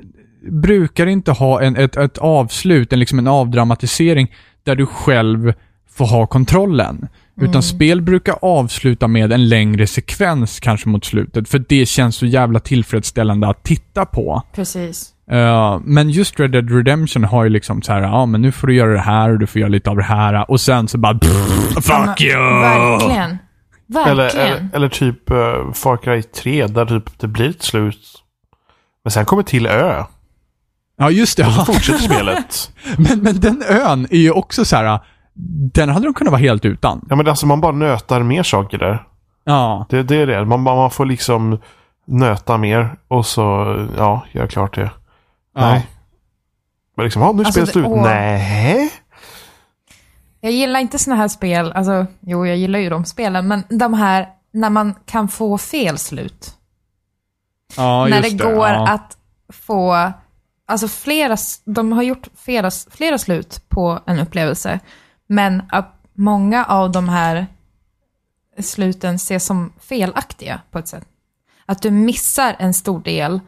brukar 0.51 1.05
inte 1.07 1.31
ha 1.31 1.61
en, 1.61 1.75
ett, 1.75 1.97
ett 1.97 2.17
avslut, 2.17 2.93
en, 2.93 2.99
liksom 2.99 3.19
en 3.19 3.27
avdramatisering 3.27 4.31
där 4.63 4.75
du 4.75 4.85
själv 4.85 5.53
får 5.91 6.05
ha 6.05 6.27
kontrollen. 6.27 7.07
Mm. 7.39 7.49
Utan 7.49 7.63
spel 7.63 8.01
brukar 8.01 8.35
avsluta 8.41 9.07
med 9.07 9.33
en 9.33 9.49
längre 9.49 9.87
sekvens 9.87 10.59
kanske 10.59 10.89
mot 10.89 11.05
slutet, 11.05 11.49
för 11.49 11.63
det 11.69 11.85
känns 11.85 12.15
så 12.15 12.25
jävla 12.25 12.59
tillfredsställande 12.59 13.47
att 13.47 13.63
titta 13.63 14.05
på. 14.05 14.43
Precis. 14.55 15.13
Uh, 15.31 15.79
men 15.83 16.09
just 16.09 16.39
Red 16.39 16.51
Dead 16.51 16.71
Redemption 16.71 17.23
har 17.23 17.43
ju 17.43 17.49
liksom 17.49 17.81
så 17.81 17.93
här, 17.93 18.01
ja 18.01 18.25
men 18.25 18.41
nu 18.41 18.51
får 18.51 18.67
du 18.67 18.75
göra 18.75 18.93
det 18.93 18.99
här 18.99 19.29
och 19.29 19.39
du 19.39 19.47
får 19.47 19.59
göra 19.59 19.69
lite 19.69 19.89
av 19.89 19.97
det 19.97 20.03
här 20.03 20.51
och 20.51 20.61
sen 20.61 20.87
så 20.87 20.97
bara 20.97 21.19
Ja, 21.75 21.81
fuck 21.81 22.19
men 22.19 22.27
you! 22.27 22.59
Verkligen. 22.61 23.37
Verkligen. 23.87 24.19
Eller, 24.19 24.35
eller, 24.35 24.69
eller 24.73 24.89
typ 24.89 25.31
uh, 25.31 25.73
Far 25.73 25.97
Cry 25.97 26.21
3 26.21 26.67
där 26.67 26.85
typ 26.85 27.19
det 27.19 27.27
blir 27.27 27.49
ett 27.49 27.63
slut. 27.63 28.23
Men 29.03 29.11
sen 29.11 29.25
kommer 29.25 29.43
till 29.43 29.67
ö. 29.67 30.03
Ja 30.97 31.11
just 31.11 31.37
det, 31.37 31.43
Så 31.43 31.51
ja. 31.57 31.65
fortsätter 31.65 31.99
spelet. 31.99 32.71
men, 32.97 33.19
men 33.19 33.39
den 33.39 33.63
ön 33.69 34.07
är 34.09 34.17
ju 34.17 34.31
också 34.31 34.65
så 34.65 34.75
här. 34.75 34.99
Den 35.73 35.89
hade 35.89 36.05
de 36.05 36.13
kunnat 36.13 36.31
vara 36.31 36.41
helt 36.41 36.65
utan. 36.65 37.05
Ja 37.09 37.15
men 37.15 37.27
alltså 37.27 37.45
man 37.45 37.61
bara 37.61 37.71
nötar 37.71 38.23
mer 38.23 38.43
saker 38.43 38.77
där. 38.77 39.03
Ja. 39.43 39.85
Det, 39.89 40.03
det 40.03 40.15
är 40.15 40.27
det. 40.27 40.45
Man, 40.45 40.63
bara- 40.63 40.75
man 40.75 40.91
får 40.91 41.05
liksom 41.05 41.59
nöta 42.05 42.57
mer 42.57 42.97
och 43.07 43.25
så, 43.25 43.75
ja, 43.97 44.25
göra 44.31 44.47
klart 44.47 44.75
det. 44.75 44.91
Ja. 45.55 45.61
Nej. 45.61 45.87
Men 46.95 47.03
liksom, 47.03 47.21
ja 47.21 47.31
nu 47.31 47.43
Alltså, 47.43 47.59
det- 47.59 47.67
slut. 47.67 47.87
Nej. 47.89 48.91
Jag 50.41 50.51
gillar 50.51 50.79
inte 50.79 50.99
såna 50.99 51.15
här 51.15 51.27
spel, 51.27 51.71
alltså 51.71 52.05
jo 52.19 52.45
jag 52.45 52.57
gillar 52.57 52.79
ju 52.79 52.89
de 52.89 53.05
spelen, 53.05 53.47
men 53.47 53.63
de 53.69 53.93
här 53.93 54.27
när 54.53 54.69
man 54.69 54.93
kan 55.05 55.27
få 55.27 55.57
fel 55.57 55.97
slut. 55.97 56.55
Ja, 57.77 58.05
när 58.09 58.21
det, 58.21 58.27
just 58.27 58.43
går 58.43 58.67
ja. 58.67 58.87
att 58.87 59.17
få, 59.53 60.11
alltså 60.67 60.87
flera, 60.87 61.37
de 61.65 61.91
har 61.91 62.03
gjort 62.03 62.27
flera, 62.35 62.71
flera 62.91 63.17
slut 63.17 63.61
på 63.69 63.99
en 64.05 64.19
upplevelse, 64.19 64.79
men 65.29 65.63
att 65.69 65.95
många 66.13 66.65
av 66.65 66.91
de 66.91 67.09
här 67.09 67.47
sluten 68.59 69.15
ses 69.15 69.45
som 69.45 69.73
felaktiga 69.79 70.61
på 70.71 70.79
ett 70.79 70.87
sätt. 70.87 71.03
Att 71.65 71.81
du 71.81 71.91
missar 71.91 72.55
en 72.59 72.73
stor 72.73 72.99
del 73.03 73.39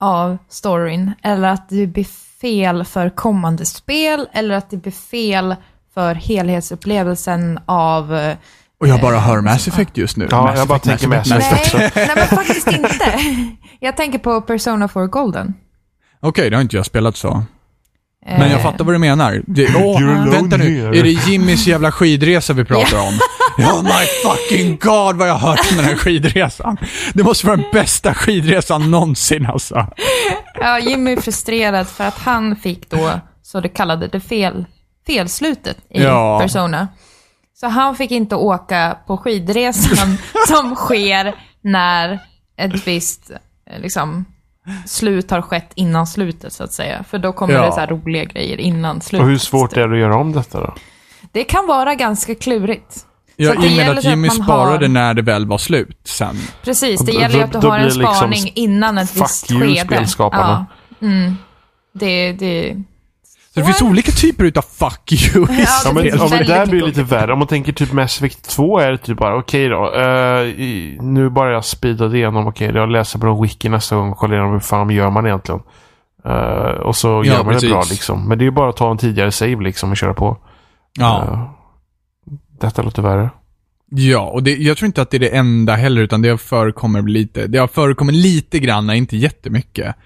av 0.00 0.38
storyn, 0.48 1.12
eller 1.22 1.48
att 1.48 1.68
du 1.68 1.86
blir 1.86 2.04
fel 2.40 2.84
för 2.84 3.10
kommande 3.10 3.66
spel 3.66 4.28
eller 4.32 4.54
att 4.54 4.70
det 4.70 4.76
blir 4.76 4.92
fel 4.92 5.56
för 5.94 6.14
helhetsupplevelsen 6.14 7.60
av... 7.66 8.14
eh, 8.14 8.36
Och 8.80 8.88
jag 8.88 9.00
bara 9.00 9.18
hör 9.18 9.40
Mass 9.40 9.68
Effect 9.68 9.96
just 9.96 10.16
nu. 10.16 10.28
Ja, 10.30 10.42
Mass 10.42 10.58
jag 10.58 10.68
bara 10.68 10.78
tänker 10.78 11.08
Mass 11.08 11.30
Effect. 11.32 11.74
Nej, 11.74 11.90
nej, 11.94 12.10
men 12.16 12.26
faktiskt 12.26 12.66
inte. 12.72 13.18
Jag 13.80 13.96
tänker 13.96 14.18
på 14.18 14.40
Persona 14.40 14.88
4 14.88 15.06
Golden. 15.06 15.54
Okej, 16.20 16.50
det 16.50 16.56
har 16.56 16.62
inte 16.62 16.76
jag 16.76 16.86
spelat 16.86 17.16
så. 17.16 17.42
Men 18.28 18.42
Eh, 18.42 18.52
jag 18.52 18.62
fattar 18.62 18.84
vad 18.84 18.94
du 18.94 18.98
menar. 18.98 19.42
Det, 19.46 19.68
alone 19.68 20.30
vänta 20.30 20.56
nu, 20.56 20.86
är 20.86 21.02
det 21.02 21.10
Jimmys 21.10 21.66
jävla 21.66 21.92
skidresa 21.92 22.52
vi 22.52 22.64
pratar 22.64 22.98
om? 22.98 23.18
Oh 23.58 23.82
my 23.82 24.06
fucking 24.24 24.76
god 24.76 25.16
vad 25.16 25.28
jag 25.28 25.34
har 25.34 25.48
hört 25.50 25.60
om 25.70 25.76
den 25.76 25.84
här 25.86 25.94
skidresan. 25.94 26.76
Det 27.14 27.22
måste 27.22 27.46
vara 27.46 27.56
den 27.56 27.66
bästa 27.72 28.14
skidresan 28.14 28.90
någonsin 28.90 29.46
alltså. 29.46 29.86
Ja, 30.54 30.78
Jimmy 30.78 31.12
är 31.12 31.20
frustrerad 31.20 31.88
för 31.88 32.04
att 32.04 32.18
han 32.18 32.56
fick 32.56 32.90
då, 32.90 33.10
så 33.42 33.60
det 33.60 33.68
kallade 33.68 34.08
det 34.08 34.20
fel, 34.20 34.64
felslutet 35.06 35.76
i 35.90 36.02
Ja. 36.02 36.38
Persona. 36.42 36.88
Så 37.60 37.66
han 37.66 37.96
fick 37.96 38.10
inte 38.10 38.36
åka 38.36 38.96
på 39.06 39.16
skidresan 39.16 40.18
som 40.48 40.74
sker 40.74 41.34
när 41.62 42.18
ett 42.58 42.86
visst 42.86 43.30
eh, 43.30 43.80
liksom, 43.80 44.24
slut 44.86 45.30
har 45.30 45.42
skett 45.42 45.70
innan 45.74 46.06
slutet, 46.06 46.52
så 46.52 46.64
att 46.64 46.72
säga. 46.72 47.04
För 47.10 47.18
då 47.18 47.32
kommer 47.32 47.54
Ja. 47.54 47.66
det 47.66 47.72
så 47.72 47.80
här 47.80 47.86
roliga 47.86 48.24
grejer 48.24 48.60
innan 48.60 49.00
slutet. 49.00 49.24
Och 49.24 49.30
hur 49.30 49.38
svårt 49.38 49.76
är 49.76 49.88
det 49.88 49.94
att 49.94 50.00
göra 50.00 50.16
om 50.16 50.32
detta 50.32 50.60
då? 50.60 50.74
Det 51.32 51.44
kan 51.44 51.66
vara 51.66 51.94
ganska 51.94 52.34
klurigt. 52.34 53.04
Ja, 53.36 53.54
Så 53.54 53.60
det 53.60 53.66
i 53.66 53.72
och 53.72 53.76
med 53.76 53.90
att 53.90 53.98
att 53.98 54.04
Jimmy 54.04 54.28
man 54.28 54.36
sparade 54.36 54.84
har- 54.86 54.88
när 54.88 55.14
det 55.14 55.22
väl 55.22 55.46
var 55.46 55.58
slut 55.58 55.98
sen. 56.04 56.36
Precis, 56.62 57.00
det 57.00 57.12
då- 57.12 57.20
gäller 57.20 57.36
ju 57.36 57.42
att 57.42 57.52
du 57.52 57.58
då 57.60 57.68
har 57.70 57.78
en 57.78 57.84
liksom 57.84 58.14
spaning 58.14 58.52
innan 58.54 58.98
ett 58.98 59.10
fuck 59.10 59.22
visst 59.22 59.50
you, 59.50 59.60
skede. 59.60 59.80
spelskaparna. 59.86 60.66
Ja. 60.98 61.06
Mm. 61.06 61.36
Det, 61.94 62.32
det, 62.32 62.76
Så 63.54 63.60
det 63.60 63.66
finns 63.66 63.82
olika 63.82 64.12
typer 64.12 64.44
utav 64.44 64.62
fuck 64.62 65.12
you 65.12 65.44
i 65.52 65.60
Ja, 65.60 65.66
Ja, 65.84 65.92
men, 65.92 66.06
ja, 66.06 66.28
men 66.30 66.38
det 66.38 66.44
där 66.44 66.66
blir 66.66 66.82
lite 66.86 67.02
värre. 67.02 67.32
Om 67.32 67.38
man 67.38 67.48
tänker 67.48 67.72
typ 67.72 67.92
Mass 67.92 68.16
Effect 68.16 68.48
2 68.50 68.78
är 68.78 68.90
det 68.90 68.98
typ 68.98 69.18
bara 69.18 69.36
okej 69.36 69.68
då. 69.68 69.94
eh, 69.94 70.42
i, 70.42 70.98
nu 71.00 71.30
bara 71.30 71.52
jag 71.52 71.64
speedade 71.64 72.16
igenom. 72.16 72.46
Okej, 72.46 72.70
jag 72.74 72.90
läser 72.90 73.18
på 73.18 73.26
en 73.26 73.42
wiki 73.42 73.68
nästa 73.68 73.96
gång 73.96 74.10
och 74.10 74.16
kollar 74.18 74.34
igenom 74.34 74.52
hur 74.52 74.60
fan 74.60 74.90
gör 74.90 75.10
man 75.10 75.26
egentligen. 75.26 75.60
Eh, 76.24 76.32
och 76.80 76.96
så 76.96 77.08
Ja, 77.08 77.24
gör 77.24 77.44
man 77.44 77.52
precis. 77.54 77.68
det 77.68 77.74
bra 77.74 77.84
liksom. 77.90 78.28
Men 78.28 78.38
det 78.38 78.42
är 78.42 78.46
ju 78.46 78.50
bara 78.50 78.70
att 78.70 78.76
ta 78.76 78.90
en 78.90 78.98
tidigare 78.98 79.32
save 79.32 79.62
liksom 79.62 79.90
och 79.90 79.96
köra 79.96 80.14
på. 80.14 80.36
Ja. 80.98 81.22
Eh, 81.22 81.48
detta 82.60 82.82
låter 82.82 83.02
värre. 83.02 83.30
Ja, 83.90 84.20
och 84.20 84.42
det, 84.42 84.56
jag 84.56 84.76
tror 84.76 84.86
inte 84.86 85.02
att 85.02 85.10
det 85.10 85.16
är 85.16 85.18
det 85.18 85.36
enda 85.36 85.74
heller, 85.74 86.02
utan 86.02 86.22
det 86.22 86.38
förekommer 86.38 87.02
lite. 87.02 87.46
Det 87.46 87.58
har 87.58 87.66
förekommit 87.68 88.14
lite 88.14 88.58
grann, 88.58 88.90
inte 88.90 89.16
jättemycket. 89.16 89.96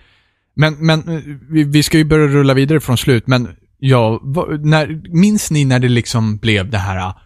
Men, 0.55 0.75
men 0.87 1.09
eh, 1.09 1.21
vi, 1.51 1.65
vi 1.65 1.83
ska 1.83 1.99
ju 1.99 2.05
börja 2.05 2.27
rulla 2.27 2.55
vidare 2.55 2.81
från 2.81 2.99
slut, 2.99 3.27
men 3.27 3.49
ja, 3.79 4.19
vad- 4.23 4.65
när, 4.67 5.01
minns 5.17 5.51
ni 5.51 5.65
när 5.65 5.79
det 5.79 5.89
liksom 5.89 6.37
blev 6.37 6.71
det 6.71 6.79
här, 6.79 6.97
ah, 6.99 7.21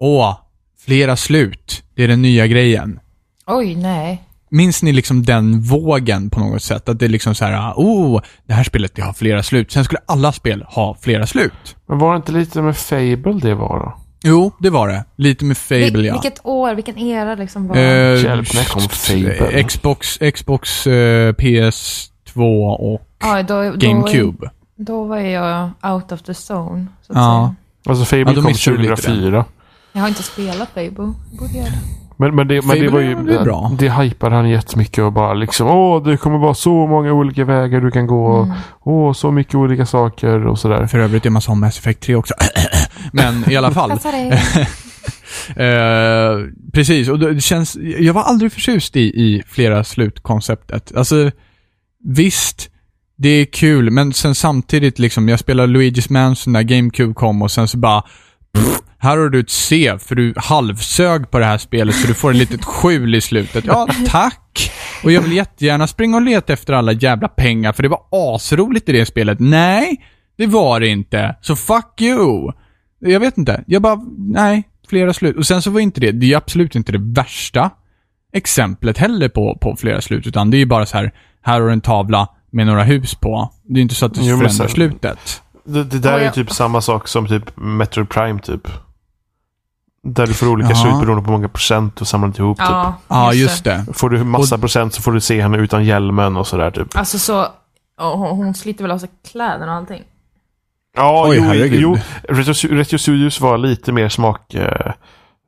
åh, 0.00 0.36
flera 0.84 1.16
slut, 1.16 1.82
det 1.94 2.04
är 2.04 2.08
den 2.08 2.22
nya 2.22 2.46
grejen. 2.46 3.00
oj, 3.46 3.74
nej. 3.74 4.22
Minns 4.50 4.82
ni 4.82 4.92
liksom 4.92 5.22
den 5.22 5.60
vågen 5.60 6.30
på 6.30 6.40
något 6.40 6.62
sätt? 6.62 6.88
Att 6.88 6.98
det 6.98 7.04
är 7.04 7.08
liksom 7.08 7.34
så 7.34 7.44
här, 7.44 7.72
oh, 7.76 8.20
det 8.46 8.54
här 8.54 8.64
spelet 8.64 8.94
det 8.94 9.02
har 9.02 9.12
flera 9.12 9.42
slut. 9.42 9.72
Sen 9.72 9.84
skulle 9.84 10.00
alla 10.06 10.32
spel 10.32 10.62
ha 10.68 10.96
flera 11.00 11.26
slut. 11.26 11.76
Men 11.88 11.98
var 11.98 12.12
det 12.12 12.16
inte 12.16 12.32
lite 12.32 12.62
med 12.62 12.76
Fable 12.76 13.38
det 13.42 13.54
var 13.54 13.78
då? 13.78 14.00
Jo, 14.26 14.52
det 14.58 14.70
var 14.70 14.88
det. 14.88 15.04
Lite 15.16 15.44
med 15.44 15.56
Fable, 15.56 15.86
Vil- 15.90 16.04
ja. 16.06 16.12
Vilket 16.12 16.40
år, 16.46 16.74
vilken 16.74 16.98
era 16.98 17.34
liksom 17.34 17.68
var... 17.68 17.76
Eh, 17.76 17.82
Hjälp, 18.24 18.54
när 18.54 18.64
kom 18.64 18.82
Fable? 18.82 19.62
Xbox, 19.62 20.18
Xbox 20.34 20.86
eh, 20.86 21.32
PS2 21.32 22.40
och 22.78 23.02
ja, 23.22 23.42
då, 23.42 23.62
då, 23.62 23.72
GameCube. 23.76 24.50
Då 24.76 25.04
var 25.04 25.16
jag 25.18 25.70
out 25.82 26.12
of 26.12 26.22
the 26.22 26.32
zone, 26.32 26.86
så 27.06 27.12
att 27.12 27.18
Ja. 27.18 27.22
säga. 27.22 27.54
Alltså 27.92 28.04
Fable 28.04 28.24
Ja, 28.32 28.34
kom 28.34 28.44
missar 28.44 28.72
du 28.72 28.78
lite 28.78 28.96
2004. 28.96 29.44
Jag 29.92 30.00
har 30.00 30.08
inte 30.08 30.22
spelat 30.22 30.68
Fable. 30.74 31.12
Borde 31.38 31.52
göra 31.54 31.64
det. 31.66 31.78
Men, 32.16 32.34
men, 32.34 32.48
det, 32.48 32.54
men 32.66 32.68
det 32.78 32.84
Fable 32.84 32.88
var 32.90 33.00
ju... 33.00 33.12
är 33.12 33.16
väl 33.16 33.44
bra. 33.44 33.70
Det 33.78 33.90
hypade 33.90 34.34
han 34.36 34.48
jättemycket 34.50 35.04
och 35.04 35.12
bara 35.12 35.34
liksom 35.34 35.68
Åh, 35.68 36.02
det 36.04 36.16
kommer 36.16 36.38
vara 36.38 36.54
så 36.54 36.86
många 36.86 37.12
olika 37.12 37.44
vägar 37.44 37.80
du 37.80 37.90
kan 37.90 38.06
gå. 38.06 38.36
Mm. 38.42 38.56
Åh, 38.82 39.12
så 39.12 39.30
mycket 39.30 39.54
olika 39.54 39.86
saker 39.86 40.46
och 40.46 40.58
sådär. 40.58 40.86
För 40.86 40.98
övrigt 40.98 41.26
är 41.26 41.30
man 41.30 41.42
som 41.42 41.60
Mass 41.60 41.78
Effect 41.78 42.00
3 42.00 42.14
också. 42.14 42.34
Men 43.12 43.50
i 43.50 43.56
alla 43.56 43.70
fall. 43.74 43.98
Eh, 45.56 46.38
precis, 46.72 47.08
och 47.08 47.18
det 47.18 47.40
känns, 47.40 47.76
jag 47.98 48.14
var 48.14 48.22
aldrig 48.22 48.52
förtjust 48.52 48.96
i, 48.96 49.00
i 49.00 49.42
flera 49.48 49.84
slutkonceptet. 49.84 50.96
Alltså, 50.96 51.30
visst, 52.04 52.70
det 53.16 53.28
är 53.28 53.44
kul, 53.44 53.90
men 53.90 54.12
sen 54.12 54.34
samtidigt 54.34 54.98
liksom, 54.98 55.28
jag 55.28 55.38
spelade 55.38 55.72
Luigi's 55.72 56.12
Mansion 56.12 56.52
när 56.52 56.62
GameCube 56.62 57.14
kom 57.14 57.42
och 57.42 57.50
sen 57.50 57.68
så 57.68 57.78
bara, 57.78 58.02
pff, 58.54 58.78
här 58.98 59.16
har 59.16 59.28
du 59.28 59.40
ett 59.40 59.50
C, 59.50 59.96
för 60.00 60.14
du 60.14 60.34
halvsög 60.36 61.30
på 61.30 61.38
det 61.38 61.44
här 61.44 61.58
spelet 61.58 61.94
så 61.94 62.06
du 62.06 62.14
får 62.14 62.30
ett 62.30 62.36
litet 62.36 62.64
skjul 62.64 63.14
i 63.14 63.20
slutet. 63.20 63.64
Ja, 63.64 63.88
tack! 64.08 64.72
Och 65.04 65.12
jag 65.12 65.20
vill 65.22 65.32
jättegärna 65.32 65.86
springa 65.86 66.16
och 66.16 66.22
leta 66.22 66.52
efter 66.52 66.72
alla 66.72 66.92
jävla 66.92 67.28
pengar, 67.28 67.72
för 67.72 67.82
det 67.82 67.88
var 67.88 68.00
asroligt 68.10 68.88
i 68.88 68.92
det 68.92 69.06
spelet. 69.06 69.40
Nej, 69.40 70.04
det 70.38 70.46
var 70.46 70.80
det 70.80 70.88
inte. 70.88 71.36
Så 71.40 71.56
fuck 71.56 72.00
you! 72.00 72.52
Jag 73.10 73.20
vet 73.20 73.38
inte. 73.38 73.64
Jag 73.66 73.82
bara, 73.82 74.00
nej, 74.18 74.68
flera 74.88 75.12
slut. 75.12 75.36
Och 75.36 75.46
sen 75.46 75.62
så 75.62 75.70
var 75.70 75.80
inte 75.80 76.00
det, 76.00 76.12
det 76.12 76.32
är 76.32 76.36
absolut 76.36 76.74
inte 76.74 76.92
det 76.92 76.98
värsta 77.00 77.70
exemplet 78.32 78.98
heller 78.98 79.28
på, 79.28 79.58
på 79.60 79.76
flera 79.76 80.00
slut, 80.00 80.26
utan 80.26 80.50
det 80.50 80.56
är 80.56 80.58
ju 80.58 80.66
bara 80.66 80.86
så 80.86 80.96
här, 80.96 81.12
här 81.42 81.60
har 81.60 81.66
du 81.66 81.72
en 81.72 81.80
tavla 81.80 82.28
med 82.50 82.66
några 82.66 82.82
hus 82.82 83.14
på. 83.14 83.52
Det 83.62 83.80
är 83.80 83.82
inte 83.82 83.94
så 83.94 84.06
att 84.06 84.14
det 84.14 84.20
Jo, 84.20 84.26
förändrar 84.36 84.48
sen- 84.48 84.68
slutet. 84.68 85.42
Det, 85.64 85.84
det 85.84 85.98
där 85.98 86.10
Ja, 86.10 86.16
är 86.16 86.20
ju 86.20 86.26
ja. 86.26 86.32
typ 86.32 86.50
samma 86.52 86.80
sak 86.80 87.08
som 87.08 87.26
typ 87.28 87.56
Metroid 87.56 88.08
Prime 88.08 88.40
typ. 88.40 88.68
Där 90.02 90.26
du 90.26 90.34
får 90.34 90.46
olika 90.48 90.70
Ja. 90.70 90.76
slut 90.76 91.00
beroende 91.00 91.22
på 91.22 91.30
hur 91.30 91.38
många 91.38 91.48
procent 91.48 91.96
du 91.96 92.04
samlat 92.04 92.38
ihop 92.38 92.58
typ. 92.58 92.66
Ja, 92.68 92.94
Ja, 93.08 93.32
just 93.32 93.64
det. 93.64 93.86
Får 93.92 94.10
du 94.10 94.24
massa 94.24 94.58
procent 94.58 94.94
så 94.94 95.02
får 95.02 95.12
du 95.12 95.20
se 95.20 95.42
henne 95.42 95.58
utan 95.58 95.84
hjälmen 95.84 96.36
och 96.36 96.46
sådär 96.46 96.70
typ. 96.70 96.96
Alltså 96.96 97.18
så, 97.18 97.46
hon, 97.98 98.36
hon 98.36 98.54
sliter 98.54 98.84
väl 98.84 98.90
av 98.90 98.98
sig 98.98 99.08
kläderna 99.30 99.72
och 99.72 99.78
allting. 99.78 100.02
Ja, 100.94 101.26
Oj, 101.28 101.36
jo, 101.36 101.42
herregud. 101.42 101.80
jo. 101.80 101.96
Retro, 102.28 102.98
Studios 102.98 103.40
var 103.40 103.58
lite 103.58 103.92
mer 103.92 104.08
smak, 104.08 104.54
eh, 104.54 104.92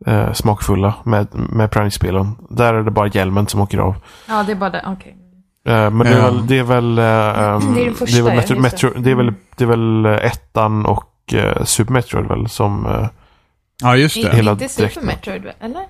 eh, 0.07 0.33
smakfulla 0.33 0.95
med, 1.05 1.27
med 1.33 1.71
Prime-spelen. 1.71 2.37
Där 2.51 2.75
är 2.75 2.83
det 2.83 2.91
bara 2.91 3.09
hjälmen 3.09 3.47
som 3.47 3.61
åker 3.61 3.79
av. 3.79 3.97
Ja, 4.29 4.43
det 4.43 4.53
är 4.53 4.57
bara 4.57 4.71
det, 4.71 4.85
okej. 4.87 5.17
Eh, 5.69 5.91
men 5.91 5.99
det 5.99 6.09
är 6.13 6.19
Ja. 6.19 6.25
väl, 6.31 6.47
det 6.47 6.59
är 6.59 6.63
väl, 6.63 6.99
ehm, 6.99 7.75
Det 7.75 7.81
är 7.81 7.85
den 7.85 7.95
första, 7.95 8.17
det 8.17 8.21
är 8.21 8.23
väl, 8.23 8.45
ja, 8.49 8.57
Metro. 8.57 8.61
Metro, 8.61 8.91
det 9.03 9.11
är 9.11 9.15
väl, 9.15 9.35
det 9.57 9.65
är 9.65 9.69
väl 9.69 10.07
ettan 10.07 10.87
och 10.87 11.13
eh, 11.35 11.65
Super 11.65 11.93
Metroid 11.93 12.27
väl 12.27 12.49
som... 12.49 12.87
Eh, 12.87 13.07
Ja, 13.83 13.97
just 13.97 14.23
det. 14.23 14.37
Hela 14.37 14.53
inte 14.53 14.69
Super. 14.69 15.01
Metroid, 15.03 15.43
eller? 15.61 15.83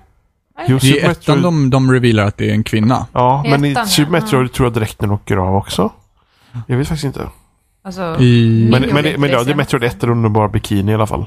jo, 0.67 0.77
I 0.77 0.79
Super 0.79 0.97
ettan 0.97 1.09
Metroid, 1.09 1.43
de, 1.43 1.69
de 1.69 1.91
revealar 1.91 2.25
att 2.25 2.37
det 2.37 2.49
är 2.49 2.53
en 2.53 2.63
kvinna. 2.63 3.05
ja, 3.13 3.43
I 3.45 3.49
men 3.49 3.65
i 3.65 3.71
ettan, 3.71 3.83
ja. 3.83 3.87
Super 3.87 4.11
Metroid 4.11 4.53
tror 4.53 4.65
jag 4.65 4.73
dräkten 4.73 5.11
åker 5.11 5.37
av 5.37 5.55
också. 5.55 5.89
Jag 6.67 6.77
vet 6.77 6.87
faktiskt 6.87 7.03
inte. 7.05 7.29
Alltså, 7.87 8.17
I... 8.19 8.67
Men, 8.71 8.81
men, 8.81 9.03
det, 9.03 9.17
men 9.17 9.21
det 9.21 9.35
ja, 9.35 9.43
det 9.43 9.51
är. 9.51 9.55
Metroid 9.55 9.83
1 9.83 10.03
är 10.03 10.09
underbar 10.09 10.47
bikini 10.49 10.91
i 10.91 10.95
alla 10.95 11.07
fall. 11.07 11.25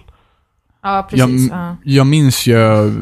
ja, 0.83 1.07
precis. 1.11 1.51
Ja. 1.51 1.77
Jag 1.85 2.07
minns 2.07 2.47
ju 2.47 2.57
uh, 2.57 2.93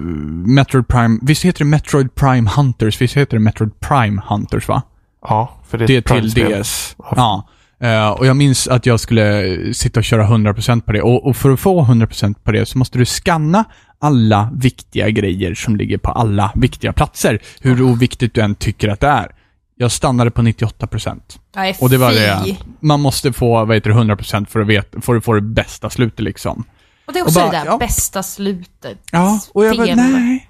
Metroid 0.47 0.89
Prime, 0.89 1.19
visst 1.23 1.45
heter 1.45 1.59
det 1.59 1.65
Metroid 1.65 2.15
Prime 2.15 2.51
Hunters? 2.57 3.01
Visst 3.01 3.17
heter 3.17 3.37
det 3.37 3.43
Metroid 3.43 3.81
Prime 3.81 4.23
Hunters 4.27 4.69
va? 4.69 4.83
Ja, 5.23 5.61
för 5.69 5.79
det 5.79 5.85
är 5.85 5.89
Det 5.89 5.97
ett 5.97 6.35
till. 6.35 6.61
DS. 6.63 6.97
Ja. 6.99 7.49
Eh, 7.81 8.09
och 8.09 8.27
jag 8.27 8.37
minns 8.37 8.69
att 8.69 8.87
jag 8.87 9.01
skulle 9.01 9.75
sitta 9.75 10.01
och 10.01 10.05
köra 10.05 10.27
100% 10.27 10.81
på 10.81 10.93
det. 10.93 11.03
Och, 11.03 11.27
och 11.27 11.37
för 11.37 11.51
att 11.51 11.61
få 11.61 11.83
100% 11.83 12.35
på 12.45 12.53
det 12.53 12.67
så 12.67 12.79
måste 12.79 12.99
du 12.99 13.05
scanna 13.05 13.65
alla 13.99 14.51
viktiga 14.55 15.11
grejer 15.11 15.55
som 15.55 15.77
ligger 15.77 15.99
på 15.99 16.11
alla 16.11 16.53
viktiga 16.55 16.93
platser. 16.93 17.39
Hur 17.61 17.83
oviktigt 17.83 18.35
du 18.35 18.41
än 18.41 18.55
tycker 18.55 18.89
att 18.89 19.01
det 19.01 19.07
är. 19.09 19.33
Jag 19.81 19.93
stannade 19.93 20.31
på 20.31 20.43
98%. 20.43 21.21
Nej, 21.57 21.77
Och 21.81 21.91
det 21.91 21.99
var 21.99 22.13
det. 22.13 22.57
Man 22.81 23.01
måste 23.01 23.33
få, 23.33 23.65
vad 23.65 23.77
heter 23.77 23.91
det, 23.91 23.97
100% 23.97 24.47
för 24.47 24.61
att, 24.61 24.67
veta, 24.67 25.01
för 25.01 25.17
att 25.17 25.25
få 25.25 25.33
det 25.33 25.41
bästa 25.41 25.91
slutet 25.91 26.21
liksom. 26.21 26.65
Och 27.07 27.13
det 27.13 27.19
är 27.19 27.23
också 27.23 27.41
Och 27.41 27.51
bara, 27.51 27.53
det 27.53 27.65
där 27.65 27.73
ja. 27.73 27.79
bästa 27.79 28.23
slutet. 28.23 28.99
Ja, 29.13 29.41
och 29.55 29.65
jag 29.65 29.77
bara, 29.77 29.95
nej. 29.95 30.49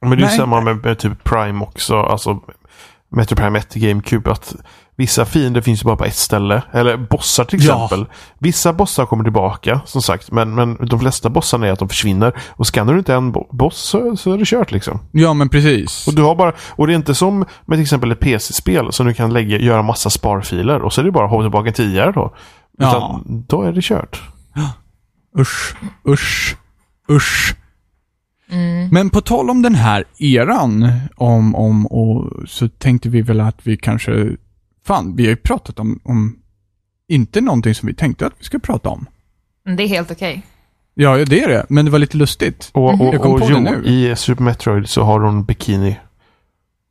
Men 0.00 0.10
det 0.10 0.16
är 0.16 0.18
ju 0.18 0.24
Nej. 0.24 0.36
samma 0.36 0.60
med, 0.60 0.76
med 0.76 0.98
typ 0.98 1.24
Prime 1.24 1.64
också. 1.64 1.96
Alltså 1.96 2.40
Metro 3.10 3.36
Prime 3.36 3.58
1 3.58 3.76
i 3.76 3.80
GameCube. 3.80 4.30
Att 4.30 4.54
vissa 4.96 5.24
fiender 5.24 5.60
finns 5.60 5.82
ju 5.82 5.84
bara 5.84 5.96
på 5.96 6.04
ett 6.04 6.14
ställe. 6.16 6.62
Eller 6.72 6.96
bossar 6.96 7.44
till 7.44 7.64
Ja. 7.64 7.84
exempel. 7.84 8.06
Vissa 8.38 8.72
bossar 8.72 9.06
kommer 9.06 9.24
tillbaka 9.24 9.80
som 9.86 10.02
sagt. 10.02 10.30
Men, 10.32 10.54
men 10.54 10.86
de 10.86 11.00
flesta 11.00 11.30
bossarna 11.30 11.66
är 11.66 11.72
att 11.72 11.78
de 11.78 11.88
försvinner. 11.88 12.32
Och 12.50 12.66
skannar 12.74 12.92
du 12.92 12.98
inte 12.98 13.14
en 13.14 13.32
bo- 13.32 13.48
boss 13.52 13.76
så, 13.78 14.16
så 14.16 14.32
är 14.32 14.38
det 14.38 14.44
kört 14.44 14.70
liksom. 14.70 15.00
Ja, 15.12 15.34
men 15.34 15.48
precis. 15.48 16.06
Och 16.08 16.14
du 16.14 16.22
har 16.22 16.34
bara, 16.34 16.52
och 16.70 16.86
det 16.86 16.92
är 16.92 16.96
inte 16.96 17.14
som 17.14 17.38
med 17.38 17.76
till 17.76 17.82
exempel 17.82 18.12
ett 18.12 18.20
PC-spel 18.20 18.92
som 18.92 19.06
du 19.06 19.14
kan 19.14 19.32
lägga, 19.32 19.58
göra 19.58 19.82
massa 19.82 20.10
sparfiler 20.10 20.82
och 20.82 20.92
så 20.92 21.00
är 21.00 21.04
det 21.04 21.12
bara 21.12 21.24
att 21.24 21.30
hoppa 21.30 21.42
tillbaka 21.42 21.72
tidigare 21.72 22.12
då. 22.12 22.34
Utan 22.78 22.92
Ja. 22.92 23.20
då 23.26 23.62
är 23.62 23.72
det 23.72 23.82
kört. 23.82 24.22
Usch, 25.38 25.74
usch, 26.08 26.56
usch. 27.10 27.54
Mm. 28.50 28.88
Men 28.92 29.10
på 29.10 29.20
tal 29.20 29.50
om 29.50 29.62
den 29.62 29.74
här 29.74 30.04
eran, 30.18 30.90
om, 31.16 31.54
om, 31.54 31.86
och 31.86 32.48
så 32.48 32.68
tänkte 32.68 33.08
vi 33.08 33.22
väl 33.22 33.40
att 33.40 33.66
vi 33.66 33.76
kanske, 33.76 34.36
fan, 34.84 35.16
vi 35.16 35.22
har 35.22 35.30
ju 35.30 35.36
pratat 35.36 35.78
om, 35.78 36.00
om 36.04 36.38
inte 37.08 37.40
någonting 37.40 37.74
som 37.74 37.86
vi 37.86 37.94
tänkte 37.94 38.26
att 38.26 38.32
vi 38.38 38.44
skulle 38.44 38.60
prata 38.60 38.88
om. 38.88 39.06
Men 39.64 39.76
det 39.76 39.82
är 39.82 39.88
helt 39.88 40.10
okej. 40.10 40.42
Ja, 40.94 41.16
det 41.24 41.42
är 41.42 41.48
det. 41.48 41.66
Men 41.68 41.84
det 41.84 41.90
var 41.90 41.98
lite 41.98 42.16
lustigt. 42.16 42.70
Och, 42.72 43.00
och, 43.00 43.14
Jag 43.14 43.22
kom 43.22 43.32
och 43.32 43.40
på 43.40 43.48
det 43.48 43.52
jo, 43.54 43.60
nu. 43.60 43.82
i 43.84 44.16
Super 44.16 44.42
Metroid 44.42 44.88
så 44.88 45.02
har 45.02 45.20
hon 45.20 45.44
bikini 45.44 45.98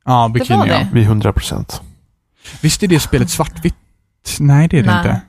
Ja, 0.04 0.12
var 0.20 0.28
bikini, 0.28 0.58
ja. 0.58 0.64
det. 0.78 0.88
vid 0.92 1.06
100%. 1.08 1.80
Visst 2.62 2.82
är 2.82 2.86
det 2.88 3.00
spelet 3.00 3.30
svartvitt? 3.30 3.74
Nej, 4.40 4.68
det 4.68 4.78
är 4.78 4.82
det 4.82 4.90
Nej. 4.90 4.98
inte. 4.98 5.20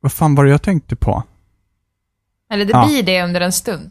Vad 0.00 0.12
fan 0.12 0.34
var 0.34 0.44
det 0.44 0.50
jag 0.50 0.62
tänkte 0.62 0.96
på? 0.96 1.22
Eller 2.52 2.64
det 2.64 2.70
Ja. 2.72 2.86
blir 2.86 3.02
det 3.02 3.22
under 3.24 3.40
en 3.40 3.52
stund. 3.52 3.90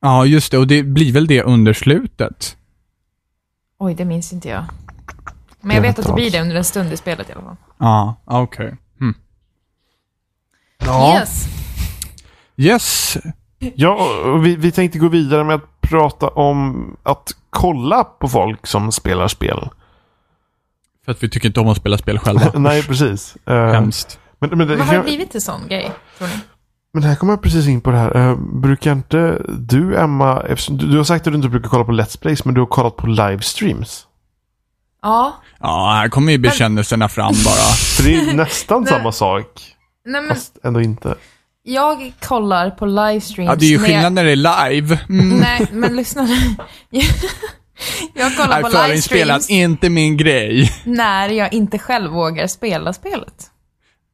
Ja, 0.00 0.26
just 0.26 0.50
det. 0.52 0.58
Och 0.58 0.66
det 0.66 0.82
blir 0.82 1.12
väl 1.12 1.26
det 1.26 1.42
under 1.42 1.72
slutet. 1.72 2.56
Oj, 3.78 3.94
det 3.94 4.04
minns 4.04 4.32
inte 4.32 4.48
jag. 4.48 4.64
Men 5.60 5.76
jag 5.76 5.82
vet 5.82 5.98
att 5.98 6.06
det 6.06 6.12
blir 6.12 6.30
det 6.30 6.40
under 6.40 6.56
en 6.56 6.64
stund 6.64 6.92
i 6.92 6.96
spelet 6.96 7.30
i 7.30 7.32
alla 7.32 7.42
fall. 7.42 7.56
Ja, 7.78 8.16
okej. 8.24 8.76
Hmm. 8.98 9.14
Yes. 11.14 11.48
Yes. 12.56 13.18
Ja, 13.58 14.22
vi, 14.42 14.56
vi 14.56 14.72
tänkte 14.72 14.98
gå 14.98 15.08
vidare 15.08 15.44
med 15.44 15.54
att 15.54 15.80
prata 15.80 16.28
om 16.28 16.96
att 17.02 17.32
kolla 17.50 18.04
på 18.04 18.28
folk 18.28 18.66
som 18.66 18.92
spelar 18.92 19.28
spel. 19.28 19.68
För 21.04 21.12
att 21.12 21.22
vi 21.22 21.28
tycker 21.28 21.48
inte 21.48 21.60
om 21.60 21.68
att 21.68 21.76
spela 21.76 21.98
spel 21.98 22.18
själva. 22.18 22.50
Nej, 22.58 22.82
precis. 22.82 23.36
Eh, 23.46 23.72
Hemskt. 23.72 24.20
men, 24.38 24.50
men, 24.58 24.68
det, 24.68 24.76
Vad 24.76 24.86
har 24.86 24.94
det 24.94 25.02
blivit 25.02 25.34
en 25.34 25.40
sån 25.40 25.68
grej, 25.68 25.92
tror 26.18 26.28
ni? 26.28 26.34
Men 26.92 27.02
här 27.02 27.14
kommer 27.14 27.32
jag 27.32 27.42
precis 27.42 27.66
in 27.68 27.80
på 27.80 27.90
det 27.90 27.96
här. 27.96 28.16
Eh, 28.16 28.36
brukar 28.36 28.92
inte 28.92 29.42
du, 29.48 29.96
Emma, 29.96 30.42
eftersom 30.48 30.76
du, 30.76 30.86
du 30.86 30.96
har 30.96 31.04
sagt 31.04 31.26
att 31.26 31.32
du 31.32 31.36
inte 31.36 31.48
brukar 31.48 31.68
kolla 31.68 31.84
på 31.84 31.92
Let's 31.92 32.20
Plays, 32.20 32.44
men 32.44 32.54
du 32.54 32.60
har 32.60 32.66
kollat 32.66 32.96
på 32.96 33.06
livestreams. 33.06 34.06
Ja. 35.02 35.36
Ja, 35.60 35.92
här 35.96 36.08
kommer 36.08 36.32
ju 36.32 36.38
bekännelserna 36.38 37.08
fram 37.08 37.34
bara. 37.44 37.54
För 37.96 38.02
det 38.02 38.14
är 38.14 38.34
nästan 38.34 38.86
samma 38.86 39.12
sak, 39.12 39.46
Nej, 40.06 40.20
men 40.20 40.30
fast 40.36 40.58
ändå 40.64 40.80
inte. 40.80 41.14
jag 41.62 42.12
kollar 42.22 42.70
på 42.70 42.86
livestreams 42.86 43.48
Ja, 43.48 43.56
det 43.56 43.66
är 43.66 43.70
ju 43.70 43.78
när 43.78 43.86
skillnad 43.86 44.12
när 44.12 44.24
det 44.24 44.32
är 44.32 44.70
live. 44.70 45.00
Mm. 45.08 45.30
Jag... 45.30 45.40
Nej, 45.40 45.66
men 45.72 45.96
lyssna 45.96 46.22
nu. 46.22 46.36
Jag 48.14 48.36
kollar 48.36 48.62
på 48.62 48.68
förinspelat, 48.68 49.26
livestreams 49.26 49.50
inte 49.50 49.90
min 49.90 50.16
grej. 50.16 50.72
när 50.84 51.28
jag 51.28 51.52
inte 51.52 51.78
själv 51.78 52.10
vågar 52.10 52.46
spela 52.46 52.92
spelet. 52.92 53.50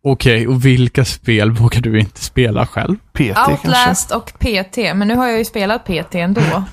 Okej, 0.08 0.48
och 0.48 0.64
vilka 0.64 1.04
spel 1.04 1.50
vågar 1.50 1.80
du 1.80 2.00
inte 2.00 2.20
spela 2.24 2.66
själv? 2.66 2.96
PT 2.96 3.18
kanske? 3.34 3.52
Outlast 3.52 4.10
och 4.10 4.32
PT, 4.38 4.76
men 4.94 5.08
nu 5.08 5.14
har 5.16 5.26
jag 5.26 5.38
ju 5.38 5.44
spelat 5.44 5.84
PT 5.84 6.14
ändå. 6.14 6.40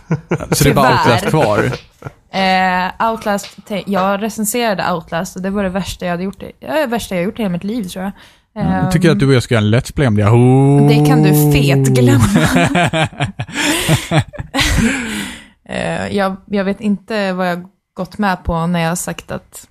Så 0.52 0.64
det 0.64 0.70
är 0.70 0.74
bara. 0.74 0.90
Outlast 1.00 1.26
kvar. 1.26 1.72
Eh, 2.34 3.10
Outlast, 3.12 3.58
jag 3.86 4.22
recenserade 4.22 4.92
Outlast 4.94 5.36
och 5.36 5.42
det 5.42 5.50
var 5.50 5.64
det 5.64 5.70
värsta 5.70 6.06
jag 6.06 6.12
hade 6.12 6.24
gjort. 6.24 6.40
Det 6.40 6.68
är 6.68 6.80
det 6.82 6.88
värsta 6.88 7.16
jag 7.16 7.24
gjort 7.24 7.40
i 7.40 7.42
hela 7.42 7.52
mitt 7.52 7.64
liv 7.64 7.84
tror 7.84 8.04
jag. 8.04 8.14
Eh, 8.64 8.76
Jag 8.76 8.92
tycker 8.92 9.10
att 9.12 9.20
du 9.20 9.28
och 9.28 9.34
jag 9.34 9.44
ska 9.44 9.54
göra 9.56 9.66
en 9.66 9.76
Let's 9.76 9.94
Play 9.94 10.08
om 10.08 10.16
det. 10.16 10.26
Oh. 10.26 10.88
Det 10.88 11.06
kan 11.10 11.24
du 11.24 11.52
fet 11.54 11.88
glömma. 11.88 12.26
eh, 15.70 16.08
jag, 16.18 16.36
jag 16.46 16.64
vet 16.64 16.82
inte 16.82 17.34
vad 17.34 17.48
jag 17.48 17.66
gått 17.94 18.18
med 18.18 18.44
på 18.44 18.68
när 18.68 18.80
jag 18.80 18.90
har 18.90 18.96
sagt 18.96 19.32
att, 19.32 19.68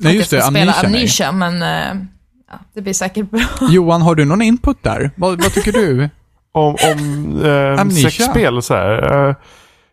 Nej, 0.00 0.10
att 0.10 0.16
just 0.16 0.32
jag 0.32 0.38
det. 0.38 0.42
ska 0.42 0.50
spela 0.50 0.72
Amnesia. 0.72 1.28
Amnesia, 1.28 1.32
men 1.32 1.62
eh, 1.62 2.06
ja, 2.50 2.58
det 2.74 2.80
blir 2.82 2.92
säkert 2.92 3.30
bra. 3.30 3.40
Johan, 3.70 4.02
har 4.02 4.14
du 4.14 4.24
någon 4.24 4.42
input 4.42 4.82
där? 4.82 5.10
Vad, 5.16 5.42
vad 5.42 5.52
tycker 5.52 5.72
du? 5.72 6.08
Om, 6.52 6.76
om 6.92 7.40
eh, 7.44 7.88
sexspel 7.88 8.62
så 8.62 8.74
här. 8.74 9.28
Eh, 9.28 9.34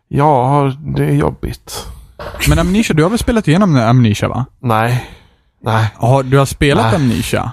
ja, 0.08 0.72
det 0.96 1.04
är 1.04 1.12
jobbigt. 1.12 1.86
Men 2.48 2.58
Amnesia, 2.58 2.96
du 2.96 3.02
har 3.02 3.10
väl 3.10 3.18
spelat 3.18 3.48
igenom 3.48 3.76
Amnesia 3.76 4.28
va? 4.28 4.44
Nej. 4.60 5.10
Nej. 5.62 5.90
Har, 5.96 6.22
du 6.22 6.38
har 6.38 6.46
spelat 6.46 6.84
Nej. 6.84 6.94
Amnesia? 6.94 7.52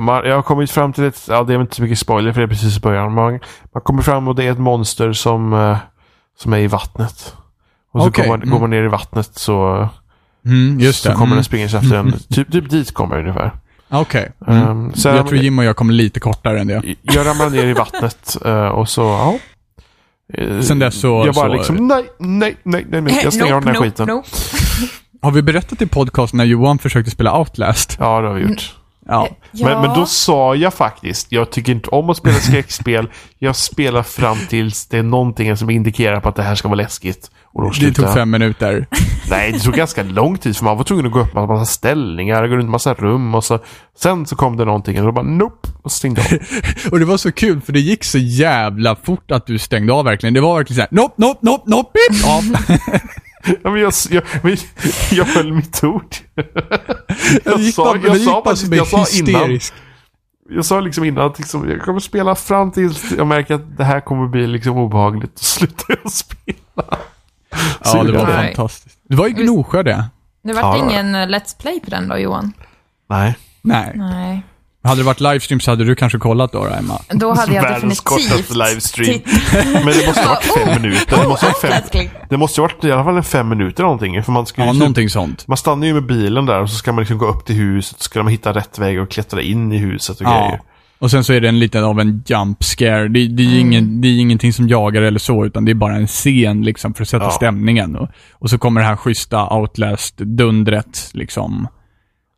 Man, 0.00 0.24
jag 0.28 0.34
har 0.34 0.42
kommit 0.42 0.70
fram 0.70 0.92
till 0.92 1.04
ett, 1.04 1.26
ja 1.28 1.42
det 1.42 1.54
är 1.54 1.60
inte 1.60 1.76
så 1.76 1.82
mycket 1.82 1.98
spoiler 1.98 2.32
för 2.32 2.40
det 2.40 2.44
är 2.44 2.48
precis 2.48 2.76
i 2.76 2.80
början. 2.80 3.14
Man, 3.14 3.40
man 3.74 3.82
kommer 3.82 4.02
fram 4.02 4.28
och 4.28 4.34
det 4.34 4.44
är 4.44 4.52
ett 4.52 4.58
monster 4.58 5.12
som, 5.12 5.52
eh, 5.52 5.76
som 6.38 6.52
är 6.52 6.58
i 6.58 6.66
vattnet. 6.66 7.34
Och 7.92 8.02
så 8.02 8.08
Okej, 8.08 8.24
går, 8.24 8.32
man, 8.32 8.42
mm. 8.42 8.50
går 8.52 8.60
man 8.60 8.70
ner 8.70 8.82
i 8.82 8.88
vattnet 8.88 9.30
så, 9.32 9.88
Mm, 10.44 10.80
just 10.80 11.02
så 11.02 11.08
det. 11.08 11.14
kommer 11.14 11.26
Mm. 11.26 11.36
den 11.36 11.44
springa 11.44 11.64
efter 11.64 11.94
en. 11.96 12.12
Typ, 12.30 12.52
typ 12.52 12.70
dit 12.70 12.94
kommer 12.94 13.16
jag 13.16 13.22
ungefär. 13.22 13.52
Okej. 13.90 14.32
Mm. 14.46 14.62
Ehm, 14.68 14.92
sen- 14.94 15.16
jag 15.16 15.28
tror 15.28 15.40
Jim 15.40 15.58
och 15.58 15.64
jag 15.64 15.76
kommer 15.76 15.92
lite 15.94 16.20
kortare 16.20 16.60
än 16.60 16.66
det. 16.66 16.82
Jag 17.02 17.26
ramlar 17.26 17.50
ner 17.50 17.66
i 17.66 17.72
vattnet 17.72 18.36
eh, 18.44 18.64
och 18.66 18.88
så, 18.88 19.00
ja. 19.02 19.38
Eh, 20.34 20.60
Sen 20.60 20.78
dess 20.78 21.00
så- 21.00 21.22
Jag 21.26 21.34
bara 21.34 21.48
så- 21.48 21.54
liksom, 21.56 21.76
nej, 21.88 22.04
nej, 22.18 22.56
nej, 22.62 22.86
nej, 22.88 23.00
nej. 23.00 23.20
Jag 23.24 23.32
stänger 23.32 23.54
av 23.54 23.64
den 23.64 23.74
här 23.74 23.82
skiten. 23.82 24.06
nope. 24.08 24.28
Har 25.22 25.30
vi 25.30 25.42
berättat 25.42 25.82
i 25.82 25.86
podcasten 25.86 26.36
när 26.38 26.44
Johan 26.44 26.78
försökte 26.78 27.10
spela 27.10 27.38
Outlast? 27.38 27.96
Ja, 28.00 28.20
det 28.20 28.26
har 28.28 28.34
vi 28.34 28.42
gjort. 28.42 28.74
Ja. 29.08 29.28
Ja. 29.52 29.66
Men, 29.68 29.80
men 29.80 29.94
då 29.98 30.06
sa 30.06 30.54
jag 30.54 30.74
faktiskt, 30.74 31.32
jag 31.32 31.50
tycker 31.50 31.72
inte 31.72 31.88
om 31.90 32.10
att 32.10 32.16
spela 32.16 32.34
skräckspel. 32.38 33.08
jag 33.38 33.56
spelar 33.56 34.02
fram 34.02 34.36
tills 34.48 34.86
det 34.86 34.98
är 34.98 35.02
någonting 35.02 35.56
som 35.56 35.70
indikerar 35.70 36.20
på 36.20 36.28
att 36.28 36.36
det 36.36 36.42
här 36.42 36.54
ska 36.54 36.68
vara 36.68 36.76
läskigt. 36.76 37.30
Och 37.52 37.62
då 37.62 37.70
Det 37.80 37.92
tog 37.92 38.04
jag. 38.04 38.14
fem 38.14 38.30
minuter. 38.30 38.86
Nej, 39.30 39.52
det 39.52 39.58
tog 39.58 39.74
ganska 39.74 40.02
lång 40.02 40.38
tid 40.38 40.56
för 40.56 40.64
man 40.64 40.76
var 40.76 40.84
tvungen 40.84 41.06
att 41.06 41.12
gå 41.12 41.20
upp 41.20 41.36
en 41.36 41.46
massa 41.46 41.64
ställningar, 41.64 42.46
gå 42.48 42.54
runt 42.54 42.64
en 42.64 42.70
massa 42.70 42.94
rum 42.94 43.34
och 43.34 43.44
så. 43.44 43.58
Sen 43.98 44.26
så 44.26 44.36
kom 44.36 44.56
det 44.56 44.64
någonting 44.64 44.98
och 45.00 45.04
då 45.06 45.12
bara 45.12 45.24
nope, 45.24 45.68
och 45.82 45.92
stängde 45.92 46.22
jag 46.30 46.40
av. 46.40 46.92
Och 46.92 46.98
det 46.98 47.04
var 47.04 47.16
så 47.16 47.32
kul 47.32 47.60
för 47.60 47.72
det 47.72 47.80
gick 47.80 48.04
så 48.04 48.18
jävla 48.18 48.96
fort 48.96 49.30
att 49.30 49.46
du 49.46 49.58
stängde 49.58 49.92
av 49.92 50.04
verkligen. 50.04 50.34
Det 50.34 50.40
var 50.40 50.56
verkligen 50.56 50.76
såhär, 50.76 50.88
nope, 50.90 51.14
nope, 51.16 51.38
nope, 51.42 51.64
nope, 51.66 51.90
bip, 52.10 52.26
av. 52.28 52.42
ja, 53.62 53.70
men 53.70 53.80
jag, 53.80 53.92
jag, 54.10 54.22
men 54.42 54.56
jag 55.10 55.24
höll 55.24 55.52
mitt 55.52 55.84
ord. 55.84 56.14
Gick 57.58 57.74
sa- 57.74 57.96
jag 58.04 58.16
gick 58.16 58.24
sa 58.24 58.56
som 58.56 58.72
jag 58.72 58.86
sa 58.86 59.04
innan. 59.18 59.58
Jag 60.52 60.64
sa 60.64 60.80
liksom 60.80 61.04
innan 61.04 61.26
att 61.26 61.38
liksom, 61.38 61.70
jag 61.70 61.80
kommer 61.82 62.00
spela 62.00 62.34
fram 62.34 62.70
tills 62.72 63.12
jag 63.18 63.26
märker 63.26 63.54
att 63.54 63.76
det 63.76 63.84
här 63.84 64.00
kommer 64.00 64.26
bli 64.28 64.46
liksom 64.46 64.76
obehagligt. 64.76 65.32
Och 65.34 65.44
slutar 65.44 65.96
jag 66.02 66.12
spela. 66.12 66.98
Ja, 67.84 68.02
det 68.04 68.12
var 68.12 68.26
Nej. 68.26 68.54
fantastiskt. 68.54 68.98
Det 69.08 69.16
var 69.16 69.28
i 69.28 69.32
Gnosjö 69.32 69.82
det. 69.82 70.04
Det 70.44 70.52
vart 70.52 70.62
Ja, 70.62 70.70
var 70.70 70.76
ingen 70.90 71.14
eh, 71.14 71.18
Let's 71.26 71.60
Play 71.60 71.80
på 71.80 71.90
den 71.90 72.08
då, 72.08 72.18
Johan? 72.18 72.52
Nej. 73.10 73.34
Nej. 73.62 73.92
Nej. 73.94 74.42
Hade 74.84 75.00
det 75.00 75.04
varit 75.04 75.20
livestream 75.20 75.60
så 75.60 75.70
hade 75.70 75.84
du 75.84 75.94
kanske 75.94 76.18
kollat 76.18 76.52
då, 76.52 76.64
då 76.64 76.70
Emma. 76.74 77.00
Då 77.08 77.34
hade 77.34 77.54
jag 77.54 77.62
Världens 77.62 77.80
definitivt... 78.04 78.04
kortaste 78.30 78.54
livestream. 78.54 79.20
Men 79.84 79.86
det 79.94 80.06
måste 80.06 80.20
ha 80.22 80.28
varit 80.34 80.44
fem 80.44 80.82
minuter. 80.82 81.16
Det 81.22 81.28
måste 81.28 81.46
ha 81.46 81.52
varit 81.52 81.90
fem, 81.92 82.08
det 82.28 82.36
måste 82.36 82.60
ha 82.60 82.68
varit 82.68 82.84
i 82.84 82.92
alla 82.92 83.04
fall 83.04 83.16
en 83.16 83.22
fem 83.22 83.48
minuter 83.48 83.82
någonting. 83.82 84.22
För 84.22 84.32
man 84.32 84.46
ska 84.46 84.60
ju 84.62 84.66
Ja, 84.66 84.72
typ- 84.72 84.78
någonting 84.80 85.10
sånt. 85.10 85.46
Man 85.48 85.56
stannar 85.56 85.86
ju 85.86 85.94
med 85.94 86.06
bilen 86.06 86.46
där 86.46 86.60
och 86.62 86.70
så 86.70 86.76
ska 86.76 86.92
man 86.92 87.00
liksom 87.02 87.18
gå 87.18 87.26
upp 87.26 87.44
till 87.46 87.56
huset. 87.56 87.98
Så 87.98 88.04
ska 88.04 88.22
man 88.22 88.32
hitta 88.32 88.52
rätt 88.52 88.78
väg 88.78 89.00
och 89.00 89.10
klättra 89.10 89.42
in 89.42 89.72
i 89.72 89.78
huset 89.78 90.20
och 90.20 90.26
Ja. 90.26 90.30
grejer. 90.40 90.60
Och 91.00 91.10
sen 91.10 91.24
så 91.24 91.32
är 91.32 91.40
det 91.40 91.48
en 91.48 91.58
liten 91.58 91.84
av 91.84 92.00
en 92.00 92.22
jump 92.26 92.64
scare. 92.64 93.08
Det, 93.08 93.26
det, 93.28 93.42
är 93.42 93.46
Mm. 93.46 93.58
ingen, 93.60 94.00
det 94.00 94.08
är 94.08 94.18
ingenting 94.20 94.52
som 94.52 94.68
jagar 94.68 95.02
eller 95.02 95.18
så, 95.18 95.44
utan 95.46 95.64
det 95.64 95.72
är 95.72 95.74
bara 95.74 95.94
en 95.96 96.06
scen 96.06 96.62
liksom 96.62 96.94
för 96.94 97.02
att 97.02 97.08
sätta 97.08 97.24
Ja. 97.24 97.30
stämningen. 97.30 97.96
Och, 97.96 98.08
och 98.32 98.50
så 98.50 98.58
kommer 98.58 98.80
det 98.80 98.86
här 98.86 98.96
schyssta 98.96 99.48
Outlast-dundret, 99.48 101.10
liksom. 101.14 101.68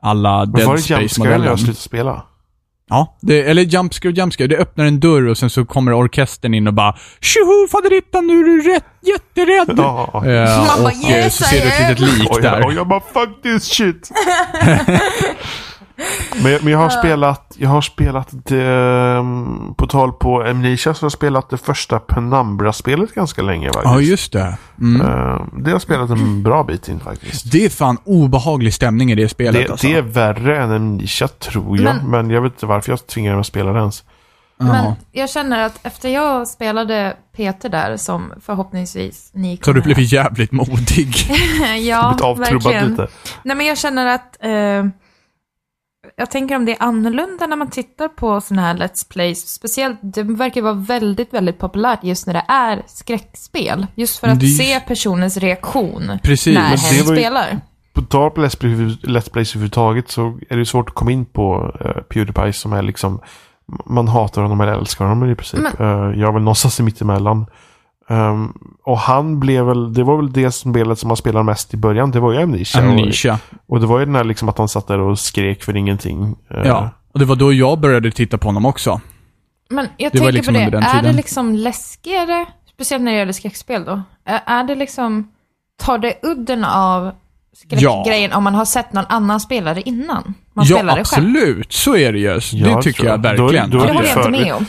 Alla 0.02 0.30
var 0.38 0.46
Dead 0.46 0.54
det 0.56 0.62
jumpscare 0.62 1.00
när 1.00 1.08
Space-modellen. 1.08 1.46
jag 1.46 1.58
slutade 1.58 1.76
spela? 1.78 2.22
Ja, 2.88 3.18
det, 3.22 3.42
eller 3.42 3.62
jumpscare, 3.62 4.12
jumpscare. 4.12 4.48
Det 4.48 4.56
öppnar 4.56 4.84
en 4.84 5.00
dörr 5.00 5.26
och 5.28 5.38
sen 5.38 5.50
så 5.50 5.64
kommer 5.64 5.92
orkestern 5.92 6.54
in 6.54 6.66
och 6.66 6.74
bara 6.74 6.96
Tjoho 7.20 7.68
faderittan, 7.72 8.26
nu 8.26 8.40
är 8.40 8.44
du 8.44 8.60
rätt, 8.74 8.84
jätterädd! 9.02 9.74
Ja. 9.78 10.22
Eh, 10.26 10.58
Man 10.58 10.66
bara, 10.82 10.84
och 10.84 10.92
eh, 11.10 11.10
"Yes, 11.24 11.36
så 11.36 11.44
ser 11.44 11.60
du 11.62 11.68
ett 11.68 11.80
I 11.80 11.84
am." 11.84 11.90
litet 12.00 12.18
lik 12.18 12.30
Och 12.30 12.42
där. 12.42 12.56
jag, 12.58 12.66
och 12.66 12.72
jag 12.72 12.88
bara 12.88 13.00
fuck 13.00 13.42
this 13.42 13.64
shit. 13.64 14.10
men, 16.42 16.59
men 16.62 16.72
jag 16.72 16.78
har 16.78 16.88
spelat, 16.88 17.55
jag 17.59 17.68
har 17.68 17.80
spelat 17.80 18.28
det, 18.30 19.24
på 19.76 19.86
tal 19.86 20.12
på 20.12 20.42
Amnesia 20.42 20.94
så 20.94 21.03
har 21.03 21.07
jag 21.07 21.12
spelat 21.12 21.50
det 21.50 21.59
första 21.59 21.98
Penumbra-spelet 21.98 23.14
ganska 23.14 23.42
länge 23.42 23.66
faktiskt. 23.66 23.84
Ja, 23.94 24.00
just 24.00 24.32
det. 24.32 24.59
Mm. 24.80 25.00
Eh, 25.00 25.07
det 25.57 25.64
har 25.64 25.70
jag 25.70 25.82
spelat 25.82 26.11
en 26.11 26.42
bra 26.42 26.64
bit 26.64 26.88
in 26.88 27.00
faktiskt. 27.00 27.53
Det 27.53 27.64
är 27.64 27.68
fan 27.70 27.98
obehaglig 28.05 28.74
stämning 28.74 29.12
i 29.12 29.14
det 29.14 29.28
spelet 29.28 29.66
Det, 29.66 29.72
alltså. 29.72 29.86
det 29.86 29.94
är 29.94 30.03
värre 30.03 30.62
än 30.62 30.70
Amnesia 30.72 31.28
tror 31.28 31.80
jag. 31.80 31.96
Men, 31.96 32.11
Men- 32.11 32.30
jag 32.30 32.42
vet 32.42 32.53
inte 32.53 32.66
varför 32.66 32.92
jag 32.92 33.07
tvingar 33.07 33.32
mig 33.32 33.40
att 33.40 33.46
spela 33.46 33.72
det 33.72 33.78
ens. 33.78 34.05
Men 34.59 34.92
jag 35.12 35.30
känner 35.30 35.66
att 35.66 35.78
efter 35.82 36.09
jag 36.09 36.48
spelade 36.48 37.16
Peter 37.36 37.68
där, 37.68 37.96
som 37.96 38.32
förhoppningsvis 38.46 39.30
ni 39.34 39.59
Så 39.62 39.72
du 39.72 39.80
kommer... 39.82 39.94
blev 39.94 40.07
jävligt 40.12 40.53
modig. 40.53 41.14
ja, 41.80 42.34
verkligen. 42.38 42.90
lite. 42.90 43.09
Nej, 43.42 43.57
men 43.57 43.66
jag 43.66 43.78
känner 43.78 44.07
att... 44.07 44.36
Eh, 44.44 44.86
jag 46.16 46.30
tänker 46.30 46.56
om 46.56 46.64
det 46.64 46.72
är 46.72 46.82
annorlunda 46.82 47.46
när 47.46 47.56
man 47.56 47.70
tittar 47.70 48.08
på 48.08 48.40
sådana 48.40 48.62
här 48.62 48.74
Let's 48.74 49.08
Plays. 49.12 49.48
Speciellt, 49.48 49.98
det 50.02 50.22
verkar 50.22 50.62
vara 50.62 50.72
väldigt, 50.74 51.34
väldigt 51.34 51.58
populärt 51.58 52.04
just 52.04 52.26
när 52.26 52.34
det 52.34 52.44
är 52.48 52.82
skräckspel. 52.86 53.86
Just 53.94 54.18
för 54.18 54.28
att 54.28 54.40
Det 54.40 54.46
se 54.46 54.80
personens 54.80 55.36
reaktion 55.36 56.18
Precis, 56.22 56.54
när 56.54 56.76
hen 56.76 57.06
var 57.06 57.14
ju- 57.14 57.20
spelar. 57.20 57.60
På 57.92 58.02
tal 58.02 58.30
på 58.30 58.40
Let's 58.40 58.58
Play- 58.60 58.98
Let's 59.02 59.30
Plays 59.32 59.50
överhuvudtaget 59.54 60.10
så 60.10 60.38
är 60.50 60.56
det 60.56 60.66
svårt 60.66 60.88
att 60.88 60.94
komma 60.94 61.10
in 61.12 61.24
på 61.24 61.74
uh, 61.84 62.02
Pewdiepie 62.02 62.52
som 62.52 62.72
är 62.72 62.82
liksom 62.82 63.20
man 63.86 64.08
hatar 64.08 64.42
honom 64.42 64.60
eller 64.60 64.72
älskar 64.72 65.04
honom 65.04 65.30
i 65.30 65.34
princip. 65.34 65.60
Men- 65.60 65.72
Eh, 66.12 66.18
jag 66.20 66.28
är 66.28 66.32
väl 66.32 66.42
någonstans 66.42 66.80
mittemellan. 66.80 67.46
Um, 68.12 68.52
och 68.84 68.98
han 68.98 69.40
blev 69.40 69.64
väl, 69.66 69.94
det 69.94 70.02
var 70.04 70.16
väl 70.16 70.32
det 70.32 70.52
spelet 70.52 70.98
som 70.98 71.10
han 71.10 71.16
spelade 71.16 71.44
mest 71.44 71.74
i 71.74 71.76
början. 71.76 72.10
Det 72.10 72.20
var 72.20 72.32
ju 72.32 72.42
Amnesia. 72.42 72.82
Amnesia. 72.82 73.38
Och, 73.66 73.70
och 73.74 73.80
det 73.80 73.86
var 73.86 73.98
ju 73.98 74.04
den 74.06 74.14
här 74.14 74.24
liksom 74.24 74.48
att 74.48 74.58
han 74.58 74.68
satt 74.68 74.86
där 74.86 74.98
och 75.00 75.18
skrek 75.18 75.62
för 75.64 75.76
ingenting. 75.76 76.36
Eh, 76.50 76.62
Ja. 76.66 76.90
Och 77.12 77.18
det 77.18 77.24
var 77.24 77.36
då 77.36 77.52
jag 77.52 77.78
började 77.80 78.10
titta 78.10 78.38
på 78.38 78.48
honom 78.48 78.66
också. 78.66 79.00
Men 79.70 79.86
jag 79.96 80.12
Det 80.12 80.18
tänker 80.18 80.32
liksom 80.32 80.54
på 80.54 80.60
det, 80.60 80.76
är 80.76 81.02
det 81.02 81.12
liksom 81.12 81.54
läskigare, 81.54 82.46
speciellt 82.74 83.04
när 83.04 83.12
det 83.12 83.18
gäller 83.18 83.32
skräckspel 83.32 83.84
då? 83.84 84.02
Är, 84.24 84.40
är 84.46 84.64
det 84.64 84.74
liksom, 84.74 85.28
tar 85.82 85.98
det 85.98 86.14
udden 86.22 86.64
av 86.64 87.12
skräckgrejen 87.56 88.32
om 88.32 88.44
man 88.44 88.54
har 88.54 88.64
sett 88.64 88.92
någon 88.92 89.04
annan 89.08 89.40
spelare 89.40 89.80
innan? 89.80 90.34
Man 90.54 90.66
ja, 90.66 90.76
spelar 90.76 90.96
det 90.96 91.04
själv. 91.04 91.26
absolut. 91.26 91.72
Så 91.72 91.96
är 91.96 92.12
det 92.12 92.18
ju. 92.18 92.40
Ja, 92.52 92.76
det 92.76 92.82
tycker 92.82 93.04
jag 93.04 93.12
jag. 93.12 93.36
Då 93.36 93.42
verkligen. 93.46 93.70
då 93.70 93.80
är 93.80 93.86
Det 93.86 93.92
håller 93.92 94.08
jag 94.08 94.18
inte 94.18 94.30
med 94.30 94.54
om. 94.54 94.66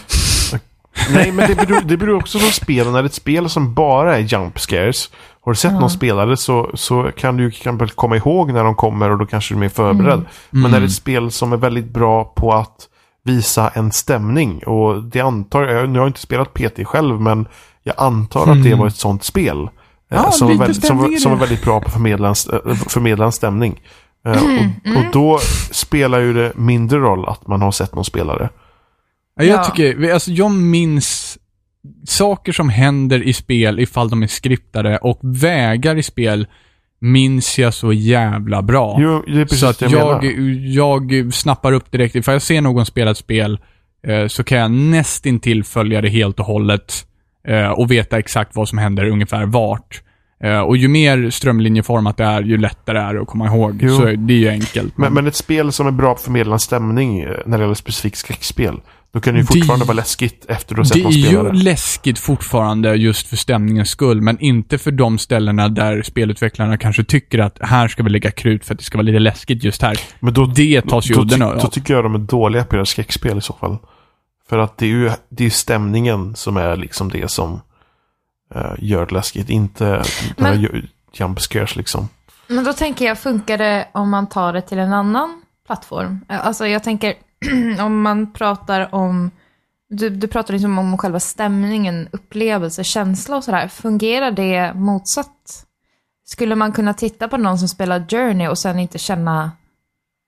Nej, 1.13 1.31
men 1.31 1.47
det 1.49 1.55
beror, 1.55 1.81
det 1.81 1.97
beror 1.97 2.15
också 2.17 2.39
på 2.39 2.45
spel. 2.45 2.85
När 2.85 2.93
det 2.93 2.99
är 2.99 3.03
ett 3.05 3.13
spel 3.13 3.49
som 3.49 3.73
bara 3.73 4.17
är 4.17 4.21
jump 4.21 4.59
scares. 4.59 5.09
Har 5.41 5.51
du 5.51 5.55
sett 5.55 5.71
någon 5.73 5.89
spelare 5.89 6.37
så, 6.37 6.71
så 6.73 7.11
kan 7.17 7.37
du 7.37 7.43
ju 7.43 7.51
kanske 7.51 7.87
komma 7.87 8.15
ihåg 8.17 8.53
när 8.53 8.63
de 8.63 8.75
kommer 8.75 9.09
och 9.11 9.17
då 9.17 9.25
kanske 9.25 9.53
du 9.53 9.57
är 9.57 9.59
mer 9.59 9.69
förberedd. 9.69 10.13
Mm. 10.13 10.25
Men 10.49 10.71
när 10.71 10.79
det 10.79 10.83
är 10.83 10.87
ett 10.87 10.93
spel 10.93 11.31
som 11.31 11.53
är 11.53 11.57
väldigt 11.57 11.89
bra 11.93 12.23
på 12.23 12.53
att 12.53 12.87
visa 13.25 13.69
en 13.69 13.91
stämning. 13.91 14.63
Och 14.63 15.03
det 15.03 15.19
antar 15.21 15.63
jag, 15.63 15.89
nu 15.89 15.99
har 15.99 16.05
jag 16.05 16.09
inte 16.09 16.19
spelat 16.21 16.53
PT 16.53 16.85
själv, 16.87 17.21
men 17.21 17.47
jag 17.83 17.95
antar 17.97 18.51
att 18.51 18.63
det 18.63 18.75
var 18.75 18.87
ett 18.87 18.95
sånt 18.95 19.23
spel. 19.23 19.61
eh, 19.63 19.67
Ja, 20.09 20.31
som, 20.31 20.47
var 20.47 20.55
väldigt, 20.55 20.85
som, 20.85 21.17
som 21.19 21.31
var 21.31 21.39
väldigt 21.39 21.63
bra 21.63 21.79
på 21.79 21.85
att 21.87 21.93
förmedla 21.93 22.27
en, 22.27 22.35
eh, 22.71 22.75
förmedla 22.75 23.25
en 23.25 23.31
stämning. 23.31 23.81
Eh, 24.25 24.43
Mm, 24.43 24.71
och, 24.97 24.97
och 25.05 25.11
då 25.13 25.39
spelar 25.71 26.19
ju 26.19 26.33
det 26.33 26.51
mindre 26.55 26.99
roll 26.99 27.25
att 27.29 27.47
man 27.47 27.61
har 27.61 27.71
sett 27.71 27.95
någon 27.95 28.05
spelare. 28.05 28.49
Ja, 29.35 29.43
Jag 29.43 29.59
Ja. 29.59 29.63
tycker, 29.63 30.11
alltså 30.13 30.31
jag 30.31 30.51
minns 30.51 31.37
saker 32.07 32.51
som 32.51 32.69
händer 32.69 33.23
i 33.23 33.33
spel 33.33 33.79
ifall 33.79 34.09
de 34.09 34.23
är 34.23 34.27
skriptade 34.27 34.97
och 34.97 35.19
vägar 35.21 35.95
i 35.95 36.03
spel 36.03 36.47
minns 37.01 37.59
jag 37.59 37.73
så 37.73 37.93
jävla 37.93 38.61
bra. 38.61 38.97
Jo, 38.99 39.23
det 39.27 39.41
är 39.41 39.45
precis 39.45 39.59
så 39.59 39.65
att 39.67 39.81
jag, 39.81 39.91
jag, 39.91 40.23
menar. 40.23 41.23
jag 41.23 41.33
snappar 41.33 41.71
upp 41.73 41.91
direkt. 41.91 42.15
Ifall 42.15 42.33
jag 42.33 42.41
ser 42.41 42.61
någon 42.61 42.85
spela 42.85 43.11
ett 43.11 43.17
spel 43.17 43.59
eh, 44.07 44.27
så 44.27 44.43
kan 44.43 44.57
jag 44.57 44.71
nästintill 44.71 45.63
följa 45.63 46.01
det 46.01 46.09
helt 46.09 46.39
och 46.39 46.45
hållet 46.45 46.93
eh, 47.47 47.69
och 47.69 47.91
veta 47.91 48.19
exakt 48.19 48.55
vad 48.55 48.69
som 48.69 48.77
händer 48.77 49.05
ungefär 49.05 49.45
vart. 49.45 50.01
Eh, 50.43 50.59
och 50.59 50.77
ju 50.77 50.87
mer 50.87 51.29
strömlinjeformat 51.29 52.17
det 52.17 52.23
är, 52.23 52.41
ju 52.41 52.57
lättare 52.57 52.99
är 52.99 53.13
det 53.13 53.21
att 53.21 53.27
komma 53.27 53.47
ihåg. 53.47 53.79
Jo. 53.81 53.97
Så 53.97 54.05
det 54.05 54.33
är 54.33 54.37
ju 54.37 54.49
enkelt. 54.49 54.97
Men, 54.97 55.13
men 55.13 55.27
ett 55.27 55.35
spel 55.35 55.71
som 55.71 55.87
är 55.87 55.91
bra 55.91 56.07
på 56.07 56.13
att 56.13 56.21
förmedla 56.21 56.59
stämning 56.59 57.19
eh, 57.19 57.31
när 57.45 57.57
det 57.57 57.63
gäller 57.63 57.75
specifikt 57.75 58.17
skräckspel. 58.17 58.75
Då 59.13 59.19
kan 59.19 59.33
det 59.33 59.39
ju 59.39 59.45
Det- 59.45 59.53
fortfarande 59.53 59.85
vara 59.85 59.95
läskigt 59.95 60.45
efter 60.49 60.75
du 60.75 60.79
har 60.79 60.85
sett 60.85 60.97
Det 60.97 61.03
någon 61.03 61.11
är 61.11 61.17
ju 61.17 61.23
spelare. 61.27 61.53
läskigt 61.53 62.19
fortfarande 62.19 62.95
just 62.95 63.27
för 63.27 63.35
stämningens 63.37 63.89
skull, 63.89 64.21
men 64.21 64.39
inte 64.39 64.77
för 64.77 64.91
de 64.91 65.17
ställena 65.17 65.69
där 65.69 66.01
spelutvecklarna 66.01 66.77
kanske 66.77 67.03
tycker 67.03 67.39
att 67.39 67.57
här 67.61 67.87
ska 67.87 68.03
vi 68.03 68.09
lägga 68.09 68.31
krut 68.31 68.65
för 68.65 68.73
att 68.73 68.79
det 68.79 68.85
ska 68.85 68.97
vara 68.97 69.05
lite 69.05 69.19
läskigt 69.19 69.63
just 69.63 69.81
här. 69.81 69.97
Men 70.19 70.33
då, 70.33 70.45
Det 70.45 70.81
tas 70.81 71.09
ju 71.11 71.15
udden 71.19 71.41
av. 71.41 71.57
då 71.59 71.67
tycker 71.67 71.93
jag 71.93 72.03
de 72.03 72.15
är 72.15 72.19
dåliga 72.19 72.63
på 72.63 72.67
att 72.67 72.73
göra 72.73 72.85
skräckspel 72.85 73.37
i 73.37 73.41
så 73.41 73.53
fall. 73.53 73.77
För 74.49 74.57
att 74.57 74.77
det 74.77 74.85
är 74.85 74.89
ju 74.89 75.11
det 75.29 75.45
är 75.45 75.49
stämningen 75.49 76.35
som 76.35 76.57
är 76.57 76.75
liksom 76.77 77.09
det 77.09 77.31
som 77.31 77.61
eh, 78.55 78.71
gör 78.79 79.05
det 79.05 79.13
läskigt. 79.13 79.49
Inte 79.49 80.03
Men- 80.37 80.87
jump 81.13 81.41
scares 81.41 81.75
liksom. 81.75 82.09
Men 82.47 82.63
då 82.63 82.73
tänker 82.73 83.05
jag, 83.05 83.19
funkar 83.19 83.57
det 83.57 83.87
om 83.91 84.09
man 84.09 84.29
tar 84.29 84.53
det 84.53 84.61
till 84.61 84.77
en 84.79 84.93
annan 84.93 85.41
plattform? 85.67 86.19
Alltså 86.27 86.67
jag 86.67 86.83
tänker, 86.83 87.13
om 87.79 88.01
man 88.01 88.33
pratar 88.33 88.95
om, 88.95 89.31
du, 89.89 90.09
du 90.09 90.27
pratar 90.27 90.53
liksom 90.53 90.79
om 90.79 90.97
själva 90.97 91.19
stämningen, 91.19 92.07
upplevelse, 92.11 92.83
känsla 92.83 93.37
och 93.37 93.43
sådär. 93.43 93.67
Fungerar 93.67 94.31
det 94.31 94.73
motsatt? 94.75 95.65
Skulle 96.25 96.55
man 96.55 96.71
kunna 96.71 96.93
titta 96.93 97.27
på 97.27 97.37
någon 97.37 97.59
som 97.59 97.67
spelar 97.67 98.05
Journey 98.09 98.47
och 98.47 98.57
sen 98.57 98.79
inte 98.79 98.97
känna, 98.99 99.51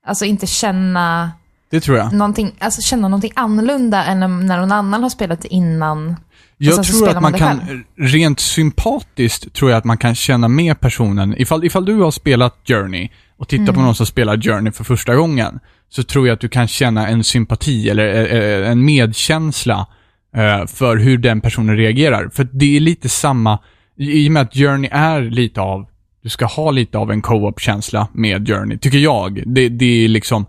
alltså 0.05 0.25
inte 0.25 0.47
känna 0.47 1.31
Det 1.69 1.79
tror 1.81 1.97
jag. 1.97 2.13
någonting, 2.13 2.55
alltså 2.59 2.81
känna 2.81 3.07
någonting 3.07 3.31
annorlunda 3.35 4.03
än 4.05 4.19
när- 4.19 4.59
någon 4.59 4.71
annan 4.71 5.03
har 5.03 5.09
spelat 5.09 5.41
det 5.41 5.53
innan? 5.53 6.15
Jag 6.57 6.83
tror 6.83 7.07
att 7.09 7.13
man 7.13 7.21
man 7.21 7.33
kan, 7.33 7.83
rent 7.97 8.39
sympatiskt 8.39 9.53
tror 9.53 9.71
jag 9.71 9.77
att 9.77 9.83
man 9.83 9.97
kan 9.97 10.15
känna 10.15 10.47
med 10.47 10.79
personen. 10.79 11.35
Ifall, 11.37 11.65
ifall 11.65 11.85
du 11.85 11.95
har 11.95 12.11
spelat 12.11 12.55
Journey 12.67 13.09
och 13.37 13.47
tittar 13.47 13.63
Mm. 13.63 13.75
på 13.75 13.81
någon 13.81 13.95
som 13.95 14.05
spelar 14.05 14.41
Journey 14.41 14.71
för 14.71 14.83
första 14.83 15.15
gången, 15.15 15.59
så 15.89 16.03
tror 16.03 16.27
jag 16.27 16.33
att 16.33 16.41
du 16.41 16.49
kan 16.49 16.67
känna 16.67 17.07
en 17.07 17.23
sympati 17.23 17.89
eller 17.89 18.15
eh, 18.15 18.39
eh, 18.39 18.71
en 18.71 18.85
medkänsla 18.85 19.87
eh, 20.35 20.65
för 20.67 20.97
hur 20.97 21.17
den 21.17 21.41
personen 21.41 21.77
reagerar. 21.77 22.29
För 22.33 22.47
det 22.51 22.75
är 22.75 22.79
lite 22.79 23.09
samma, 23.09 23.59
i 23.97 24.27
och 24.27 24.31
med 24.31 24.41
att 24.41 24.53
Journey 24.53 24.89
är 24.93 25.21
lite 25.21 25.61
av, 25.61 25.85
du 26.23 26.29
ska 26.29 26.45
ha 26.45 26.71
lite 26.71 26.97
av 26.97 27.11
en 27.11 27.21
co-op-känsla 27.21 28.07
med 28.13 28.47
Journey, 28.47 28.77
tycker 28.77 28.97
jag. 28.97 29.43
Det, 29.45 29.69
det 29.69 30.05
är 30.05 30.07
liksom, 30.07 30.45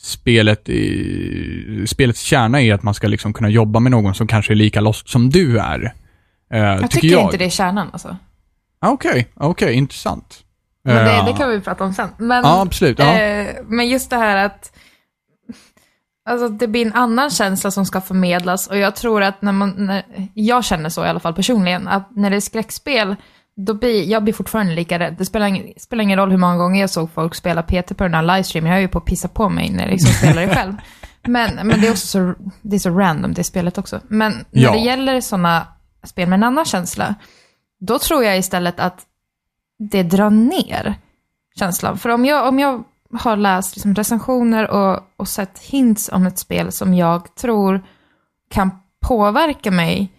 spelet, 0.00 0.68
i, 0.68 1.84
spelets 1.86 2.20
kärna 2.20 2.62
är 2.62 2.74
att 2.74 2.82
man 2.82 2.94
ska 2.94 3.08
liksom 3.08 3.32
kunna 3.32 3.48
jobba 3.48 3.80
med 3.80 3.92
någon 3.92 4.14
som 4.14 4.26
kanske 4.26 4.52
är 4.52 4.56
lika 4.56 4.80
lost 4.80 5.08
som 5.08 5.30
du 5.30 5.58
är. 5.58 5.94
Eh, 6.52 6.58
Jag 6.60 6.90
tycker 6.90 7.18
inte 7.20 7.36
det 7.36 7.44
är 7.44 7.50
kärnan 7.50 7.88
alltså. 7.92 8.16
Ah, 8.80 8.90
Okej, 8.90 9.28
okej, 9.34 9.74
intressant. 9.74 10.44
Men 10.84 11.04
det, 11.04 11.12
Eh, 11.12 11.24
det 11.26 11.32
kan 11.32 11.50
vi 11.50 11.60
prata 11.60 11.84
om 11.84 11.92
sen. 11.94 12.08
Men, 12.18 12.44
Ja, 12.44 12.62
absolut. 12.62 12.98
Ja. 12.98 13.18
eh, 13.20 13.54
men 13.66 13.88
just 13.88 14.10
det 14.10 14.16
här 14.16 14.46
att 14.46 14.72
alltså, 16.28 16.48
det 16.48 16.68
blir 16.68 16.86
en 16.86 16.92
annan 16.92 17.30
känsla 17.30 17.70
som 17.70 17.86
ska 17.86 18.00
förmedlas. 18.00 18.66
Och 18.66 18.78
jag 18.78 18.96
tror 18.96 19.22
att 19.22 19.42
när 19.42 19.52
man, 19.52 19.74
när, 19.76 20.02
jag 20.34 20.64
känner 20.64 20.88
så 20.88 21.04
i 21.04 21.08
alla 21.08 21.20
fall 21.20 21.34
personligen, 21.34 21.88
att 21.88 22.16
när 22.16 22.30
det 22.30 22.36
är 22.36 22.40
skräckspel, 22.40 23.16
då 23.60 23.74
blir, 23.74 24.04
jag 24.04 24.22
blir 24.24 24.34
fortfarande 24.34 24.74
lika 24.74 24.98
rädd. 24.98 25.14
Det 25.18 25.24
spelar 25.24 25.46
ingen, 25.46 25.66
spelar 25.76 26.02
ingen 26.02 26.18
roll 26.18 26.30
hur 26.30 26.38
många 26.38 26.56
gånger 26.56 26.80
jag 26.80 26.90
såg 26.90 27.10
folk 27.12 27.34
spela 27.34 27.62
PT 27.62 27.96
på 27.96 28.04
den 28.04 28.14
här 28.14 28.22
livestreamen. 28.22 28.70
Jag 28.70 28.78
är 28.78 28.82
ju 28.82 28.88
på 28.88 28.98
att 28.98 29.04
pissa 29.04 29.28
på 29.28 29.48
mig 29.48 29.70
när 29.70 29.82
jag 29.82 29.90
liksom 29.90 30.12
spelar 30.12 30.42
det 30.46 30.54
själv. 30.54 30.74
Men, 31.26 31.54
men 31.66 31.80
det 31.80 31.86
är 31.86 31.90
också 31.90 32.06
så, 32.06 32.34
det 32.62 32.76
är 32.76 32.80
så 32.80 32.90
random 32.90 33.34
det 33.34 33.44
spelet 33.44 33.78
också. 33.78 34.00
Men 34.08 34.32
när 34.50 34.62
Ja. 34.62 34.72
det 34.72 34.78
gäller 34.78 35.20
sådana 35.20 35.66
spel 36.04 36.28
med 36.28 36.36
en 36.36 36.42
annan 36.42 36.64
känsla, 36.64 37.14
då 37.80 37.98
tror 37.98 38.24
jag 38.24 38.38
istället 38.38 38.80
att 38.80 39.06
det 39.78 40.02
drar 40.02 40.30
ner 40.30 40.94
känslan. 41.58 41.98
För 41.98 42.08
om 42.10 42.24
jag, 42.24 42.48
om 42.48 42.58
jag 42.58 42.84
har 43.12 43.36
läst 43.36 43.76
liksom 43.76 43.94
recensioner 43.94 44.70
och, 44.70 45.00
och 45.16 45.28
sett 45.28 45.58
hints 45.58 46.08
om 46.12 46.26
ett 46.26 46.38
spel 46.38 46.72
som 46.72 46.94
jag 46.94 47.34
tror 47.34 47.82
kan 48.50 48.70
påverka 49.00 49.70
mig 49.70 50.12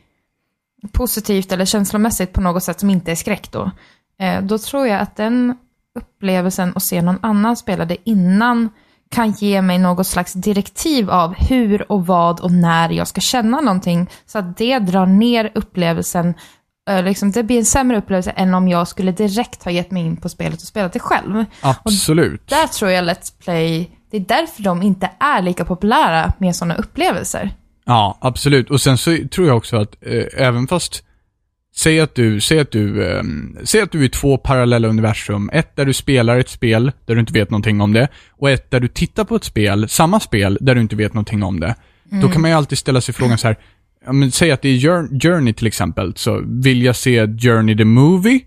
positivt 0.91 1.51
eller 1.51 1.65
känslomässigt 1.65 2.33
på 2.33 2.41
något 2.41 2.63
sätt 2.63 2.79
som 2.79 2.89
inte 2.89 3.11
är 3.11 3.15
skräck 3.15 3.51
då, 3.51 3.71
eh, 4.19 4.41
då 4.41 4.57
tror 4.57 4.87
jag 4.87 4.99
att 4.99 5.15
den 5.15 5.57
upplevelsen 5.99 6.73
att 6.75 6.83
se 6.83 7.01
någon 7.01 7.19
annan 7.21 7.57
spela 7.57 7.85
det 7.85 7.97
innan 8.03 8.69
kan 9.11 9.31
ge 9.31 9.61
mig 9.61 9.77
något 9.77 10.07
slags 10.07 10.33
direktiv 10.33 11.09
av 11.09 11.33
hur 11.33 11.91
och 11.91 12.05
vad 12.05 12.39
och 12.39 12.51
när 12.51 12.89
jag 12.89 13.07
ska 13.07 13.21
känna 13.21 13.61
någonting. 13.61 14.09
Så 14.25 14.39
att 14.39 14.57
det 14.57 14.79
drar 14.79 15.05
ner 15.05 15.51
upplevelsen 15.55 16.33
eh, 16.89 17.03
Liksom, 17.03 17.31
det 17.31 17.43
blir 17.43 17.57
en 17.57 17.65
sämre 17.65 17.97
upplevelse 17.97 18.31
än 18.31 18.53
om 18.53 18.67
jag 18.67 18.87
skulle 18.87 19.11
direkt 19.11 19.63
ha 19.63 19.71
gett 19.71 19.91
mig 19.91 20.05
in 20.05 20.17
på 20.17 20.29
spelet 20.29 20.61
och 20.61 20.67
spelat 20.67 20.93
det 20.93 20.99
själv. 20.99 21.45
Absolut. 21.61 22.47
Där 22.47 22.67
tror 22.67 22.91
jag 22.91 23.05
Let's 23.05 23.33
Play, 23.43 23.91
det 24.11 24.17
är 24.17 24.21
därför 24.21 24.63
de 24.63 24.81
inte 24.81 25.09
är 25.19 25.41
lika 25.41 25.65
populära 25.65 26.33
med 26.37 26.55
sådana 26.55 26.75
upplevelser. 26.75 27.51
Ja, 27.89 28.17
absolut. 28.21 28.69
Och 28.69 28.81
sen 28.81 28.97
så 28.97 29.17
tror 29.31 29.47
jag 29.47 29.57
också 29.57 29.77
att 29.77 29.95
eh, 30.01 30.23
även 30.47 30.67
fast 30.67 31.03
Säg 31.75 31.99
att 31.99 32.15
du, 32.15 32.41
säg 32.41 32.59
att 32.59 32.71
du, 32.71 33.03
eh, 33.07 33.23
säg 33.63 33.81
att 33.81 33.91
du 33.91 33.99
är 34.01 34.03
i 34.05 34.09
två 34.09 34.37
parallella 34.37 34.87
universum. 34.87 35.49
Ett 35.53 35.75
där 35.75 35.85
du 35.85 35.93
spelar 35.93 36.39
ett 36.39 36.49
spel 36.49 36.91
där 37.05 37.15
du 37.15 37.19
inte 37.19 37.33
vet 37.33 37.49
någonting 37.49 37.81
om 37.81 37.93
det. 37.93 38.07
Och 38.31 38.49
ett 38.49 38.71
där 38.71 38.79
du 38.79 38.87
tittar 38.87 39.23
på 39.23 39.35
ett 39.35 39.43
spel, 39.43 39.89
samma 39.89 40.19
spel, 40.19 40.57
där 40.61 40.75
du 40.75 40.81
inte 40.81 40.95
vet 40.95 41.13
någonting 41.13 41.43
om 41.43 41.59
det. 41.59 41.75
Då 42.21 42.29
kan 42.29 42.41
man 42.41 42.51
ju 42.51 42.57
alltid 42.57 42.77
ställa 42.77 43.01
sig 43.01 43.13
frågan 43.13 43.37
så 43.37 43.47
här. 43.47 43.57
Ja, 44.05 44.11
men 44.13 44.31
säg 44.31 44.51
att 44.51 44.61
det 44.61 44.69
är 44.69 44.77
Jour- 44.77 45.19
Journey 45.21 45.53
till 45.53 45.67
exempel. 45.67 46.13
Så 46.15 46.41
vill 46.45 46.83
jag 46.83 46.95
se 46.95 47.27
Journey 47.27 47.77
the 47.77 47.85
Movie? 47.85 48.39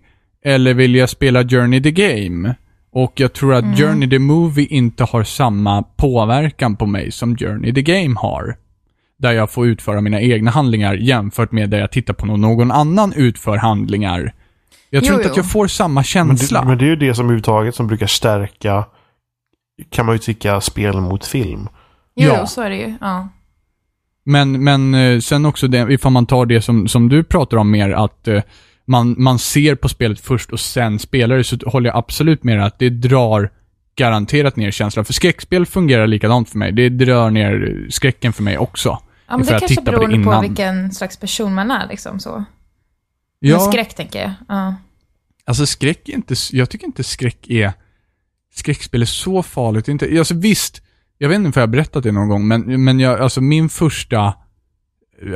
Eller 0.45 0.73
vill 0.73 0.95
jag 0.95 1.09
spela 1.09 1.43
Journey 1.43 1.83
the 1.83 1.91
Game? 1.91 2.55
Och 2.91 3.13
jag 3.15 3.33
tror 3.33 3.53
att 3.53 3.79
Journey 3.79 4.09
the 4.09 4.19
Movie 4.19 4.65
inte 4.67 5.03
har 5.03 5.23
samma 5.23 5.83
påverkan 5.83 6.75
på 6.75 6.85
mig 6.85 7.11
som 7.11 7.37
Journey 7.37 7.73
the 7.73 7.81
Game 7.81 8.15
har. 8.19 8.55
Där 9.17 9.31
jag 9.31 9.51
får 9.51 9.67
utföra 9.67 10.01
mina 10.01 10.21
egna 10.21 10.51
handlingar 10.51 10.93
jämfört 10.93 11.51
med 11.51 11.69
där 11.69 11.79
jag 11.79 11.91
tittar 11.91 12.13
på 12.13 12.25
någon, 12.25 12.71
annan 12.71 13.13
utför 13.13 13.57
handlingar. 13.57 14.33
Jag 14.89 15.03
tror 15.03 15.13
Jo, 15.15 15.19
inte 15.19 15.31
att 15.31 15.37
jo. 15.37 15.43
jag 15.43 15.51
får 15.51 15.67
samma 15.67 15.93
Men 15.93 16.03
känsla. 16.03 16.61
det, 16.61 16.67
men 16.67 16.77
det 16.77 16.85
är 16.85 16.89
ju 16.89 16.95
det 16.95 17.15
som 17.15 17.25
överhuvudtaget 17.25 17.75
som 17.75 17.87
brukar 17.87 18.07
stärka, 18.07 18.85
kan 19.89 20.05
man 20.05 20.15
ju 20.15 20.19
tycka, 20.19 20.61
spel 20.61 21.01
mot 21.01 21.25
film. 21.25 21.67
Jo, 22.15 22.29
Ja. 22.29 22.47
så 22.47 22.61
är 22.61 22.69
det 22.69 22.75
ju. 22.75 22.93
Ja. 23.01 23.27
Men, 24.25 24.63
men 24.63 24.93
eh, 24.95 25.19
sen 25.19 25.45
också 25.45 25.67
det, 25.67 25.93
ifall 25.93 26.11
man 26.11 26.25
tar 26.25 26.45
det 26.45 26.61
som, 26.61 26.87
som 26.87 27.09
du 27.09 27.23
pratar 27.23 27.57
om 27.57 27.71
mer, 27.71 27.89
att 27.91 28.27
eh, 28.27 28.41
man, 28.85 29.15
man 29.17 29.39
ser 29.39 29.75
på 29.75 29.89
spelet 29.89 30.19
först 30.19 30.51
och 30.51 30.59
sen 30.59 30.99
spelar 30.99 31.37
det, 31.37 31.43
så 31.43 31.57
håller 31.65 31.89
jag 31.89 31.97
absolut 31.97 32.43
med 32.43 32.65
att 32.65 32.79
det 32.79 32.89
drar 32.89 33.49
garanterat 33.95 34.55
ner 34.55 34.71
känslan. 34.71 35.05
För 35.05 35.13
skräckspel 35.13 35.65
fungerar 35.65 36.07
likadant 36.07 36.49
för 36.49 36.57
mig. 36.57 36.71
Det 36.71 36.89
drar 36.89 37.29
ner 37.29 37.85
skräcken 37.89 38.33
för 38.33 38.43
mig 38.43 38.57
också. 38.57 38.99
Ja, 39.27 39.37
men 39.37 39.45
För 39.45 39.53
det 39.53 39.59
kanske 39.59 39.75
på 39.75 39.81
beror 39.91 40.07
på, 40.07 40.11
innan. 40.13 40.41
vilken 40.41 40.91
slags 40.91 41.17
person 41.17 41.53
man 41.53 41.71
är 41.71 41.87
liksom 41.87 42.19
så. 42.19 42.45
Ja, 43.39 43.57
Men 43.57 43.71
skräck 43.71 43.95
tänker 43.95 44.21
jag. 44.21 44.31
Ja. 44.47 44.75
alltså 45.45 45.65
skräck 45.65 46.09
är 46.09 46.13
inte, 46.13 46.35
jag 46.51 46.69
tycker 46.69 46.85
inte 46.85 47.03
skräck 47.03 47.49
är, 47.49 47.73
skräckspel 48.53 49.01
är 49.01 49.05
så 49.05 49.43
farligt. 49.43 49.87
Inte, 49.87 50.19
alltså 50.19 50.35
visst, 50.35 50.81
jag 51.17 51.29
vet 51.29 51.35
inte 51.35 51.47
om 51.47 51.51
jag 51.55 51.61
har 51.61 51.67
berättat 51.67 52.03
det 52.03 52.11
någon 52.11 52.29
gång, 52.29 52.47
men, 52.47 52.83
men 52.83 52.99
jag, 52.99 53.19
alltså 53.19 53.41
min 53.41 53.69
första, 53.69 54.33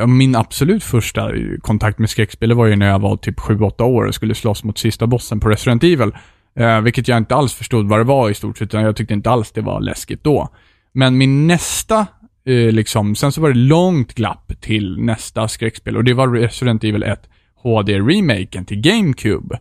min 0.07 0.35
absolut 0.35 0.83
första 0.83 1.31
kontakt 1.61 1.99
med 1.99 2.09
skräckspel 2.09 2.53
var 2.53 2.65
ju 2.65 2.75
när 2.75 2.87
jag 2.87 2.99
var 2.99 3.17
typ 3.17 3.39
7-8 3.39 3.81
år 3.81 4.05
och 4.05 4.15
skulle 4.15 4.35
slåss 4.35 4.63
mot 4.63 4.77
sista 4.77 5.07
bossen 5.07 5.39
på 5.39 5.49
Resident 5.49 5.83
Evil. 5.83 6.11
Eh, 6.57 6.81
vilket 6.81 7.07
jag 7.07 7.17
inte 7.17 7.35
alls 7.35 7.53
förstod 7.53 7.89
vad 7.89 7.99
det 7.99 8.03
var 8.03 8.29
i 8.29 8.33
stort 8.33 8.57
sett, 8.57 8.65
utan 8.65 8.83
jag 8.83 8.95
tyckte 8.95 9.13
inte 9.13 9.29
alls 9.29 9.51
det 9.51 9.61
var 9.61 9.81
läskigt 9.81 10.23
då. 10.23 10.49
Men 10.93 11.17
min 11.17 11.47
nästa, 11.47 12.07
eh, 12.45 12.71
liksom, 12.71 13.15
sen 13.15 13.31
så 13.31 13.41
var 13.41 13.49
det 13.49 13.55
långt 13.55 14.13
glapp 14.13 14.51
till 14.61 14.99
nästa 14.99 15.47
skräckspel 15.47 15.97
och 15.97 16.03
det 16.03 16.13
var 16.13 16.27
Resident 16.27 16.83
Evil 16.83 17.03
1 17.03 17.29
HD-remaken 17.63 18.65
till 18.65 18.81
GameCube. 18.81 19.59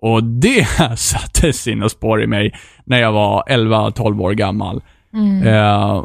Och 0.00 0.24
det 0.24 0.68
satte 0.98 1.52
sina 1.52 1.88
spår 1.88 2.22
i 2.22 2.26
mig 2.26 2.54
när 2.84 3.00
jag 3.00 3.12
var 3.12 3.44
11-12 3.48 4.20
år 4.22 4.32
gammal. 4.32 4.82
Mm. 5.14 5.46
Eh, 5.46 6.04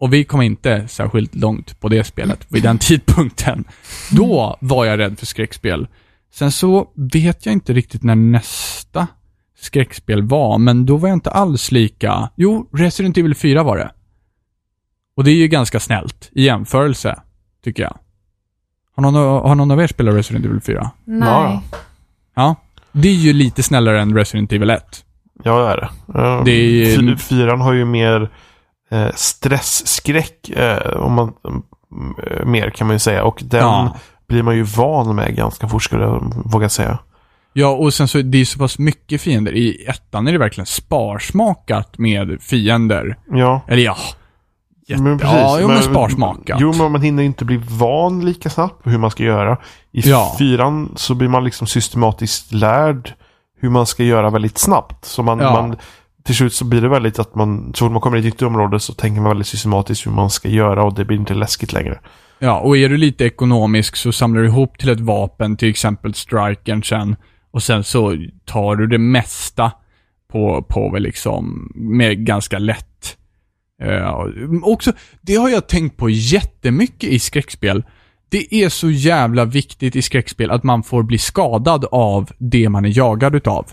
och 0.00 0.12
vi 0.12 0.24
kom 0.24 0.42
inte 0.42 0.88
särskilt 0.88 1.34
långt 1.34 1.80
på 1.80 1.88
det 1.88 2.04
spelet 2.04 2.46
vid 2.48 2.62
den 2.62 2.78
tidpunkten. 2.80 3.64
Då 4.10 4.56
var 4.60 4.84
jag 4.84 4.98
rädd 4.98 5.18
för 5.18 5.26
skräckspel. 5.26 5.86
Sen 6.34 6.52
så 6.52 6.88
vet 7.12 7.46
jag 7.46 7.52
inte 7.52 7.72
riktigt 7.72 8.02
när 8.02 8.14
nästa 8.14 9.06
skräckspel 9.62 10.22
var, 10.22 10.58
men 10.58 10.86
då 10.86 10.96
var 10.96 11.08
jag 11.08 11.16
inte 11.16 11.30
alls 11.30 11.72
lika... 11.72 12.30
Jo, 12.36 12.68
Resident 12.72 13.18
Evil 13.18 13.34
4 13.34 13.62
var 13.62 13.76
det. 13.76 13.90
Och 15.16 15.24
det 15.24 15.30
är 15.30 15.34
ju 15.36 15.48
ganska 15.48 15.80
snällt 15.80 16.28
i 16.32 16.42
jämförelse, 16.44 17.20
tycker 17.64 17.82
jag. 17.82 17.96
Har 18.96 19.02
någon, 19.02 19.14
har 19.14 19.54
någon 19.54 19.70
av 19.70 19.80
er 19.80 19.86
spelat 19.86 20.14
Resident 20.14 20.44
Evil 20.46 20.60
4? 20.60 20.90
Nej. 21.04 21.28
Ja. 21.28 21.62
Ja. 22.34 22.54
Det 22.92 23.08
är 23.08 23.12
ju 23.14 23.32
lite 23.32 23.62
snällare 23.62 24.00
än 24.02 24.16
Resident 24.16 24.52
Evil 24.52 24.70
1. 24.70 25.04
Ja, 25.44 25.58
det 25.64 25.70
är 25.72 25.76
det. 25.76 26.20
Eh, 26.20 26.44
Det 26.44 26.50
är- 26.52 26.96
fy- 26.96 27.16
Fyran 27.16 27.60
har 27.60 27.72
ju 27.72 27.84
mer 27.84 28.30
eh, 28.90 29.08
stressskräck, 29.14 30.48
eh, 30.50 30.92
om 30.96 31.12
man, 31.12 31.32
eh, 32.26 32.44
mer 32.46 32.70
kan 32.70 32.86
man 32.86 32.94
ju 32.94 32.98
säga. 32.98 33.24
Och 33.24 33.42
den 33.44 33.60
Ja. 33.60 33.96
blir 34.26 34.42
man 34.42 34.56
ju 34.56 34.62
van 34.62 35.14
med 35.16 35.36
ganska 35.36 35.68
fort, 35.68 35.82
skulle 35.82 36.02
jag 36.04 36.32
våga 36.44 36.68
säga. 36.68 36.98
Ja, 37.52 37.68
och 37.68 37.94
sen 37.94 38.08
så 38.08 38.22
det 38.22 38.38
är 38.40 38.44
så 38.44 38.58
pass 38.58 38.78
mycket 38.78 39.20
fiender. 39.20 39.52
I 39.52 39.84
ettan 39.88 40.28
är 40.28 40.32
det 40.32 40.38
verkligen 40.38 40.66
sparsmakat 40.66 41.98
med 41.98 42.42
fiender. 42.42 43.16
Ja. 43.30 43.60
Eller 43.68 43.82
ja, 43.82 43.96
jätte... 44.88 45.02
Men 45.02 45.18
precis, 45.18 45.34
ja, 45.36 45.58
jo, 45.60 45.68
men 45.68 45.82
sparsmakat. 45.82 46.60
Jo, 46.60 46.72
men 46.78 46.92
man 46.92 47.02
hinner 47.02 47.22
inte 47.22 47.44
bli 47.44 47.60
van 47.68 48.24
lika 48.24 48.50
snabbt 48.50 48.84
på 48.84 48.90
hur 48.90 48.98
man 48.98 49.10
ska 49.10 49.22
göra. 49.22 49.58
I 49.92 50.00
Ja. 50.10 50.34
fyran 50.38 50.92
så 50.96 51.14
blir 51.14 51.28
man 51.28 51.44
liksom 51.44 51.66
systematiskt 51.66 52.52
lärd 52.52 53.12
hur 53.60 53.70
man 53.70 53.86
ska 53.86 54.04
göra 54.04 54.30
väldigt 54.30 54.58
snabbt. 54.58 55.04
Så 55.04 55.22
man, 55.22 55.38
Ja. 55.38 55.52
man, 55.52 55.76
till 56.24 56.34
slut 56.36 56.52
så 56.54 56.64
blir 56.64 56.80
det 56.80 56.88
väldigt 56.88 57.18
att 57.18 57.34
man, 57.34 57.72
så 57.74 57.84
fort 57.84 57.92
man 57.92 58.00
kommer 58.00 58.16
i 58.16 58.20
ett 58.20 58.24
nytt 58.24 58.42
område 58.42 58.80
så 58.80 58.92
tänker 58.94 59.20
man 59.20 59.28
väldigt 59.30 59.46
systematiskt 59.46 60.06
hur 60.06 60.10
man 60.12 60.30
ska 60.30 60.48
göra 60.48 60.84
och 60.84 60.94
det 60.94 61.04
blir 61.04 61.16
inte 61.18 61.34
läskigt 61.34 61.72
längre. 61.72 62.00
Ja, 62.38 62.60
och 62.60 62.76
är 62.76 62.88
du 62.88 62.96
lite 62.96 63.24
ekonomisk 63.24 63.96
så 63.96 64.12
samlar 64.12 64.40
du 64.40 64.46
ihop 64.46 64.78
till 64.78 64.88
ett 64.88 65.00
vapen, 65.00 65.56
till 65.56 65.68
exempel 65.70 66.14
strikern 66.14 66.82
sen. 66.84 67.16
Och 67.52 67.62
sen 67.62 67.84
så 67.84 68.16
tar 68.44 68.76
du 68.76 68.86
det 68.86 68.98
mesta 68.98 69.72
på, 70.28 70.62
på 70.68 70.90
väl 70.90 71.02
liksom, 71.02 71.72
med 71.74 72.26
ganska 72.26 72.58
lätt. 72.58 73.16
Eh, 73.82 74.20
också, 74.62 74.92
det 75.20 75.34
har 75.34 75.48
jag 75.48 75.66
tänkt 75.66 75.96
på 75.96 76.10
jättemycket 76.10 77.10
i 77.10 77.18
skräckspel. 77.18 77.84
Det 78.28 78.54
är 78.54 78.68
så 78.68 78.90
jävla 78.90 79.44
viktigt 79.44 79.96
i 79.96 80.02
skräckspel 80.02 80.50
att 80.50 80.62
man 80.62 80.82
får 80.82 81.02
bli 81.02 81.18
skadad 81.18 81.84
av 81.92 82.30
det 82.38 82.68
man 82.68 82.84
är 82.84 82.98
jagad 82.98 83.34
utav. 83.34 83.70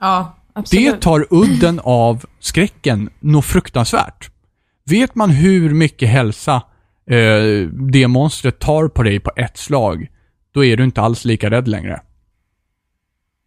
Ja, 0.00 0.36
absolut. 0.52 0.92
Det 0.92 1.00
tar 1.00 1.26
udden 1.30 1.80
av 1.84 2.24
skräcken 2.38 3.10
något 3.20 3.44
fruktansvärt. 3.44 4.30
Vet 4.84 5.14
man 5.14 5.30
hur 5.30 5.74
mycket 5.74 6.08
hälsa 6.08 6.54
eh, 7.10 7.68
det 7.90 8.08
monstret 8.08 8.58
tar 8.58 8.88
på 8.88 9.02
dig 9.02 9.20
på 9.20 9.30
ett 9.36 9.56
slag, 9.56 10.06
då 10.54 10.64
är 10.64 10.76
du 10.76 10.84
inte 10.84 11.00
alls 11.00 11.24
lika 11.24 11.50
rädd 11.50 11.68
längre. 11.68 12.00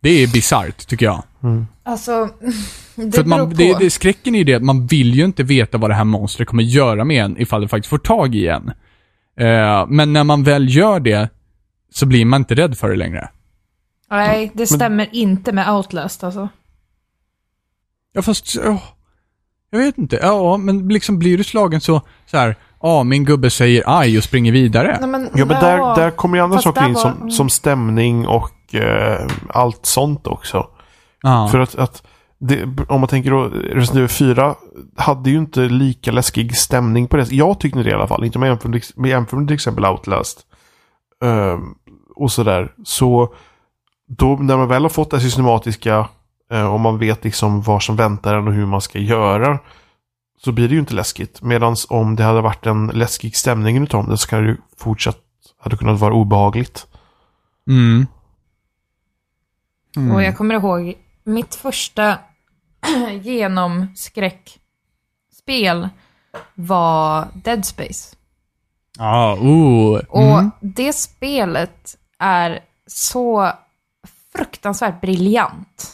Det 0.06 0.24
är 0.24 0.28
bisarrt, 0.28 0.88
tycker 0.88 1.06
jag. 1.06 1.24
Alltså, 1.84 2.30
det 2.96 3.12
För 3.12 3.22
att 3.22 3.26
beror 3.26 3.26
man, 3.26 3.50
på. 3.50 3.56
det, 3.56 3.76
det, 3.80 3.90
skräcken 3.90 4.36
är 4.36 4.40
ju 4.40 4.44
det 4.46 4.54
att 4.54 4.64
man 4.64 4.88
vill 4.88 5.16
ju 5.16 5.26
inte 5.26 5.44
veta 5.44 5.78
vad 5.78 5.90
det 5.90 5.94
här 5.94 6.04
monstret 6.04 6.48
kommer 6.48 6.64
göra 6.64 7.06
med 7.06 7.26
en 7.26 7.42
ifall 7.42 7.62
det 7.62 7.68
faktiskt 7.68 7.90
får 7.90 7.98
tag 7.98 8.36
i 8.36 8.48
en. 8.48 8.72
Eh, 9.40 9.86
men 9.88 10.14
när 10.14 10.24
man 10.24 10.44
väl 10.44 10.76
gör 10.76 11.00
det, 11.00 11.30
så 11.94 12.06
blir 12.06 12.26
man 12.26 12.42
inte 12.42 12.56
rädd 12.56 12.78
för 12.78 12.90
det 12.90 12.96
längre. 12.96 13.30
Nej, 14.12 14.52
det 14.54 14.68
stämmer 14.68 15.10
inte 15.12 15.52
med 15.52 15.70
Outlast 15.70 16.24
alltså. 16.24 16.50
Ja, 18.14 18.22
fast... 18.22 18.56
ja, 18.56 18.82
jag 19.70 19.80
vet 19.80 19.98
inte. 19.98 20.20
Ja, 20.22 20.58
men 20.58 20.88
liksom 20.88 21.20
blir 21.20 21.38
du 21.38 21.44
slagen 21.44 21.82
så, 21.82 22.02
så 22.26 22.38
här, 22.38 22.56
ja, 22.82 23.04
min 23.04 23.26
gubbe 23.26 23.50
säger 23.50 23.84
aj 24.00 24.18
och 24.18 24.24
springer 24.24 24.52
vidare. 24.52 24.98
Nej, 25.00 25.10
men, 25.10 25.30
Ja, 25.36 25.46
men 25.46 25.62
där, 25.62 25.96
där 25.96 26.12
kommer 26.12 26.38
ju 26.38 26.44
andra 26.44 26.60
saker 26.60 26.88
in 26.88 26.94
var- 26.94 27.02
som, 27.02 27.32
som 27.32 27.50
stämning 27.50 28.28
och 28.28 28.52
eh, 28.74 29.28
allt 29.50 29.86
sånt 29.86 30.28
också. 30.28 30.68
Ja. 31.22 31.48
För 31.52 31.60
att, 31.60 31.76
att 31.76 32.04
det, 32.38 32.64
om 32.88 33.02
man 33.02 33.08
tänker 33.08 33.32
då, 33.32 33.44
Resident 33.48 33.96
Evil 33.96 34.10
4 34.10 34.56
hade 34.96 35.30
ju 35.30 35.38
inte 35.38 35.60
lika 35.60 36.12
läskig 36.12 36.58
stämning 36.58 37.08
på 37.08 37.18
det. 37.18 37.32
Jag 37.32 37.60
tyckte 37.60 37.84
det 37.84 37.90
i 37.90 37.94
alla 37.94 38.08
fall. 38.08 38.24
Inte 38.24 38.40
med 38.40 38.48
jämför 38.48 38.70
med, 38.96 39.10
jämför 39.10 39.38
med 39.38 39.48
till 39.48 39.56
exempel 39.56 39.86
Outlast. 39.86 40.46
Ehm, 41.24 41.76
och 42.16 42.32
sådär. 42.32 42.72
Så 42.84 43.34
då 44.08 44.36
när 44.36 44.58
man 44.58 44.68
väl 44.68 44.82
har 44.82 44.90
fått 44.90 45.12
det 45.12 45.20
systematiska 45.20 46.08
eh, 46.52 46.74
och 46.74 46.80
man 46.80 46.98
vet 46.98 47.24
liksom 47.24 47.62
vad 47.62 47.84
som 47.84 47.96
väntar 47.96 48.36
en 48.36 48.48
och 48.48 48.54
hur 48.54 48.66
man 48.66 48.82
ska 48.82 49.00
göra. 49.00 49.60
Så 50.44 50.52
blir 50.52 50.68
det 50.68 50.74
ju 50.74 50.80
inte 50.80 50.94
läskigt. 50.94 51.42
Medan 51.42 51.76
om 51.90 52.16
det 52.16 52.24
hade 52.24 52.42
varit 52.42 52.66
en 52.66 52.88
läskig 52.88 53.36
stämning 53.36 53.84
utav 53.84 54.10
det 54.10 54.18
så 54.18 54.28
kan 54.28 54.44
det 54.44 54.50
ju 54.50 54.58
fortsatt 54.78 55.18
hade 55.60 55.78
kunnat 55.78 56.00
vara 56.00 56.14
obehagligt. 56.14 56.88
Mm. 57.70 58.08
Mm. 59.98 60.16
Och 60.16 60.24
jag 60.24 60.38
kommer 60.38 60.56
ihåg 60.56 60.94
mitt 61.24 61.56
första 61.56 62.18
genomskräckspel 63.22 65.90
var 66.54 67.28
Dead 67.34 67.66
Space. 67.66 68.16
Ja, 68.98 69.38
oh. 69.42 70.02
Och 70.10 70.22
Mm. 70.40 70.52
det 70.62 70.94
spelet 70.94 71.98
är 72.20 72.60
så 72.88 73.52
fruktansvärt 74.36 75.02
briljant. 75.02 75.92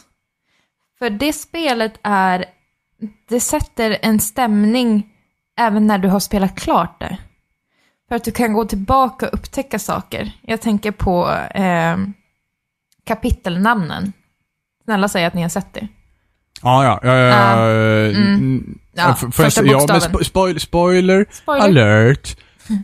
För 0.98 1.10
det 1.10 1.32
spelet 1.32 2.00
är, 2.02 2.44
det 3.28 3.40
sätter 3.40 3.98
en 4.02 4.20
stämning 4.20 5.08
även 5.58 5.86
när 5.86 5.98
du 5.98 6.08
har 6.08 6.20
spelat 6.20 6.60
klart 6.60 7.00
det. 7.00 7.18
För 8.08 8.16
att 8.16 8.24
du 8.24 8.30
kan 8.30 8.52
gå 8.52 8.64
tillbaka 8.64 9.28
och 9.28 9.34
upptäcka 9.34 9.78
saker. 9.78 10.32
Jag 10.42 10.60
tänker 10.60 10.90
på 10.90 11.30
eh, 11.54 11.96
kapitelnamnen. 13.06 14.12
Snälla 14.84 15.08
säg 15.08 15.24
att 15.24 15.34
ni 15.34 15.42
har 15.42 15.48
sett 15.48 15.74
det. 15.74 15.88
Ja, 16.62 16.84
ja. 16.84 17.00
ja, 17.02 17.14
ja, 17.16 17.70
Mm. 18.10 18.78
Ja, 18.94 19.02
jag 19.08 19.34
första 19.34 19.50
säga- 19.50 19.72
ja, 19.72 19.78
men 19.78 19.86
bokstaven. 19.86 20.20
spo- 20.20 20.24
spoil, 20.24 20.60
spoiler, 20.60 21.26
Spoiler. 21.30 21.64
alert. 21.68 22.36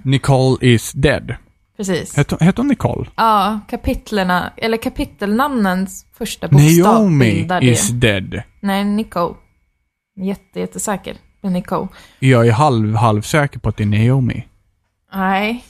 Nicole 0.05 0.57
is 0.61 0.93
dead. 0.93 1.35
Precis. 1.77 2.17
Hette 2.17 2.37
hette 2.45 2.61
hon 2.61 2.69
Nicole? 2.69 3.07
Ja, 3.17 3.61
kapitlerna, 3.69 4.53
eller 4.57 4.77
kapitelnamnens 4.77 6.07
första 6.19 6.49
bokstav 6.49 6.95
Naomi 6.95 7.33
bildar 7.35 7.65
is 7.65 7.89
det. 7.89 8.21
dead. 8.21 8.43
Nej, 8.61 8.85
Nico. 8.85 9.35
Jätte, 10.21 10.61
jättesäker. 10.61 11.17
Det 11.41 11.47
är 11.47 11.51
Nico. 11.51 11.89
Jag 12.19 12.47
är 12.49 12.53
halv, 12.53 12.95
halv 12.95 13.23
säker 13.23 13.59
på 13.59 13.69
att 13.69 13.77
det 13.77 13.83
är 13.85 14.09
Naomi. 14.09 14.47
Nej. 15.15 15.65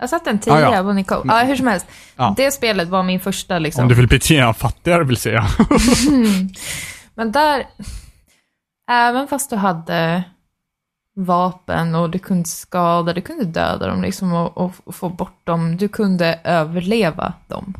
Jag 0.00 0.02
har 0.02 0.08
satt 0.08 0.26
en 0.26 0.38
10 0.38 0.52
Ah, 0.52 0.60
ja. 0.60 0.82
på 0.82 0.92
Nico. 0.92 1.22
Ja, 1.24 1.38
hur 1.42 1.56
som 1.56 1.66
helst. 1.66 1.86
Ja. 2.16 2.34
Det 2.36 2.50
spelet 2.50 2.88
var 2.88 3.02
min 3.02 3.20
första 3.20 3.58
liksom. 3.58 3.82
Om 3.82 3.88
du 3.88 3.94
vill 3.94 4.08
bete 4.08 4.54
fattigare 4.58 5.04
vill 5.04 5.16
säga. 5.16 5.46
Men 7.14 7.32
där, 7.32 7.66
även 8.90 9.28
fast 9.28 9.50
du 9.50 9.56
hade 9.56 10.22
vapen 11.16 11.94
och 11.94 12.10
du 12.10 12.18
kunde 12.18 12.48
skada, 12.48 13.12
du 13.12 13.20
kunde 13.20 13.44
döda 13.44 13.86
dem 13.86 14.02
liksom 14.02 14.32
och, 14.32 14.58
och, 14.58 14.72
och 14.84 14.94
få 14.94 15.08
bort 15.08 15.46
dem, 15.46 15.76
du 15.76 15.88
kunde 15.88 16.40
överleva 16.44 17.32
dem. 17.48 17.74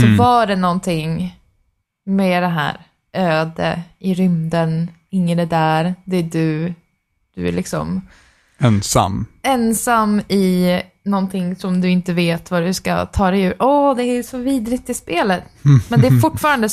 Så 0.00 0.06
Mm. 0.06 0.16
var 0.16 0.46
det 0.46 0.56
någonting 0.56 1.38
med 2.06 2.42
det 2.42 2.48
här 2.48 2.76
öde 3.12 3.82
i 3.98 4.14
rymden, 4.14 4.90
ingen 5.10 5.38
är 5.38 5.46
där, 5.46 5.94
det 6.04 6.16
är 6.16 6.22
du, 6.22 6.74
du 7.34 7.48
är 7.48 7.52
liksom 7.52 8.08
Ensam. 8.58 9.26
ensam 9.42 10.20
i 10.28 10.80
någonting 11.04 11.56
som 11.56 11.80
du 11.80 11.88
inte 11.90 12.12
vet 12.12 12.50
vad 12.50 12.62
du 12.62 12.74
ska 12.74 13.06
ta 13.06 13.30
dig 13.30 13.42
ur. 13.42 13.54
Åh, 13.58 13.96
det 13.96 14.02
är 14.04 14.22
så 14.22 14.38
vidrigt 14.38 14.90
i 14.90 14.94
spelet. 14.94 15.42
Men 15.90 16.00
det 16.00 16.06
är 16.06 16.20
fortfarande 16.20 16.68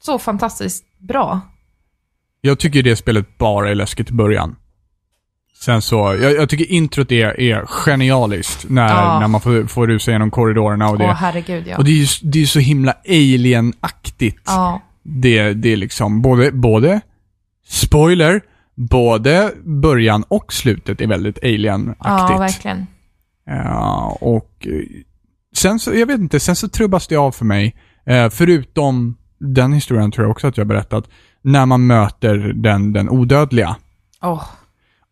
så, 0.00 0.18
fantastiskt 0.18 0.84
bra. 0.98 1.40
Jag 2.40 2.58
tycker 2.58 2.82
det 2.82 2.96
spelet 2.96 3.38
bara 3.38 3.70
är 3.70 3.74
läskigt 3.74 4.10
i 4.10 4.12
början. 4.12 4.56
Sen 5.60 5.82
så, 5.82 5.96
jag, 5.96 6.32
jag 6.32 6.48
tycker 6.48 6.72
introt 6.72 7.12
är, 7.12 7.40
är 7.40 7.66
genialiskt 7.66 8.64
när, 8.68 8.88
Ja. 8.88 9.20
när 9.20 9.28
man 9.28 9.40
får, 9.40 9.66
får 9.66 9.86
rusa 9.86 10.10
genom 10.10 10.30
korridorerna 10.30 10.90
och 10.90 10.98
det. 10.98 11.04
Åh, 11.04 11.12
herregud 11.12 11.66
ja. 11.66 11.76
och 11.76 11.84
det 11.84 11.90
är 11.90 11.94
ju 11.94 12.06
det 12.22 12.42
är 12.42 12.46
så 12.46 12.58
himla 12.58 12.94
alien-aktigt. 13.08 14.42
Ja, 14.46 14.80
Det, 15.02 15.52
det 15.52 15.72
är 15.72 15.76
liksom 15.76 16.22
både, 16.22 16.52
både 16.52 17.00
spoiler, 17.68 18.40
både 18.74 19.52
början 19.64 20.24
och 20.28 20.52
slutet 20.52 21.00
är 21.00 21.06
väldigt 21.06 21.38
alien-aktigt. 21.44 21.96
Ja, 22.30 22.36
verkligen. 22.38 22.86
Ja, 23.46 24.18
och 24.20 24.66
eh, 24.66 24.82
sen 25.56 25.78
så, 25.78 25.94
jag 25.94 26.06
vet 26.06 26.20
inte, 26.20 26.40
sen 26.40 26.56
så 26.56 26.68
trubbas 26.68 27.06
det 27.06 27.16
av 27.16 27.32
för 27.32 27.44
mig. 27.44 27.76
Eh, 28.06 28.30
förutom 28.30 29.16
den 29.38 29.72
historien 29.72 30.10
tror 30.10 30.24
jag 30.24 30.30
också 30.30 30.46
att 30.46 30.56
jag 30.56 30.64
har 30.64 30.68
berättat. 30.68 31.08
När 31.42 31.66
man 31.66 31.86
möter 31.86 32.36
den, 32.36 32.92
den 32.92 33.08
odödliga. 33.08 33.76
Oh. 34.22 34.44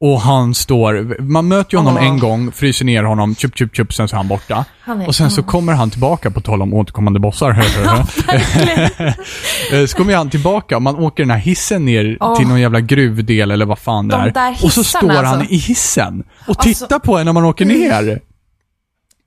Och 0.05 0.21
han 0.21 0.55
står, 0.55 1.17
man 1.23 1.49
möter 1.49 1.75
ju 1.75 1.79
honom 1.79 1.97
Åh. 1.97 2.07
en 2.07 2.19
gång, 2.19 2.53
fryser 2.53 2.85
ner 2.85 3.03
honom, 3.03 3.35
chup 3.35 3.59
chup 3.59 3.77
chup, 3.77 3.95
sen 3.95 4.09
så 4.09 4.17
är 4.17 4.19
han 4.19 4.29
borta. 4.29 4.65
han 4.81 5.01
är... 5.01 5.07
Och 5.09 5.15
sen 5.15 5.31
så 5.31 5.41
åh. 5.41 5.47
kommer 5.47 5.73
han 5.73 5.91
tillbaka, 5.91 6.31
på 6.31 6.41
tal 6.41 6.63
om 6.63 6.75
återkommande 6.75 7.21
bossar. 7.21 7.51
Eh, 9.73 9.87
så 9.87 9.97
kommer 9.97 10.17
han 10.17 10.31
tillbaka 10.31 10.77
och 10.77 10.83
man 10.83 10.97
åker 10.97 11.23
den 11.23 11.31
här 11.31 11.39
hissen 11.39 11.85
ner 11.85 12.17
Åh. 12.21 12.37
till 12.39 12.47
någon 12.49 12.61
jävla 12.61 12.81
gruvdel 12.81 13.51
eller 13.51 13.67
vad 13.67 13.79
fan 13.79 14.09
det 14.09 14.17
De 14.17 14.23
är. 14.23 14.31
där 14.31 14.51
och 14.53 14.73
så 14.73 14.81
hissarna, 14.81 15.13
står 15.15 15.23
han 15.23 15.39
alltså. 15.39 15.53
i 15.53 15.57
hissen 15.57 16.25
och 16.49 16.49
Alltså- 16.67 16.87
tittar 16.87 16.99
på 16.99 17.19
en 17.19 17.27
när 17.27 17.33
man 17.33 17.45
åker 17.45 17.65
ner. 17.65 18.21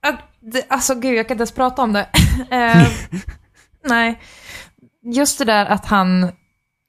Ja, 0.02 0.12
det- 0.52 0.66
Alltså 0.68 0.94
gud, 0.94 1.18
jag 1.18 1.28
kan 1.28 1.34
inte 1.34 1.40
ens 1.42 1.52
prata 1.52 1.82
om 1.82 1.92
det. 1.92 2.06
Eh, 2.50 2.86
nej. 3.88 4.20
Just 5.14 5.38
det 5.38 5.44
där 5.44 5.66
att 5.66 5.86
han, 5.86 6.30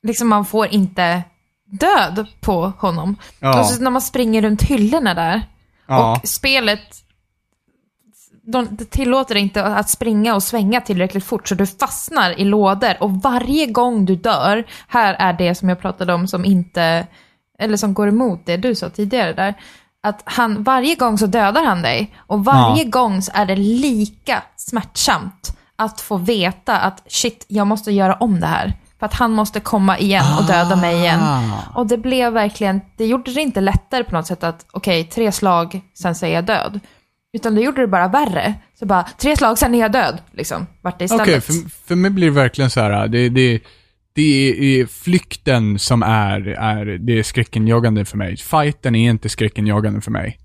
liksom 0.08 0.28
man 0.28 0.46
får 0.46 0.68
inte 0.68 1.24
död 1.70 2.28
på 2.40 2.74
honom. 2.80 3.16
Ja. 3.40 3.60
Och 3.60 3.66
så 3.66 3.82
när 3.82 3.92
man 3.92 4.02
springer 4.02 4.42
runt 4.42 4.62
hyllorna 4.62 5.14
där. 5.14 5.42
Ja. 5.88 6.12
Och 6.12 6.28
spelet, 6.28 7.04
de, 8.44 8.78
tillåter 8.90 9.36
dig 9.36 9.44
inte 9.44 9.64
att 9.64 9.90
springa 9.90 10.36
och 10.36 10.44
svänga 10.44 10.82
tillräckligt 10.82 11.24
fort 11.24 11.48
så 11.48 11.56
du 11.56 11.68
fastnar 11.68 12.40
i 12.40 12.46
lådor 12.46 12.94
och 13.00 13.12
varje 13.12 13.66
gång 13.66 14.06
du 14.06 14.16
dör, 14.16 14.66
här 14.88 15.14
är 15.14 15.34
det 15.34 15.56
som 15.56 15.70
jag 15.70 15.80
pratade 15.80 16.14
om 16.14 16.28
som 16.28 16.46
inte, 16.46 17.08
eller 17.60 17.78
som 17.78 17.94
går 17.94 18.08
emot 18.08 18.46
det 18.46 18.58
du 18.58 18.76
sa 18.76 18.90
tidigare 18.90 19.34
där, 19.34 19.54
att 20.04 20.22
han, 20.26 20.64
varje 20.64 20.96
gång 20.96 21.18
så 21.18 21.26
dödar 21.26 21.64
han 21.64 21.82
dig 21.82 22.16
och 22.18 22.46
varje 22.46 22.84
gång 22.84 23.22
så 23.22 23.32
är 23.36 23.46
det 23.46 23.56
lika 23.56 24.44
smärtsamt 24.56 25.58
att 25.76 26.02
få 26.02 26.18
veta 26.18 26.80
att 26.80 27.04
shit, 27.08 27.46
jag 27.48 27.68
måste 27.68 27.92
göra 27.92 28.14
om 28.14 28.40
det 28.40 28.48
här. 28.48 28.74
För 29.00 29.06
att 29.06 29.14
han 29.14 29.32
måste 29.32 29.60
komma 29.60 30.00
igen 30.00 30.26
och 30.40 30.46
döda 30.46 30.76
mig 30.76 30.96
igen. 30.96 31.20
Ah. 31.22 31.62
Och 31.76 31.88
det 31.88 31.98
blev 31.98 32.34
verkligen, 32.34 32.82
det 32.98 33.06
gjorde 33.06 33.34
det 33.34 33.42
inte 33.42 33.62
lättare 33.62 34.04
på 34.04 34.16
något 34.16 34.28
sätt 34.28 34.44
att 34.44 34.66
okej, 34.72 35.04
tre 35.04 35.32
slag, 35.32 35.82
sen 35.94 36.16
så 36.16 36.26
är 36.26 36.34
jag 36.34 36.46
död. 36.46 36.80
Utan 37.34 37.56
det 37.56 37.62
gjorde 37.62 37.82
det 37.82 37.88
bara 37.88 38.08
värre. 38.08 38.54
Så 38.80 38.86
bara, 38.86 39.04
tre 39.18 39.38
slag, 39.38 39.58
sen 39.58 39.76
är 39.76 39.80
jag 39.80 39.92
död. 39.92 40.22
Liksom, 40.32 40.68
vart 40.82 41.00
det 41.00 41.06
istället. 41.06 41.28
Okej, 41.28 41.42
för, 41.42 41.54
för 41.88 41.96
mig 41.96 42.12
blir 42.12 42.28
det 42.28 42.34
verkligen 42.34 42.70
så 42.70 42.82
här, 42.82 43.08
det, 43.08 43.30
det, 43.30 43.62
det 44.14 44.82
är 44.82 44.86
flykten 44.86 45.80
som 45.80 46.04
är, 46.04 46.48
är 46.48 46.86
det 46.86 47.20
är 47.20 47.24
skräckenjagande 47.24 48.06
för 48.06 48.18
mig. 48.18 48.38
Fighten 48.38 48.96
är 48.96 49.10
inte 49.10 49.30
skräckenjagande 49.30 50.02
för 50.02 50.12
mig. 50.12 50.40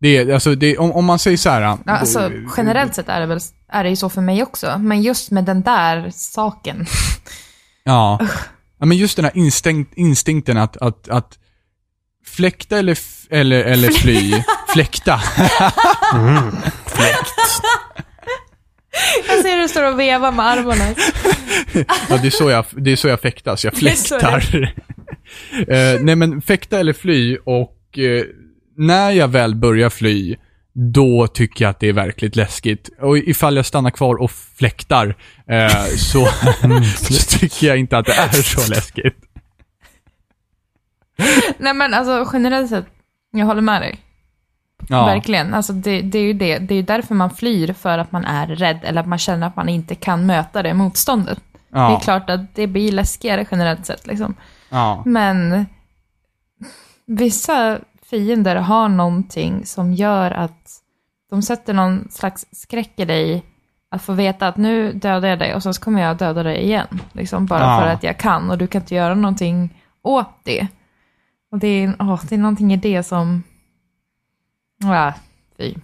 Det 0.00 0.32
alltså, 0.32 0.54
det, 0.54 0.78
om, 0.78 0.92
om 0.92 1.04
man 1.04 1.18
säger 1.18 1.36
så 1.36 1.50
här... 1.50 1.60
Ja, 1.60 1.78
alltså, 1.86 2.30
generellt 2.56 2.94
sett 2.94 3.08
är 3.08 3.20
det 3.20 3.26
väl 3.26 3.40
är 3.68 3.84
det 3.84 3.90
ju 3.90 3.96
så 3.96 4.08
för 4.08 4.20
mig 4.20 4.42
också. 4.42 4.78
Men 4.78 5.02
just 5.02 5.30
med 5.30 5.44
den 5.44 5.62
där 5.62 6.10
saken. 6.10 6.86
Ja. 7.90 8.18
ja, 8.80 8.86
men 8.86 8.96
just 8.96 9.16
den 9.16 9.24
här 9.24 9.36
instinkt, 9.36 9.92
instinkten 9.96 10.56
att, 10.56 10.76
att, 10.76 11.08
att 11.08 11.38
fläkta 12.26 12.78
eller, 12.78 12.98
eller, 13.30 13.64
eller 13.64 13.90
fly. 13.90 14.42
Fläkta. 14.72 15.20
Jag 19.28 19.42
ser 19.42 19.50
hur 19.50 19.62
du 19.62 19.68
står 19.68 19.92
och 19.92 20.00
vevar 20.00 20.32
med 20.32 20.46
armarna. 20.46 20.94
Ja, 22.08 22.18
det 22.22 22.26
är 22.26 22.30
så 22.30 22.50
jag, 22.50 22.64
det 22.76 22.92
är 22.92 22.96
så 22.96 23.08
jag 23.08 23.20
fäktas. 23.20 23.64
Jag 23.64 23.74
fläktar. 23.74 24.72
Eh, 25.68 26.00
nej, 26.00 26.16
men 26.16 26.42
fäkta 26.42 26.80
eller 26.80 26.92
fly 26.92 27.36
och 27.44 27.98
eh, 27.98 28.24
när 28.76 29.10
jag 29.10 29.28
väl 29.28 29.54
börjar 29.54 29.90
fly, 29.90 30.36
då 30.72 31.26
tycker 31.26 31.64
jag 31.64 31.70
att 31.70 31.80
det 31.80 31.88
är 31.88 31.92
verkligt 31.92 32.36
läskigt. 32.36 32.90
Och 33.00 33.18
ifall 33.18 33.56
jag 33.56 33.66
stannar 33.66 33.90
kvar 33.90 34.14
och 34.22 34.30
fläktar, 34.30 35.16
eh, 35.46 35.84
så, 35.96 36.26
så 36.96 37.38
tycker 37.38 37.66
jag 37.66 37.78
inte 37.78 37.98
att 37.98 38.06
det 38.06 38.12
är 38.12 38.42
så 38.42 38.70
läskigt. 38.70 39.16
Nej 41.58 41.74
men 41.74 41.94
alltså 41.94 42.30
generellt 42.32 42.68
sett, 42.68 42.86
jag 43.30 43.46
håller 43.46 43.62
med 43.62 43.82
dig. 43.82 44.00
Ja, 44.88 45.06
Verkligen. 45.06 45.54
Alltså 45.54 45.72
det, 45.72 46.00
det 46.00 46.18
är 46.18 46.22
ju 46.22 46.32
det. 46.32 46.58
Det 46.58 46.74
är 46.74 46.76
ju 46.76 46.82
därför 46.82 47.14
man 47.14 47.30
flyr, 47.30 47.72
för 47.72 47.98
att 47.98 48.12
man 48.12 48.24
är 48.24 48.46
rädd. 48.46 48.80
Eller 48.82 49.00
att 49.00 49.08
man 49.08 49.18
känner 49.18 49.46
att 49.46 49.56
man 49.56 49.68
inte 49.68 49.94
kan 49.94 50.26
möta 50.26 50.62
det 50.62 50.74
motståndet. 50.74 51.38
Det 51.68 51.78
är 51.78 51.90
ja, 51.90 52.00
klart 52.00 52.30
att 52.30 52.54
det 52.54 52.66
blir 52.66 52.92
läskigare 52.92 53.46
generellt 53.50 53.86
sett 53.86 54.06
liksom. 54.06 54.34
ja. 54.68 55.02
Men 55.06 55.66
vissa 57.06 57.78
fiender 58.10 58.56
har 58.56 58.88
någonting 58.88 59.66
som 59.66 59.92
gör 59.92 60.30
att 60.30 60.59
de 61.30 61.42
sätter 61.42 61.74
någon 61.74 62.08
slags 62.10 62.46
skräck 62.52 62.92
i 62.96 63.04
dig 63.04 63.42
att 63.90 64.02
få 64.02 64.12
veta 64.12 64.48
att 64.48 64.56
nu 64.56 64.92
dödar 64.92 65.28
jag 65.28 65.38
dig 65.38 65.54
och 65.54 65.62
sen 65.62 65.74
så 65.74 65.82
kommer 65.82 66.02
jag 66.02 66.16
döda 66.16 66.42
dig 66.42 66.62
igen. 66.62 66.86
Liksom 67.12 67.46
bara 67.46 67.60
Ja. 67.60 67.80
för 67.80 67.86
att 67.86 68.02
jag 68.02 68.18
kan 68.18 68.50
och 68.50 68.58
du 68.58 68.66
kan 68.66 68.80
inte 68.80 68.94
göra 68.94 69.14
någonting 69.14 69.82
åt 70.02 70.40
det. 70.44 70.66
Och 71.52 71.58
det 71.58 71.66
är, 71.68 71.94
åh, 71.98 72.20
det 72.28 72.34
är 72.34 72.38
någonting 72.38 72.72
i 72.72 72.76
det 72.76 73.02
som... 73.02 73.42
Ja, 74.82 75.14
fy. 75.58 75.74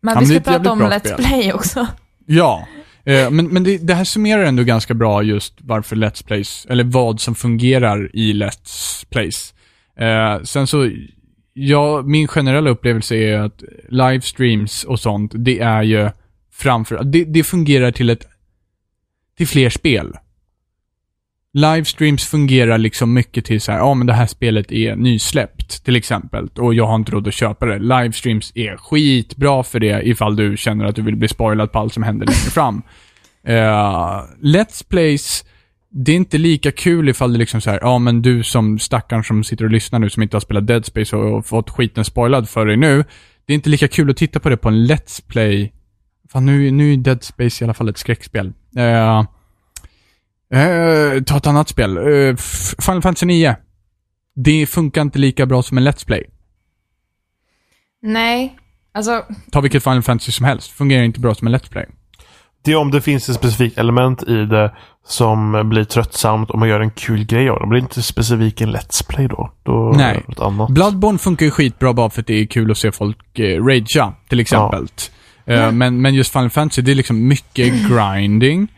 Men 0.00 0.14
Ja, 0.14 0.20
vi 0.20 0.26
ska 0.26 0.40
prata 0.40 0.72
om 0.72 0.82
Let's 0.82 0.98
spel. 0.98 1.16
Play 1.24 1.52
också. 1.52 1.86
Ja, 2.26 2.66
eh, 3.04 3.30
men, 3.30 3.46
men 3.48 3.64
det, 3.64 3.78
det 3.78 3.94
här 3.94 4.04
summerar 4.04 4.42
ändå 4.42 4.62
ganska 4.62 4.94
bra 4.94 5.22
just 5.22 5.54
varför 5.60 5.96
Let's 5.96 6.26
Plays, 6.26 6.66
eller 6.70 6.84
vad 6.84 7.20
som 7.20 7.34
fungerar 7.34 8.10
i 8.16 8.32
Let's 8.32 9.06
Plays. 9.10 9.54
Eh, 9.98 10.42
sen 10.42 10.66
så, 10.66 10.90
ja, 11.58 12.02
min 12.02 12.28
generella 12.28 12.70
upplevelse 12.70 13.16
är 13.16 13.38
att 13.38 13.62
livestreams 13.88 14.84
och 14.84 15.00
sånt, 15.00 15.32
det 15.34 15.60
är 15.60 15.82
ju 15.82 16.10
framför, 16.52 17.04
det, 17.04 17.24
det 17.24 17.44
fungerar 17.44 17.90
till 17.90 18.10
ett, 18.10 18.26
till 19.36 19.46
fler 19.46 19.70
spel. 19.70 20.16
Livestreams 21.52 22.26
fungerar 22.26 22.78
liksom 22.78 23.14
mycket 23.14 23.44
till 23.44 23.60
så 23.60 23.72
här, 23.72 23.78
ja 23.78 23.94
men 23.94 24.06
det 24.06 24.12
här 24.12 24.26
spelet 24.26 24.72
är 24.72 24.96
nysläppt 24.96 25.84
till 25.84 25.96
exempel 25.96 26.48
och 26.56 26.74
jag 26.74 26.86
har 26.86 26.96
inte 26.96 27.12
råd 27.12 27.28
att 27.28 27.34
köpa 27.34 27.66
det. 27.66 27.78
Livestreams 27.78 28.52
är 28.54 28.76
skitbra 28.76 29.62
för 29.62 29.80
det 29.80 30.08
ifall 30.08 30.36
du 30.36 30.56
känner 30.56 30.84
att 30.84 30.96
du 30.96 31.02
vill 31.02 31.16
bli 31.16 31.28
spoilad 31.28 31.72
på 31.72 31.78
allt 31.78 31.94
som 31.94 32.02
händer 32.02 32.26
längre 32.26 32.50
fram. 32.50 32.82
Uh, 33.48 34.24
Let's 34.42 34.88
Plays, 34.88 35.44
det 35.90 36.12
är 36.12 36.16
inte 36.16 36.38
lika 36.38 36.72
kul 36.72 37.08
ifall 37.08 37.32
det 37.32 37.38
liksom 37.38 37.60
så 37.60 37.70
här, 37.70 37.78
ja 37.82 37.98
men 37.98 38.22
du 38.22 38.42
som 38.42 38.78
stackaren 38.78 39.24
som 39.24 39.44
sitter 39.44 39.64
och 39.64 39.70
lyssnar 39.70 39.98
nu 39.98 40.10
som 40.10 40.22
inte 40.22 40.36
har 40.36 40.40
spelat 40.40 40.66
Dead 40.66 40.84
Space 40.86 41.16
och, 41.16 41.36
och 41.38 41.46
fått 41.46 41.70
skiten 41.70 42.04
spoilad 42.04 42.48
för 42.48 42.66
dig 42.66 42.76
nu. 42.76 43.04
Det 43.46 43.52
är 43.52 43.54
inte 43.54 43.70
lika 43.70 43.88
kul 43.88 44.10
att 44.10 44.16
titta 44.16 44.40
på 44.40 44.48
det 44.48 44.56
på 44.56 44.68
en 44.68 44.86
Let's 44.86 45.22
Play. 45.28 45.72
Fan 46.32 46.46
nu, 46.46 46.70
nu 46.70 46.92
är 46.92 46.96
Dead 46.96 47.22
Space 47.22 47.64
i 47.64 47.66
alla 47.66 47.74
fall 47.74 47.88
ett 47.88 47.98
skräckspel. 47.98 48.52
Eh, 48.76 49.24
Eh, 50.54 51.22
ta 51.22 51.36
ett 51.36 51.46
annat 51.46 51.68
spel. 51.68 51.98
F- 52.38 52.74
Final 52.86 53.02
Fantasy 53.02 53.26
9. 53.26 53.56
Det 54.34 54.66
funkar 54.66 55.02
inte 55.02 55.18
lika 55.18 55.46
bra 55.46 55.62
som 55.62 55.78
en 55.78 55.88
Let's 55.88 56.06
Play. 56.06 56.24
Nej, 58.02 58.56
alltså 58.94 59.24
Ta 59.52 59.60
vilket 59.60 59.82
Final 59.84 60.02
Fantasy 60.02 60.32
som 60.32 60.46
helst. 60.46 60.70
Fungerar 60.70 61.02
inte 61.04 61.20
bra 61.20 61.34
som 61.34 61.46
en 61.46 61.54
Let's 61.56 61.70
Play. 61.70 61.86
Det 62.66 62.72
är 62.72 62.76
om 62.76 62.90
det 62.90 63.00
finns 63.00 63.28
ett 63.28 63.34
specifikt 63.34 63.78
element 63.78 64.22
i 64.22 64.44
det 64.44 64.72
som 65.06 65.68
blir 65.68 65.84
tröttsamt 65.84 66.50
och 66.50 66.58
man 66.58 66.68
gör 66.68 66.80
en 66.80 66.90
kul 66.90 67.24
grej 67.24 67.48
av 67.48 67.60
det. 67.60 67.66
Blir 67.66 67.80
inte 67.80 68.02
specifikt 68.02 68.60
en 68.60 68.76
Let's 68.76 69.08
Play 69.08 69.28
då. 69.28 69.50
Då 69.62 69.92
Nej. 69.96 70.14
det 70.14 70.28
något 70.28 70.40
annat. 70.40 70.70
Bloodborne 70.70 71.18
funkar 71.18 71.46
ju 71.46 71.50
skitbra 71.50 71.92
bara 71.92 72.10
för 72.10 72.20
att 72.20 72.26
det 72.26 72.34
är 72.34 72.46
kul 72.46 72.70
att 72.70 72.78
se 72.78 72.92
folk 72.92 73.38
eh, 73.38 73.64
ragea, 73.64 74.12
till 74.28 74.40
exempel. 74.40 74.86
Eh, 75.44 75.72
men, 75.72 76.02
men 76.02 76.14
just 76.14 76.32
Final 76.32 76.50
Fantasy, 76.50 76.82
det 76.82 76.90
är 76.90 76.94
liksom 76.94 77.28
mycket 77.28 77.72
grinding. 77.88 78.68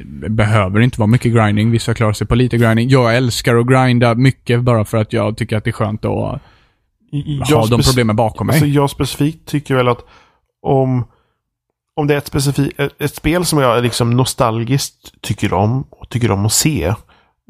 Det 0.00 0.30
behöver 0.30 0.80
inte 0.80 1.00
vara 1.00 1.06
mycket 1.06 1.32
grinding. 1.32 1.70
Vissa 1.70 1.94
klarar 1.94 2.12
sig 2.12 2.26
på 2.26 2.34
lite 2.34 2.58
grinding. 2.58 2.88
Jag 2.88 3.16
älskar 3.16 3.56
att 3.56 3.66
grinda 3.66 4.14
mycket 4.14 4.62
bara 4.62 4.84
för 4.84 4.98
att 4.98 5.12
jag 5.12 5.36
tycker 5.36 5.56
att 5.56 5.64
det 5.64 5.70
är 5.70 5.72
skönt 5.72 6.04
att 6.04 6.10
ha 6.10 6.40
Jag 7.48 7.70
de 7.70 7.82
problemen 7.82 8.16
bakom 8.16 8.46
mig. 8.46 8.54
Alltså 8.54 8.66
jag 8.66 8.90
specifikt 8.90 9.48
tycker 9.48 9.74
väl 9.74 9.88
att 9.88 10.04
om, 10.62 11.04
om 11.98 12.06
det 12.06 12.14
är 12.14 12.18
ett, 12.18 12.26
specifikt, 12.26 12.80
ett, 12.80 12.92
ett 12.98 13.14
spel 13.14 13.44
som 13.44 13.58
jag 13.58 13.82
liksom 13.82 14.10
nostalgiskt 14.10 15.20
tycker 15.20 15.52
om 15.52 15.82
och 15.90 16.08
tycker 16.08 16.30
om 16.30 16.46
att 16.46 16.52
se 16.52 16.94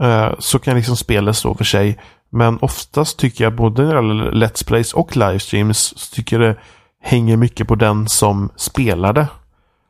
eh, 0.02 0.30
så 0.38 0.58
kan 0.58 0.76
liksom 0.76 0.96
spelet 0.96 1.36
stå 1.36 1.54
för 1.54 1.64
sig. 1.64 1.98
Men 2.30 2.58
oftast 2.60 3.18
tycker 3.18 3.44
jag 3.44 3.54
både 3.54 3.82
när 3.82 3.94
det 3.94 3.96
gäller 3.96 4.32
Let's 4.32 4.66
Plays 4.66 4.92
och 4.92 5.16
livestreams 5.16 5.78
så 5.78 6.14
tycker 6.14 6.40
jag 6.40 6.50
det 6.50 6.60
hänger 7.02 7.36
mycket 7.36 7.68
på 7.68 7.74
den 7.74 8.08
som 8.08 8.50
spelar 8.56 9.12
det. 9.12 9.26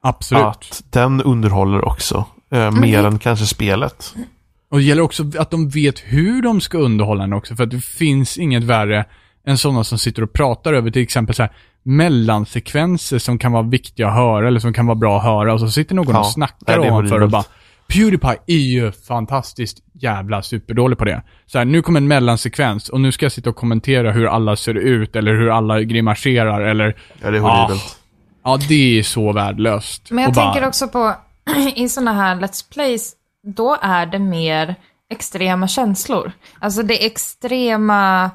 Absolut. 0.03 0.45
Att 0.45 0.83
den 0.91 1.23
underhåller 1.23 1.85
också. 1.85 2.25
Eh, 2.51 2.71
mer 2.71 3.05
än 3.05 3.19
kanske 3.19 3.47
spelet. 3.47 4.15
Och 4.71 4.79
det 4.79 4.85
gäller 4.85 5.03
också 5.03 5.25
att 5.39 5.51
de 5.51 5.69
vet 5.69 5.99
hur 5.99 6.43
de 6.43 6.61
ska 6.61 6.79
underhålla 6.79 7.23
den 7.23 7.33
också, 7.33 7.57
för 7.57 7.65
att 7.65 7.71
det 7.71 7.85
finns 7.85 8.39
inget 8.39 8.65
värre 8.65 9.05
än 9.47 9.59
sådana 9.59 9.85
som 9.85 9.99
sitter 9.99 10.23
och 10.23 10.33
pratar 10.33 10.73
över 10.73 10.91
till 10.91 11.03
exempel 11.03 11.35
så 11.35 11.43
här 11.43 11.53
mellansekvenser 11.83 13.19
som 13.19 13.39
kan 13.39 13.53
vara 13.53 13.63
viktiga 13.63 14.09
att 14.09 14.15
höra 14.15 14.49
eller 14.49 14.61
som 14.61 14.73
kan 14.73 14.87
vara 14.87 14.95
bra 14.97 15.19
att 15.19 15.25
höra 15.25 15.53
och 15.53 15.61
så 15.61 15.69
sitter 15.71 15.95
någon 15.95 16.15
Ja, 16.15 16.21
och 16.21 16.27
snackar 16.27 16.79
ovanför 16.79 17.23
och 17.23 17.31
bara 17.31 17.45
Pewdiepie 17.93 18.37
är 18.47 18.55
ju 18.57 18.93
fantastiskt 18.93 19.79
jävla 19.93 20.43
superdålig 20.43 20.99
på 20.99 21.05
det. 21.05 21.23
Så 21.47 21.59
här, 21.59 21.65
nu 21.65 21.83
kommer 21.83 22.01
en 22.01 22.09
mellansekvens 22.09 22.89
och 22.89 23.01
nu 23.01 23.13
ska 23.13 23.25
jag 23.25 23.33
sitta 23.33 23.51
och 23.51 23.57
kommentera 23.57 24.13
hur 24.13 24.27
alla 24.27 24.57
ser 24.57 24.75
ut 24.75 25.17
eller 25.17 25.35
hur 25.35 25.51
alla 25.51 25.81
grimaserar 25.83 26.61
eller... 26.61 26.97
Ja, 27.23 27.31
det 27.31 27.37
är 27.37 27.41
horribelt. 27.41 27.99
Ja, 28.45 28.59
det 28.69 28.99
är 28.99 29.03
så 29.03 29.33
värdelöst. 29.33 30.11
Men 30.11 30.23
jag 30.23 30.29
Och 30.29 30.35
bara- 30.35 30.53
tänker 30.53 30.69
också 30.69 30.89
på, 30.89 31.15
i 31.75 31.89
sådana 31.89 32.13
här 32.13 32.37
Let's 32.37 32.73
Plays, 32.73 33.13
då 33.57 33.77
är 33.83 34.07
det 34.07 34.19
mer 34.19 34.75
extrema 35.11 35.69
känslor. 35.69 36.33
Alltså 36.59 36.83
det 36.83 37.03
är 37.03 37.07
extrema, 37.07 38.31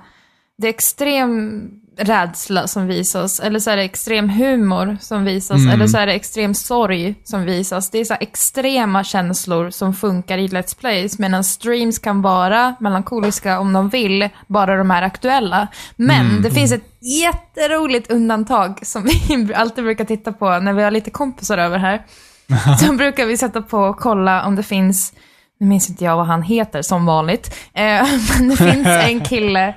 det 0.58 0.68
är 0.68 0.70
extrem 0.70 1.62
rädsla 1.98 2.68
som 2.68 2.88
visas, 2.88 3.40
eller 3.40 3.60
så 3.60 3.70
är 3.72 3.78
det 3.78 3.84
extrem 3.84 4.30
humor 4.30 4.98
som 5.02 5.24
visas, 5.26 5.58
Mm. 5.58 5.70
eller 5.74 5.88
så 5.88 5.98
är 5.98 6.06
det 6.08 6.14
extrem 6.14 6.54
sorg 6.54 7.16
som 7.24 7.44
visas. 7.46 7.90
Det 7.90 7.98
är 8.00 8.06
så 8.06 8.16
extrema 8.20 9.04
känslor 9.04 9.70
som 9.70 9.94
funkar 9.94 10.38
i 10.38 10.48
Let's 10.48 10.80
Plays, 10.80 11.20
medan 11.20 11.44
streams 11.44 12.00
kan 12.00 12.22
vara 12.22 12.76
melankoliska 12.80 13.60
om 13.60 13.74
de 13.74 13.90
vill, 13.90 14.30
bara 14.48 14.76
de 14.78 14.92
är 14.92 15.02
aktuella. 15.02 15.68
Men 15.96 16.26
Mm. 16.30 16.42
det 16.42 16.52
finns 16.52 16.72
ett 16.72 16.86
jätteroligt 17.22 18.12
undantag 18.12 18.80
som 18.84 19.04
vi 19.04 19.54
alltid 19.56 19.84
brukar 19.84 20.06
titta 20.06 20.32
på 20.34 20.60
när 20.60 20.74
vi 20.74 20.84
har 20.84 20.92
lite 20.92 21.10
kompisar 21.12 21.58
över 21.58 21.78
här. 21.78 22.02
Så 22.80 22.94
brukar 22.94 23.26
vi 23.26 23.38
sätta 23.38 23.62
på 23.62 23.78
och 23.78 23.98
kolla 23.98 24.46
om 24.46 24.56
det 24.56 24.64
finns, 24.64 25.14
nu 25.60 25.68
minns 25.68 25.90
inte 25.90 26.04
jag 26.04 26.16
vad 26.18 26.26
han 26.28 26.42
heter 26.44 26.82
som 26.82 27.06
vanligt, 27.06 27.56
eh, 27.74 27.84
men 28.40 28.50
det 28.50 28.58
finns 28.58 28.88
en 28.88 29.22
kille 29.22 29.76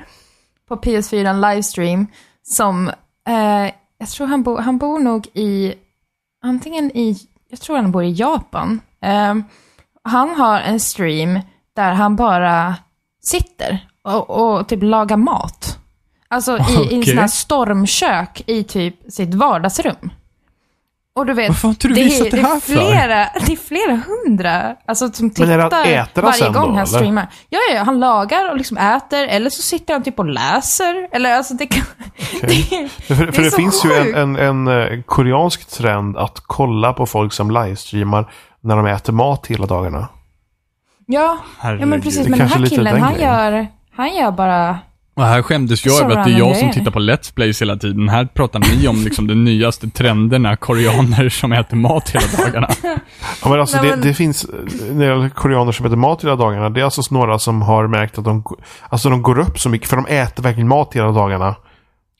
på 0.68 0.76
PS4 0.76 1.26
en 1.26 1.40
livestream 1.40 2.06
som, 2.42 2.88
eh, 3.28 3.72
jag 3.98 4.08
tror 4.08 4.26
han, 4.26 4.42
bo, 4.42 4.56
han 4.56 4.78
bor 4.78 4.98
nog 4.98 5.26
i, 5.34 5.74
antingen 6.42 6.96
i, 6.96 7.16
jag 7.50 7.60
tror 7.60 7.76
han 7.76 7.92
bor 7.92 8.04
i 8.04 8.12
Japan. 8.12 8.80
Eh, 9.02 9.34
han 10.02 10.30
har 10.30 10.60
en 10.60 10.80
stream 10.80 11.40
där 11.76 11.92
han 11.92 12.16
bara 12.16 12.74
sitter 13.22 13.86
och, 14.02 14.30
och 14.30 14.68
typ 14.68 14.82
lagar 14.82 15.16
mat. 15.16 15.78
Alltså 16.28 16.58
i, 16.58 16.88
i 16.90 16.94
en 16.94 17.04
sån 17.04 17.18
här 17.18 17.28
stormkök 17.28 18.42
i 18.46 18.64
typ 18.64 19.12
sitt 19.12 19.34
vardagsrum. 19.34 20.10
Och 21.16 21.26
du 21.26 21.32
vet, 21.32 21.48
Varför 21.48 21.62
har 21.68 21.72
inte 21.72 21.88
du 21.88 21.94
det, 21.94 22.04
visat 22.04 22.26
är, 22.26 22.30
det 22.30 22.36
det, 22.36 22.42
här 22.42 22.56
är 22.56 22.60
för? 22.60 22.72
flera, 22.72 23.28
det 23.46 23.52
är 23.52 23.56
flera 23.56 24.00
hundra 24.06 24.76
alltså, 24.86 25.12
som 25.12 25.30
Men 25.38 25.50
är 25.50 25.58
det 25.58 25.64
att 25.64 25.70
tittar 25.70 25.84
äter 25.84 26.22
han 26.22 26.24
varje 26.24 26.34
sen 26.38 26.52
gång 26.52 26.62
då, 26.62 26.68
han 26.68 26.76
eller? 26.76 26.86
streamar. 26.86 27.26
Ja, 27.48 27.58
ja, 27.74 27.82
han 27.82 28.00
lagar 28.00 28.50
och 28.50 28.56
liksom 28.56 28.76
äter, 28.76 29.24
eller 29.26 29.50
så 29.50 29.62
sitter 29.62 29.94
han 29.94 30.02
typ 30.02 30.18
och 30.18 30.24
läser. 30.26 31.08
Eller 31.12 31.36
alltså 31.36 31.54
det 31.54 31.66
kan... 31.66 31.84
Det, 32.40 32.88
För, 33.06 33.32
för 33.32 33.42
Det 33.42 33.50
finns 33.50 33.84
ju 33.84 33.88
sjukt. 33.88 34.16
en, 34.16 34.36
en, 34.36 34.66
en 34.66 34.92
eh, 34.92 35.02
koreansk 35.02 35.68
trend 35.70 36.16
att 36.16 36.40
kolla 36.46 36.92
på 36.92 37.06
folk 37.06 37.32
som 37.32 37.50
livestreamar 37.50 38.30
när 38.60 38.76
de 38.76 38.86
äter 38.86 39.12
mat 39.12 39.46
hela 39.46 39.66
dagarna. 39.66 40.08
ja, 41.06 41.38
ja, 41.62 41.86
men 41.86 42.00
precis. 42.02 42.28
Men 42.28 42.38
den 42.38 42.48
här 42.48 42.66
killen, 42.66 43.00
han 43.02 43.14
grejen. 43.14 43.30
gör, 43.32 43.66
han 43.96 44.14
gör 44.16 44.30
bara... 44.30 44.78
Och 45.16 45.24
här 45.24 45.42
skämdes 45.42 45.86
jag 45.86 46.00
över 46.04 46.16
att 46.16 46.26
det 46.26 46.32
är 46.32 46.38
jag 46.38 46.56
som 46.56 46.70
tittar 46.72 46.90
på 46.90 46.98
Let's 46.98 47.34
Plays 47.34 47.62
hela 47.62 47.76
tiden. 47.76 48.08
Här 48.08 48.24
pratar 48.24 48.58
ni 48.58 48.88
om 48.88 48.96
liksom 49.04 49.26
de 49.26 49.34
nyaste 49.44 49.88
trenderna, 49.90 50.56
koreaner 50.56 51.28
som 51.28 51.52
äter 51.52 51.76
mat 51.76 52.10
hela 52.10 52.44
dagarna. 52.44 52.68
Ja, 53.42 53.48
men 53.50 53.60
alltså 53.60 53.76
Nej, 53.76 53.86
det, 53.86 53.90
men- 53.96 54.00
det 54.06 54.14
finns, 54.14 54.46
när 54.92 54.98
det 54.98 55.12
gäller 55.12 55.28
koreaner 55.28 55.72
som 55.72 55.86
äter 55.86 55.96
mat 55.96 56.24
hela 56.24 56.36
dagarna, 56.36 56.70
det 56.70 56.80
är 56.80 56.84
alltså 56.84 57.02
några 57.10 57.38
som 57.38 57.62
har 57.62 57.86
märkt 57.86 58.18
att 58.18 58.24
de, 58.24 58.44
alltså 58.88 59.10
de 59.10 59.22
går 59.22 59.38
upp 59.38 59.58
så 59.58 59.68
mycket, 59.68 59.88
för 59.88 59.96
de 59.96 60.06
äter 60.06 60.42
verkligen 60.42 60.68
mat 60.68 60.94
hela 60.94 61.12
dagarna. 61.12 61.54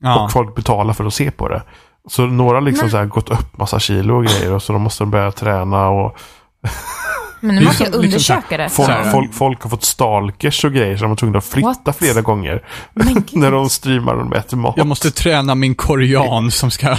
Ja. 0.01 0.25
Och 0.25 0.33
folk 0.33 0.55
betalar 0.55 0.93
för 0.93 1.05
att 1.05 1.15
se 1.15 1.31
på 1.31 1.49
det. 1.49 1.63
Så 2.09 2.27
några 2.27 2.57
har 2.57 2.61
liksom 2.63 2.85
Men- 2.85 2.91
så 2.91 2.97
här 2.97 3.05
gått 3.07 3.31
upp 3.31 3.59
massa 3.59 3.79
kilo 3.79 4.17
och 4.17 4.25
grejer 4.25 4.53
och 4.53 4.63
så 4.63 4.73
de 4.73 4.83
måste 4.83 5.05
börja 5.05 5.33
träna 5.33 5.89
och 5.89 6.17
Men 7.41 7.55
nu 7.55 7.65
måste 7.65 7.83
jag 7.83 7.89
liksom 7.89 8.05
undersöka 8.05 8.57
det. 8.57 8.69
folk, 8.69 9.11
folk, 9.13 9.35
folk 9.35 9.63
har 9.63 9.71
fått 9.71 9.85
stalkers 9.85 10.65
och 10.65 10.73
grejer 10.73 10.97
så 10.97 11.05
de 11.05 11.09
var 11.09 11.17
tvungna 11.17 11.39
att 11.39 11.45
flytta 11.45 11.75
What? 11.85 11.97
flera 11.97 12.21
gånger. 12.21 12.63
När 13.33 13.51
de 13.51 13.71
streamar 13.71 14.15
och 14.15 14.19
de 14.19 14.33
äter 14.33 14.57
mat. 14.57 14.75
Jag 14.77 14.87
måste 14.87 15.11
träna 15.11 15.55
min 15.55 15.75
korean 15.75 16.51
som 16.51 16.71
ska... 16.71 16.89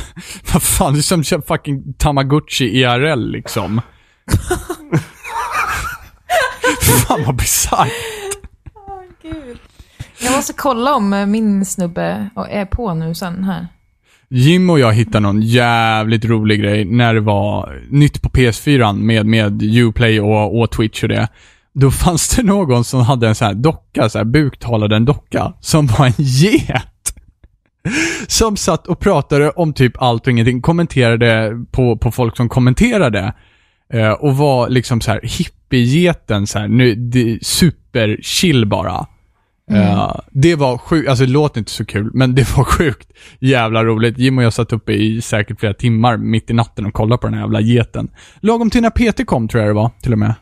Vad 0.53 0.63
fan, 0.63 0.93
det 0.93 0.99
är 0.99 1.23
som 1.23 1.41
fucking 1.41 1.93
Tamagotchi 1.93 2.65
IRL 2.65 3.31
liksom. 3.31 3.81
fan 7.07 7.23
vad 7.25 7.35
bisarrt. 7.35 7.91
Gud. 9.21 9.59
Jag 10.19 10.35
måste 10.35 10.53
kolla 10.53 10.95
om 10.95 11.31
min 11.31 11.65
snubbe 11.65 12.29
är 12.49 12.65
på 12.65 12.93
nu 12.93 13.15
sen 13.15 13.43
här. 13.43 13.67
Jim 14.29 14.69
och 14.69 14.79
jag 14.79 14.93
hittade 14.93 15.19
någon 15.19 15.41
jävligt 15.41 16.25
rolig 16.25 16.59
grej 16.61 16.85
när 16.85 17.13
det 17.13 17.19
var 17.19 17.81
nytt 17.89 18.21
på 18.21 18.29
PS4 18.29 18.93
med, 18.93 19.25
med 19.25 19.63
Uplay 19.63 20.19
och, 20.21 20.59
och 20.59 20.71
Twitch 20.71 21.03
och 21.03 21.09
det. 21.09 21.27
Då 21.73 21.91
fanns 21.91 22.35
det 22.35 22.43
någon 22.43 22.83
som 22.83 23.01
hade 23.01 23.27
en 23.27 23.35
sån 23.35 23.47
här 23.47 23.53
docka, 23.53 24.09
så 24.09 24.17
här 24.17 24.25
buktalade 24.25 24.95
en 24.95 25.05
docka, 25.05 25.53
som 25.59 25.87
var 25.87 26.05
en 26.05 26.13
get. 26.17 27.13
Som 28.27 28.57
satt 28.57 28.87
och 28.87 28.99
pratade 28.99 29.49
om 29.49 29.73
typ 29.73 30.01
allt 30.01 30.27
och 30.27 30.31
ingenting, 30.31 30.61
kommenterade 30.61 31.51
på, 31.71 31.97
på 31.97 32.11
folk 32.11 32.37
som 32.37 32.49
kommenterade. 32.49 33.33
Eh, 33.93 34.11
och 34.11 34.37
var 34.37 34.69
liksom 34.69 35.01
så 35.01 35.11
här 35.11 35.19
hippiegeten 35.23 36.47
så 36.47 36.59
här, 36.59 36.67
nu, 36.67 37.39
super 37.41 38.17
chill 38.21 38.65
bara. 38.65 39.07
Eh, 39.71 40.15
det 40.31 40.55
var 40.55 40.77
sjukt, 40.77 41.09
alltså 41.09 41.25
det 41.25 41.31
låter 41.31 41.59
inte 41.59 41.71
så 41.71 41.85
kul, 41.85 42.11
men 42.13 42.35
det 42.35 42.57
var 42.57 42.63
sjukt 42.77 43.11
jävla 43.39 43.83
roligt. 43.83 44.17
Jim 44.17 44.37
och 44.37 44.43
jag 44.43 44.53
satt 44.53 44.73
uppe 44.73 44.93
i 44.93 45.21
säkert 45.21 45.59
flera 45.59 45.73
timmar 45.73 46.17
mitt 46.17 46.49
i 46.49 46.53
natten 46.53 46.85
och 46.85 46.93
kollade 46.93 47.21
på 47.21 47.27
den 47.27 47.33
här 47.33 47.41
jävla 47.41 47.61
geten. 47.61 48.09
Lagom 48.39 48.69
till 48.69 48.81
när 48.81 48.89
PT 48.89 49.25
kom 49.25 49.47
tror 49.47 49.63
jag 49.63 49.69
det 49.69 49.73
var, 49.73 49.91
till 50.01 50.11
och 50.11 50.19
med. 50.19 50.33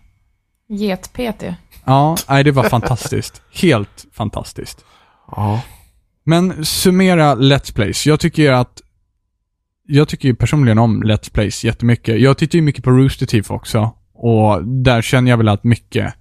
Get-PT. 0.70 1.56
Ja, 1.86 2.18
nej 2.30 2.44
det 2.44 2.52
var 2.52 2.64
fantastiskt. 2.64 3.42
Helt 3.62 4.06
fantastiskt. 4.14 4.86
Ja. 5.32 5.62
Men 6.24 6.66
summera 6.66 7.36
Let's 7.36 7.76
Plays. 7.76 8.08
Jag 8.08 8.20
tycker 8.20 8.52
att 8.52 8.82
jag 9.88 10.08
tycker 10.08 10.28
ju 10.28 10.36
personligen 10.36 10.78
om 10.78 11.04
Let's 11.04 11.34
Plays 11.34 11.66
jättemycket. 11.66 12.20
Jag 12.20 12.38
tittar 12.38 12.56
ju 12.56 12.62
mycket 12.62 12.84
på 12.84 12.92
Rooster 12.92 13.26
Teeth 13.26 13.52
också. 13.52 13.92
Och 14.14 14.68
där 14.68 15.02
känner 15.02 15.32
jag 15.32 15.38
väl 15.38 15.48
att 15.48 15.64
mycket 15.64 16.14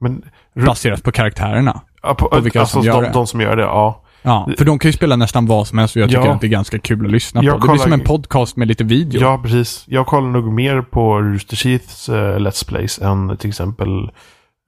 Men 0.00 0.24
baseras 0.66 1.02
på 1.02 1.12
karaktärerna. 1.12 1.80
Ja, 2.02 2.14
på, 2.14 2.28
på 2.28 2.40
vilka 2.40 2.60
alltså, 2.60 2.72
som 2.78 2.86
gör 2.86 2.94
de, 2.94 3.02
det. 3.02 3.10
de 3.12 3.26
som 3.26 3.40
gör 3.40 3.56
det, 3.56 3.62
ja. 3.62 4.02
Ja, 4.22 4.48
för 4.58 4.64
de 4.64 4.78
kan 4.78 4.88
ju 4.88 4.92
spela 4.92 5.16
nästan 5.16 5.46
vad 5.46 5.66
som 5.66 5.78
helst 5.78 5.96
och 5.96 6.02
jag 6.02 6.08
tycker 6.08 6.24
Ja. 6.24 6.32
att 6.34 6.40
det 6.40 6.46
är 6.46 6.48
ganska 6.48 6.78
kul 6.78 7.06
att 7.06 7.12
lyssna 7.12 7.40
på. 7.40 7.46
Jag 7.46 7.54
Det 7.54 7.58
blir 7.60 7.68
kollar- 7.68 7.82
som 7.82 7.92
en 7.92 8.00
podcast 8.00 8.56
med 8.56 8.68
lite 8.68 8.84
video. 8.84 9.20
Ja, 9.20 9.40
precis. 9.42 9.84
Jag 9.86 10.06
kollar 10.06 10.28
nog 10.28 10.52
mer 10.52 10.82
på 10.82 11.18
Rooster 11.20 11.56
Teeths 11.56 12.08
eh, 12.08 12.36
Let's 12.38 12.68
Plays 12.68 12.98
än 12.98 13.36
till 13.36 13.48
exempel 13.50 14.10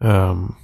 um, 0.04 0.54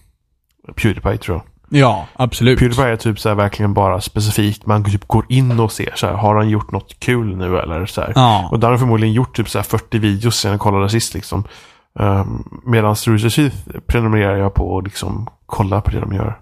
Pewdiepie 0.82 1.18
tror 1.18 1.36
jag. 1.36 1.44
Ja, 1.80 2.06
absolut. 2.16 2.58
Pewdiepie 2.58 2.84
är 2.92 2.96
typ 2.96 3.20
så 3.20 3.28
här 3.28 3.36
verkligen 3.36 3.74
bara 3.74 4.00
specifikt. 4.00 4.66
Man 4.66 4.84
typ 4.84 5.04
går 5.08 5.24
in 5.28 5.60
och 5.60 5.72
ser 5.72 5.92
så 5.94 6.06
här, 6.06 6.14
har 6.14 6.34
han 6.36 6.48
gjort 6.48 6.72
något 6.72 7.00
kul 7.00 7.36
nu 7.36 7.58
eller 7.58 7.86
så 7.86 8.00
här. 8.00 8.12
Ja. 8.14 8.48
Och 8.52 8.58
där 8.60 8.66
har 8.68 8.72
han 8.72 8.78
förmodligen 8.78 9.14
gjort 9.14 9.36
typ 9.36 9.48
så 9.48 9.58
här 9.58 9.62
40 9.64 9.98
videos 9.98 10.36
sedan 10.36 10.50
jag 10.50 10.60
kollade 10.60 10.88
sist 10.88 11.14
liksom. 11.14 11.44
Um, 11.98 12.60
Medan 12.66 12.90
Rooster 13.06 13.30
Teeth 13.30 13.56
prenumererar 13.86 14.36
jag 14.36 14.54
på 14.54 14.68
och 14.74 14.82
liksom 14.82 15.28
kolla 15.46 15.80
på 15.80 15.90
det 15.90 16.00
de 16.00 16.12
gör. 16.12 16.38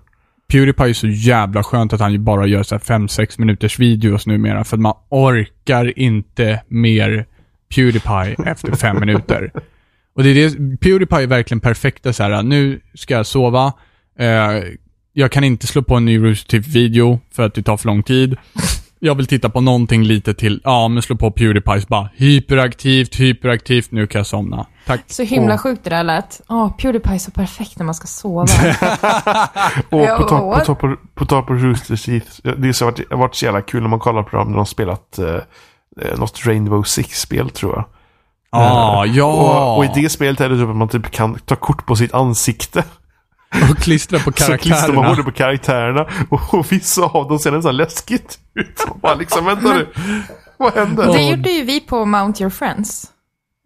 Pewdiepie 0.52 0.88
är 0.88 0.92
så 0.92 1.06
jävla 1.06 1.62
skönt 1.62 1.92
att 1.92 2.00
han 2.00 2.12
ju 2.12 2.18
bara 2.18 2.46
gör 2.46 2.62
så 2.62 2.74
här 2.74 2.82
5-6 2.82 3.40
minuters 3.40 3.78
videos 3.78 4.26
numera, 4.26 4.64
för 4.64 4.76
att 4.76 4.80
man 4.80 4.94
orkar 5.08 5.98
inte 5.98 6.62
mer 6.68 7.26
Pewdiepie 7.74 8.36
efter 8.46 8.72
fem 8.72 9.00
minuter. 9.00 9.52
Och 10.14 10.22
det 10.22 10.30
är 10.30 10.34
det, 10.34 10.78
Pewdiepie 10.78 11.22
är 11.22 11.26
verkligen 11.26 11.60
perfekta 11.60 12.12
så 12.12 12.22
här. 12.22 12.42
nu 12.42 12.80
ska 12.94 13.14
jag 13.14 13.26
sova, 13.26 13.72
eh, 14.18 14.62
jag 15.12 15.32
kan 15.32 15.44
inte 15.44 15.66
slå 15.66 15.82
på 15.82 15.94
en 15.94 16.04
ny 16.04 16.18
Rooster 16.18 16.48
Teeth-video 16.48 17.20
för 17.32 17.46
att 17.46 17.54
det 17.54 17.62
tar 17.62 17.76
för 17.76 17.86
lång 17.86 18.02
tid. 18.02 18.36
Jag 19.00 19.14
vill 19.14 19.26
titta 19.26 19.48
på 19.50 19.60
någonting 19.60 20.02
lite 20.04 20.34
till, 20.34 20.60
ja 20.64 20.88
men 20.88 21.02
slå 21.02 21.16
på 21.16 21.30
Pewdiepies 21.30 21.88
bara, 21.88 22.08
hyperaktivt, 22.16 23.20
hyperaktivt, 23.20 23.90
nu 23.90 24.06
kan 24.06 24.18
jag 24.18 24.26
somna. 24.26 24.66
Tack. 24.86 25.00
Så 25.06 25.22
himla 25.22 25.54
Och- 25.54 25.60
sjukt 25.60 25.84
det 25.84 25.90
där 25.90 26.04
lät. 26.04 26.40
Åh, 26.48 26.76
Pewdiepie 26.76 27.14
är 27.14 27.18
så 27.18 27.30
perfekt 27.30 27.78
när 27.78 27.84
man 27.86 27.94
ska 27.94 28.06
sova. 28.06 28.42
Och 29.90 30.00
Ja, 30.00 30.16
på 30.16 30.22
tal 30.28 30.60
på, 30.66 30.74
på, 30.74 30.96
på, 31.14 31.26
tal 31.26 31.42
på 31.42 31.54
Rooster 31.54 31.96
Teeth. 31.96 32.30
Det 32.60 32.66
har 32.66 32.72
så 32.72 32.84
varit, 32.84 33.10
varit 33.10 33.34
så 33.34 33.44
jävla 33.44 33.60
kul 33.62 33.82
när 33.82 33.88
man 33.88 33.98
kollar 33.98 34.22
på 34.22 34.36
dem 34.36 34.48
när 34.50 34.56
de 34.56 34.66
spelat 34.66 35.18
eh, 35.18 35.26
eh, 36.02 36.18
något 36.18 36.46
Rainbow 36.46 36.82
Six-spel 36.82 37.50
tror 37.50 37.72
jag. 37.74 37.84
Ah, 38.50 39.04
Eh, 39.04 39.12
ja! 39.16 39.24
Och, 39.72 39.78
och 39.78 39.84
i 39.84 39.90
det 40.02 40.08
spelet 40.08 40.40
är 40.40 40.48
det 40.48 40.56
typ 40.58 40.68
att 40.68 40.76
man 40.76 40.88
typ 40.88 41.10
kan 41.10 41.38
ta 41.38 41.56
kort 41.56 41.86
på 41.86 41.96
sitt 41.96 42.14
ansikte. 42.14 42.84
Och 43.70 43.76
klistra 43.78 44.18
på 44.18 44.24
Så 44.24 44.30
klistrar 44.32 44.56
man 44.56 45.04
karaktärerna. 45.04 45.08
både 45.08 45.22
på 45.22 45.30
karaktärerna 45.32 46.06
och, 46.52 46.72
vissa 46.72 47.02
av 47.02 47.28
dem 47.28 47.38
ser 47.38 47.50
nästan 47.50 47.76
läskigt 47.76 48.38
ut. 48.54 48.86
Och 48.90 48.98
bara 48.98 49.14
liksom, 49.14 49.44
vänta 49.44 49.74
nu. 49.74 49.86
Vad 50.56 50.74
hände? 50.74 51.12
Det 51.12 51.22
gjorde 51.30 51.50
ju 51.50 51.64
vi 51.64 51.80
på 51.80 52.04
Mount 52.04 52.42
Your 52.42 52.50
Friends. 52.50 53.12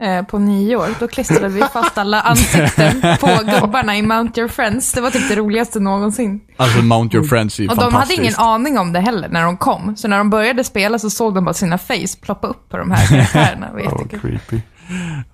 Eh, 0.03 0.25
på 0.25 0.39
nyår. 0.39 0.89
Då 1.01 1.09
klistrade 1.09 1.49
vi 1.49 1.61
fast 1.61 1.99
alla 1.99 2.21
ansikten 2.21 3.01
på 3.21 3.39
gubbarna 3.61 3.97
i 3.97 4.03
Mount 4.03 4.41
Your 4.41 4.49
Friends. 4.49 4.93
Det 4.93 5.01
var 5.01 5.11
typ 5.11 5.29
det 5.29 5.37
roligaste 5.37 5.81
någonsin. 5.81 6.41
Alltså 6.57 6.83
Mount 6.83 7.17
Your 7.17 7.27
Friends 7.27 7.59
är 7.59 7.63
ju 7.63 7.69
Och 7.69 7.77
de 7.77 7.95
hade 7.95 8.15
ingen 8.15 8.35
aning 8.37 8.79
om 8.79 8.93
det 8.93 9.01
heller 9.01 9.29
när 9.29 9.43
de 9.45 9.57
kom. 9.57 9.97
Så 9.97 10.09
när 10.09 10.19
de 10.19 10.31
började 10.31 10.65
spela 10.65 10.99
så 10.99 11.11
såg 11.11 11.35
de 11.35 11.45
bara 11.45 11.55
sina 11.55 11.79
face 11.79 12.17
ploppa 12.23 12.47
upp 12.47 12.69
på 12.69 12.77
de 12.77 12.91
här 12.91 13.07
karaktärerna. 13.07 13.67
Det 13.67 13.73
var 13.73 13.81
jättekul. 13.81 14.21
creepy. 14.21 14.61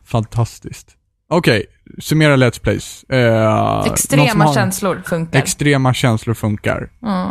Fantastiskt. 0.07 0.89
Okej, 1.31 1.65
summera 1.99 2.37
Let's 2.37 2.61
Plays. 2.63 3.05
Eh, 3.09 3.87
Extrema 3.93 4.45
har- 4.45 4.55
känslor 4.55 5.03
funkar. 5.07 5.39
Extrema 5.39 5.95
känslor 5.95 6.35
funkar. 6.35 6.89
Mm. 7.03 7.29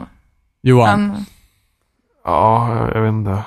Johan, 0.62 0.90
Han, 0.90 1.26
Ja, 2.24 2.90
jag 2.94 3.02
vet 3.02 3.10
inte. 3.12 3.44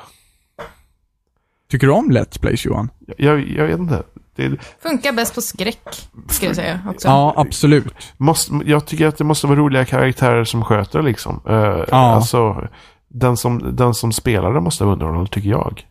tycker 1.70 1.86
du 1.86 1.92
om 1.92 2.10
Let's 2.10 2.40
Plays 2.40 2.64
Johan? 2.64 2.90
Jag, 3.18 3.48
jag 3.48 3.66
vet 3.66 3.78
inte. 3.78 4.02
Det 4.36 4.56
funkar 4.82 5.12
bäst 5.12 5.34
på 5.34 5.40
skräck, 5.40 6.08
ska 6.28 6.46
jag 6.46 6.56
säga 6.56 6.80
också. 6.88 7.08
Ja, 7.08 7.34
absolut. 7.36 7.94
måste, 8.16 8.60
jag 8.64 8.86
tycker 8.86 9.06
att 9.06 9.18
det 9.18 9.24
måste 9.24 9.46
vara 9.46 9.58
roliga 9.58 9.84
karaktärer 9.84 10.44
som 10.44 10.64
sköter 10.64 11.02
liksom. 11.02 11.40
Uh, 11.48 11.54
Ja. 11.54 11.84
Alltså, 11.90 12.68
den 13.08 13.36
som, 13.36 13.76
den 13.76 13.94
som 13.94 14.12
spelar 14.12 14.52
det 14.54 14.60
måste 14.60 14.84
vara 14.84 14.92
underhållande, 14.92 15.30
tycker 15.30 15.48
jag. 15.50 15.86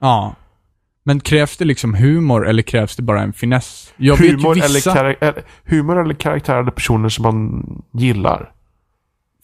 Ja. 0.00 0.34
Men 1.06 1.20
krävs 1.20 1.56
det 1.56 1.64
liksom 1.64 1.94
humor 1.94 2.48
eller 2.48 2.62
krävs 2.62 2.96
det 2.96 3.02
bara 3.02 3.22
en 3.22 3.32
finess? 3.32 3.92
Jag 3.96 4.16
humor, 4.16 4.54
vet 4.54 4.56
ju 4.56 4.64
eller 4.64 4.74
vissa, 4.74 5.00
eller, 5.00 5.42
humor 5.64 6.00
eller 6.04 6.14
karaktärade 6.14 6.70
personer 6.70 7.08
som 7.08 7.22
man 7.22 7.64
gillar. 7.92 8.50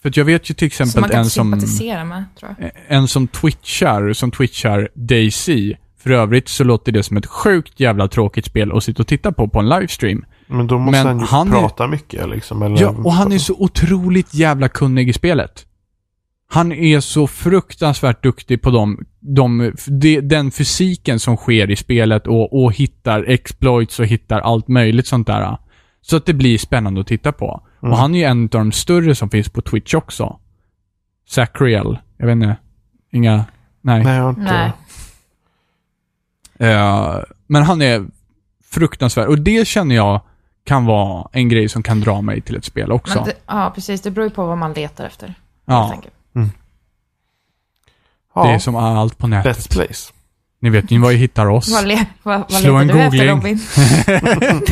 för 0.01 0.09
att 0.09 0.17
jag 0.17 0.25
vet 0.25 0.49
ju 0.49 0.53
till 0.53 0.71
som 0.71 0.83
exempel 0.87 1.11
kan 1.11 1.19
en 1.19 1.25
som, 1.25 1.49
med, 1.49 2.25
tror 2.39 2.55
jag. 2.59 2.71
en 2.87 3.07
som 3.07 3.27
twitchar, 3.27 4.13
som 4.13 4.31
twitchar 4.31 4.89
Daisy. 4.93 5.75
För 5.97 6.11
övrigt 6.11 6.49
så 6.49 6.63
låter 6.63 6.91
det 6.91 7.03
som 7.03 7.17
ett 7.17 7.25
sjukt 7.25 7.79
jävla 7.79 8.07
tråkigt 8.07 8.45
spel 8.45 8.71
att 8.71 8.83
sitta 8.83 9.03
och 9.03 9.07
titta 9.07 9.31
på 9.31 9.47
på 9.47 9.59
en 9.59 9.69
livestream. 9.69 10.25
Men 10.47 10.67
då 10.67 10.79
måste 10.79 10.97
Men 11.03 11.07
han 11.07 11.19
ju 11.19 11.25
han 11.25 11.47
är- 11.47 11.51
prata 11.51 11.87
mycket 11.87 12.29
liksom. 12.29 12.61
Eller, 12.61 12.81
Ja, 12.81 12.89
och 12.89 13.13
han 13.13 13.31
är 13.31 13.37
så 13.37 13.55
otroligt 13.59 14.33
jävla 14.33 14.69
kunnig 14.69 15.09
i 15.09 15.13
spelet. 15.13 15.65
Han 16.53 16.71
är 16.71 16.99
så 16.99 17.27
fruktansvärt 17.27 18.23
duktig 18.23 18.61
på 18.61 18.71
de, 18.71 19.05
de, 19.19 19.73
de, 19.87 20.21
den 20.21 20.51
fysiken 20.51 21.19
som 21.19 21.37
sker 21.37 21.71
i 21.71 21.75
spelet 21.75 22.27
och, 22.27 22.63
och 22.63 22.73
hittar 22.73 23.23
exploits 23.23 23.99
och 23.99 24.05
hittar 24.05 24.39
allt 24.39 24.67
möjligt 24.67 25.07
sånt 25.07 25.27
där. 25.27 25.57
Så 26.01 26.17
att 26.17 26.25
det 26.25 26.33
blir 26.33 26.57
spännande 26.57 27.01
att 27.01 27.07
titta 27.07 27.31
på. 27.31 27.63
Mm. 27.81 27.91
Och 27.91 27.97
han 27.99 28.15
är 28.15 28.19
ju 28.19 28.25
en 28.25 28.43
av 28.43 28.49
de 28.49 28.71
större 28.71 29.15
som 29.15 29.29
finns 29.29 29.49
på 29.49 29.61
Twitch 29.61 29.93
också. 29.93 30.39
Sacriel. 31.27 31.97
Jag 32.17 32.25
vet 32.25 32.33
inte. 32.33 32.55
Inga... 33.11 33.45
Nej. 33.81 34.03
Nej, 34.03 34.17
jag 34.17 34.29
inte... 34.29 34.73
Nej. 36.57 36.71
Eh, 36.71 37.19
men 37.47 37.63
han 37.63 37.81
är 37.81 38.05
fruktansvärd. 38.63 39.27
Och 39.27 39.39
det 39.39 39.67
känner 39.67 39.95
jag 39.95 40.21
kan 40.63 40.85
vara 40.85 41.29
en 41.31 41.49
grej 41.49 41.69
som 41.69 41.83
kan 41.83 42.01
dra 42.01 42.21
mig 42.21 42.41
till 42.41 42.55
ett 42.55 42.65
spel 42.65 42.91
också. 42.91 43.15
Men 43.15 43.25
det, 43.25 43.33
ja, 43.47 43.71
precis. 43.75 44.01
Det 44.01 44.11
beror 44.11 44.27
ju 44.27 44.33
på 44.33 44.45
vad 44.45 44.57
man 44.57 44.73
letar 44.73 45.05
efter. 45.05 45.27
helt 45.27 45.37
ja, 45.65 45.91
enkelt. 45.91 46.13
Ja, 48.35 48.43
det 48.43 48.49
är 48.53 48.59
som 48.59 48.75
allt 48.75 49.17
på 49.17 49.27
nätet. 49.27 49.57
Let's 49.57 49.71
Plays. 49.71 50.13
Ni 50.61 50.69
vet 50.69 50.91
ju 50.91 50.99
var 50.99 51.09
ni 51.11 51.15
hittar 51.17 51.45
oss. 51.45 51.71
Vad, 51.73 51.87
le, 51.87 52.05
vad, 52.23 52.39
vad 52.39 52.51
Slå 52.51 52.79
letar 52.79 52.81
en 52.81 52.87
du 52.87 52.99
efter 53.03 53.33
googling. 53.35 53.59
Robin? 54.47 54.65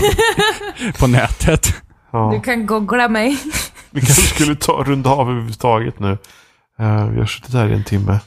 på 0.99 1.07
nätet. 1.07 1.73
Ja. 2.11 2.31
Du 2.33 2.41
kan 2.41 2.65
googla 2.65 3.07
mig. 3.09 3.37
Vi 3.91 4.01
kanske 4.01 4.21
skulle 4.27 4.55
ta 4.55 4.83
runda 4.83 5.09
av 5.09 5.29
överhuvudtaget 5.29 5.99
nu. 5.99 6.17
Eh, 6.79 7.05
vi 7.05 7.19
har 7.19 7.25
suttit 7.25 7.53
här 7.53 7.67
i 7.69 7.73
en 7.73 7.83
timme. 7.83 8.19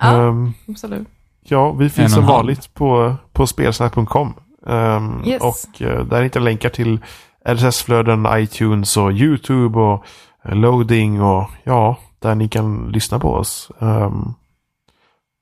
Ja, 0.00 0.28
Ehm, 0.28 0.52
absolut. 0.68 1.08
ja, 1.44 1.72
vi 1.72 1.90
finns 1.90 2.14
som 2.14 2.26
vanligt 2.26 2.74
på, 2.74 3.16
på 3.32 3.46
spelsnack.com. 3.46 4.34
Ehm, 4.66 5.22
Yes. 5.26 5.42
Och 5.42 5.80
uh, 5.80 6.04
där 6.04 6.22
hittar 6.22 6.40
länkar 6.40 6.68
till 6.68 6.98
RSS-flöden, 7.44 8.26
iTunes 8.30 8.96
och 8.96 9.12
YouTube 9.12 9.78
och 9.78 10.04
eh, 10.44 10.54
loading 10.54 11.22
och 11.22 11.50
ja, 11.64 11.96
där 12.18 12.34
ni 12.34 12.48
kan 12.48 12.88
lyssna 12.92 13.18
på 13.18 13.32
oss. 13.34 13.70
Ehm, 13.80 14.34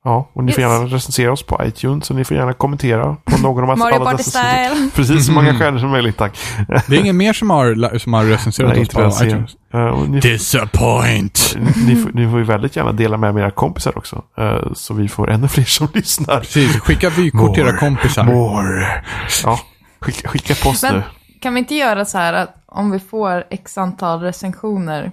ja, 0.08 0.30
och 0.32 0.44
ni 0.44 0.52
får 0.52 0.60
Yes. 0.62 0.70
gärna 0.72 0.84
recensera 0.94 1.32
oss 1.32 1.42
på 1.42 1.60
iTunes 1.64 2.10
och 2.10 2.16
ni 2.16 2.24
får 2.24 2.36
gärna 2.36 2.52
kommentera 2.52 3.16
på 3.24 3.38
någon 3.42 3.70
av 3.70 3.78
Mario 3.78 3.94
alla 3.94 4.04
Party 4.04 4.16
dessa 4.16 4.30
sidor. 4.42 4.74
Style. 4.74 4.90
Precis 4.94 5.26
så 5.26 5.32
många 5.32 5.48
Mm. 5.48 5.60
stjärnor 5.60 5.78
som 5.78 5.90
möjligt, 5.90 6.16
tack. 6.16 6.38
Det 6.86 6.96
är 6.96 7.00
ingen 7.00 7.16
mer 7.16 7.32
som 7.32 7.50
har, 7.50 7.98
som 7.98 8.12
har 8.12 8.24
recenserat 8.24 8.70
Nej, 8.70 8.82
oss 8.82 8.88
på 8.88 9.24
iTunes. 9.24 9.56
Och 9.72 10.08
ni, 10.08 10.20
Disappoint. 10.20 11.56
ni, 11.86 11.96
får, 11.96 12.10
ni 12.14 12.30
får 12.30 12.38
ju 12.38 12.44
väldigt 12.44 12.76
gärna 12.76 12.92
dela 12.92 13.16
med 13.16 13.34
med 13.34 13.42
era 13.42 13.50
kompisar 13.50 13.98
också. 13.98 14.22
eh, 14.38 14.72
så 14.74 14.94
vi 14.94 15.08
får 15.08 15.30
ännu 15.30 15.48
fler 15.48 15.64
som 15.64 15.88
lyssnar. 15.94 16.40
Precis, 16.40 16.80
skicka 16.80 17.10
vykort 17.10 17.54
till 17.54 17.62
era 17.66 17.76
kompisar. 17.76 18.24
More. 18.24 19.02
Ja, 19.44 19.58
skicka, 20.00 20.28
skicka 20.28 20.54
post 20.62 20.82
Men- 20.82 20.94
nu. 20.94 21.02
Kan 21.40 21.54
vi 21.54 21.60
inte 21.60 21.74
göra 21.74 22.04
så 22.04 22.18
här 22.18 22.32
att 22.32 22.54
om 22.66 22.90
vi 22.90 22.98
får 23.00 23.44
x 23.50 23.78
antal 23.78 24.20
recensioner 24.20 25.12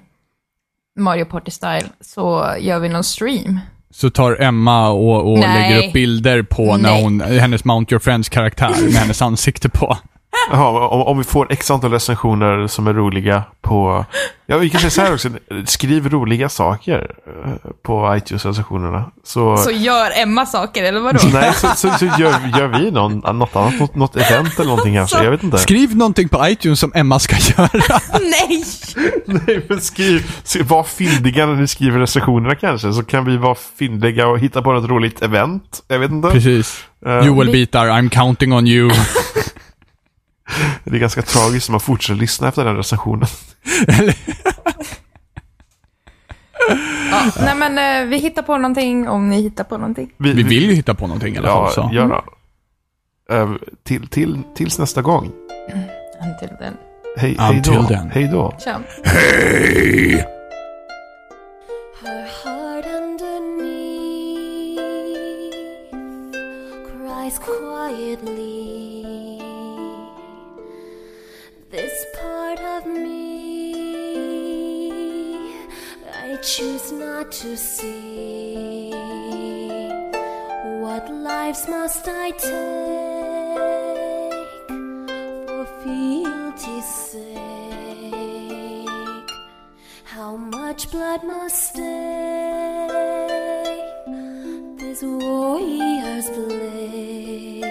Mario 1.00 1.26
Party 1.26 1.52
Style 1.52 1.86
så 2.02 2.56
gör 2.60 2.80
vi 2.80 2.90
någon 2.90 3.04
stream? 3.04 3.60
Så 3.98 4.10
tar 4.10 4.42
Emma 4.42 4.90
och, 4.90 5.32
och 5.32 5.40
lägger 5.40 5.88
upp 5.88 5.94
bilder 5.94 6.44
på 6.44 6.78
när 6.78 7.02
hon, 7.02 7.22
hennes 7.22 7.66
Mount 7.66 7.94
Your 7.94 8.00
Friends-karaktär 8.00 8.76
med 8.84 8.94
hennes 8.94 9.22
ansikte 9.22 9.70
på. 9.70 9.98
Jaha, 10.52 10.88
om, 10.88 11.02
om 11.02 11.18
vi 11.18 11.24
får 11.24 11.52
x 11.52 11.72
antal 11.72 11.92
recensioner 11.92 12.68
som 12.68 12.88
är 12.88 12.94
roliga 12.94 13.44
på... 13.62 14.06
Ja, 14.48 14.58
vi 14.58 14.70
kan 14.70 14.82
säga 14.82 14.92
så 14.92 15.02
här 15.02 15.14
också. 15.14 15.30
Skriv 15.66 16.10
roliga 16.10 16.50
saker 16.50 17.12
eh, 17.46 17.52
på 17.84 18.16
iTunes-recensionerna. 18.16 19.04
Så... 19.24 19.58
Så 19.58 19.72
gör 19.72 20.12
Emma 20.16 20.46
saker, 20.46 20.84
eller 20.84 21.00
vadå? 21.00 21.20
Nej, 21.34 21.54
så, 21.54 21.68
så, 21.68 21.90
så 21.90 22.06
gör, 22.06 22.58
gör 22.60 22.80
vi 22.80 22.92
någon, 22.92 23.38
något 23.40 23.56
annat, 23.56 23.80
något, 23.80 23.96
något 23.96 24.16
event 24.16 24.60
eller 24.60 24.70
någonting 24.70 24.96
kanske. 24.96 25.24
Jag 25.24 25.32
vet 25.32 25.44
inte. 25.44 25.58
Skriv 25.58 25.96
någonting 25.96 26.30
på 26.30 26.48
iTunes 26.48 26.80
som 26.80 26.92
Emma 26.96 27.20
ska 27.20 27.36
göra. 27.36 27.70
Nej! 28.14 28.64
Nej, 29.26 29.66
men 29.70 29.82
skriv, 29.82 30.32
var 30.68 30.84
fyndiga 30.84 31.46
när 31.46 31.56
ni 31.56 31.68
skriver 31.68 32.00
recensionerna 32.00 32.56
kanske. 32.56 32.94
Så 32.94 33.04
kan 33.04 33.26
vi 33.26 33.38
vara 33.38 33.56
fyndiga 33.80 34.28
och 34.28 34.40
hitta 34.40 34.62
på 34.62 34.74
något 34.74 34.90
roligt 34.90 35.22
event. 35.22 35.82
Jag 35.88 36.00
vet 36.00 36.12
inte. 36.12 36.30
Precis. 36.30 36.86
Eh, 37.06 37.26
Joel 37.26 37.52
bitar, 37.52 37.88
I'm 37.88 38.10
counting 38.10 38.54
on 38.54 38.68
you. 38.68 38.92
Det 40.84 40.96
är 40.96 41.00
ganska 41.00 41.22
tragiskt 41.22 41.70
om 41.70 41.74
man 41.74 41.80
fortsätter 41.80 42.20
lyssna 42.20 42.48
efter 42.48 42.66
den 42.66 42.78
recensionen. 42.78 43.28
Ja, 47.12 47.32
nej 47.40 47.56
men 47.56 48.04
eh, 48.04 48.10
vi 48.10 48.18
hittar 48.18 48.42
på 48.42 48.58
någonting 48.58 49.10
om 49.10 49.30
ni 49.30 49.42
hittar 49.42 49.64
på 49.64 49.78
någonting. 49.78 50.12
Vi 50.18 50.44
vill 50.44 50.64
ju 50.70 50.74
hitta 50.74 50.94
på 50.96 51.08
någonting 51.08 51.36
i 51.36 51.38
alla 51.38 51.48
fall. 51.48 51.72
Ja, 51.76 51.90
Så. 51.90 51.96
gör 51.96 52.08
det. 53.30 53.36
Eh, 53.36 53.52
till, 53.84 54.08
till, 54.08 54.42
tills 54.56 54.80
nästa 54.80 55.02
gång. 55.02 55.32
Until 56.22 56.58
then. 56.60 56.74
Hej, 57.18 57.62
då. 57.64 57.72
Hej 58.12 58.28
då. 58.28 58.54
Hej! 59.04 60.26
Choose 76.46 76.92
not 76.92 77.32
to 77.32 77.58
see. 77.58 78.92
What 80.80 81.10
lives 81.12 81.68
must 81.68 82.08
I 82.08 82.30
take 82.32 82.52
for 85.48 85.66
fealty's 85.84 86.86
sake? 87.10 87.26
How 90.04 90.38
much 90.38 90.92
blood 90.92 91.24
must 91.24 91.70
stain 91.70 92.92
this 94.78 95.02
warrior's 95.02 96.30
blade? 96.30 97.64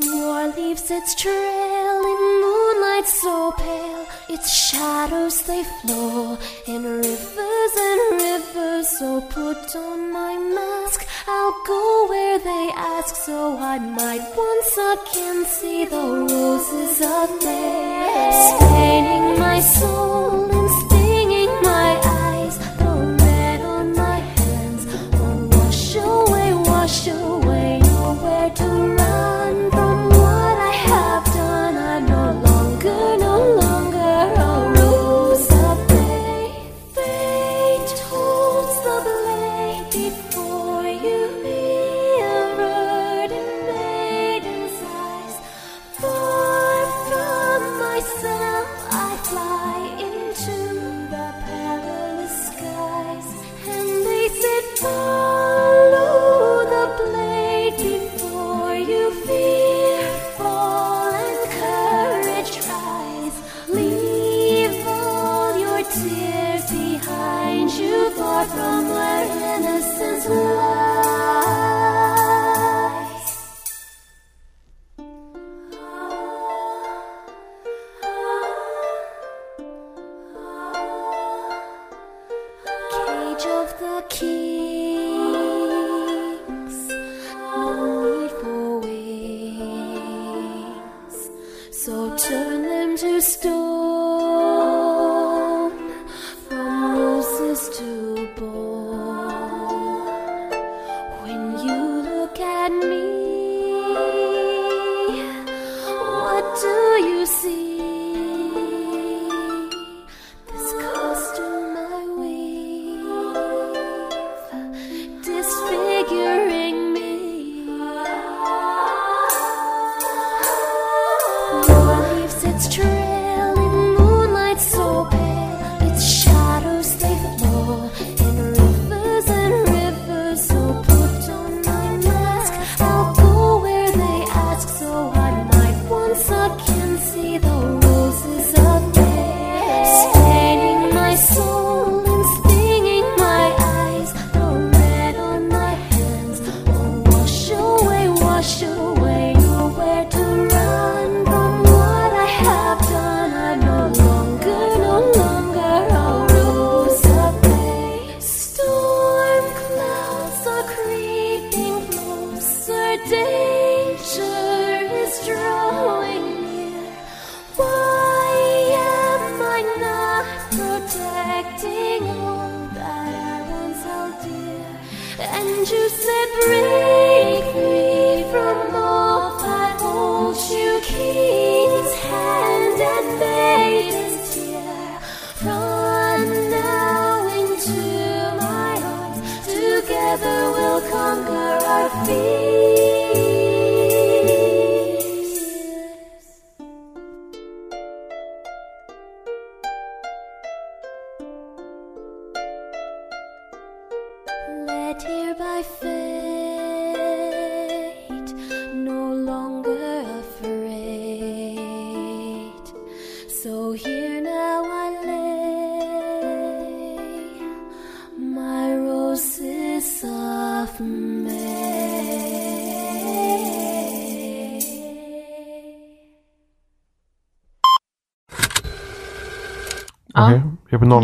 War 0.00 0.46
leaves 0.56 0.90
its 0.90 1.14
trail 1.14 2.00
in 2.12 2.40
moonlight 2.40 3.06
so 3.06 3.52
pale. 3.52 3.95
Its 4.28 4.52
shadows 4.52 5.42
they 5.42 5.62
flow 5.80 6.36
in 6.66 6.82
rivers 6.82 7.74
and 7.88 8.00
rivers. 8.20 8.88
So 8.98 9.20
put 9.20 9.76
on 9.76 10.10
my 10.12 10.36
mask, 10.36 11.06
I'll 11.28 11.54
go 11.64 12.06
where 12.08 12.38
they 12.38 12.70
ask, 12.74 13.14
so 13.14 13.56
I 13.56 13.78
might 13.78 14.24
once 14.36 14.74
again 14.94 15.44
see 15.44 15.84
the 15.84 16.26
roses 16.30 17.00
of 17.02 17.28
May, 17.44 18.56
staining 18.56 19.38
my 19.38 19.60
soul 19.60 20.55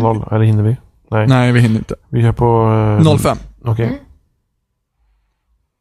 2.00, 0.03 0.35
eller 0.35 0.45
hinner 0.45 0.63
vi? 0.63 0.77
Nej. 1.11 1.27
Nej, 1.27 1.51
vi 1.51 1.59
hinner 1.59 1.77
inte. 1.77 1.95
Vi 2.09 2.21
kör 2.21 2.31
på... 2.31 2.69
Eh, 3.05 3.17
05. 3.17 3.37
Okej. 3.61 3.71
Okay. 3.71 3.85
Mm. 3.85 3.99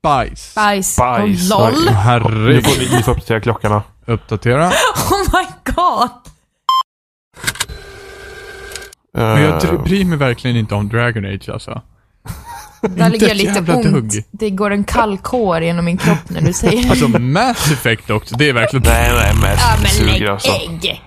Bajs. 0.03 0.55
Bajs. 0.55 0.97
Bajs. 0.97 1.53
Och 1.53 1.59
LOL. 1.59 1.75
Åh, 1.89 1.93
Herregud. 1.93 2.55
Nu 2.55 2.63
får 2.63 2.97
vi, 2.97 3.03
får 3.03 3.13
uppdatera 3.13 3.41
klockorna. 3.41 3.83
Uppdatera. 4.07 4.67
Oh 5.11 5.19
my 5.33 5.75
god. 5.75 6.11
Men 9.15 9.43
jag 9.43 9.65
eh. 9.65 9.83
bryr 9.83 10.05
mig 10.05 10.19
verkligen 10.19 10.57
inte 10.57 10.75
om 10.75 10.89
Dragon 10.89 11.25
Age 11.25 11.49
alltså. 11.49 11.83
Där 12.81 13.11
ligger 13.11 13.29
jag 13.29 13.37
lite 13.37 13.73
ont. 13.73 13.87
Hugg. 13.87 14.25
Det 14.31 14.51
går 14.51 14.71
en 14.71 14.85
kall 14.85 15.19
kår 15.19 15.61
genom 15.61 15.85
min 15.85 15.97
kropp 15.97 16.29
när 16.29 16.41
du 16.41 16.53
säger 16.53 16.91
alltså, 16.91 17.07
det. 17.07 17.15
Alltså 17.15 17.19
Mass 17.19 17.73
Effect 17.73 18.11
också, 18.11 18.37
det 18.37 18.49
är 18.49 18.53
verkligen... 18.53 18.83
nej, 18.89 19.13
nej, 19.15 19.35
Mass 19.35 19.75
Effect 19.75 20.01
ja, 20.01 20.07
suger 20.07 20.31
alltså. 20.31 20.49
Ägg. 20.49 21.03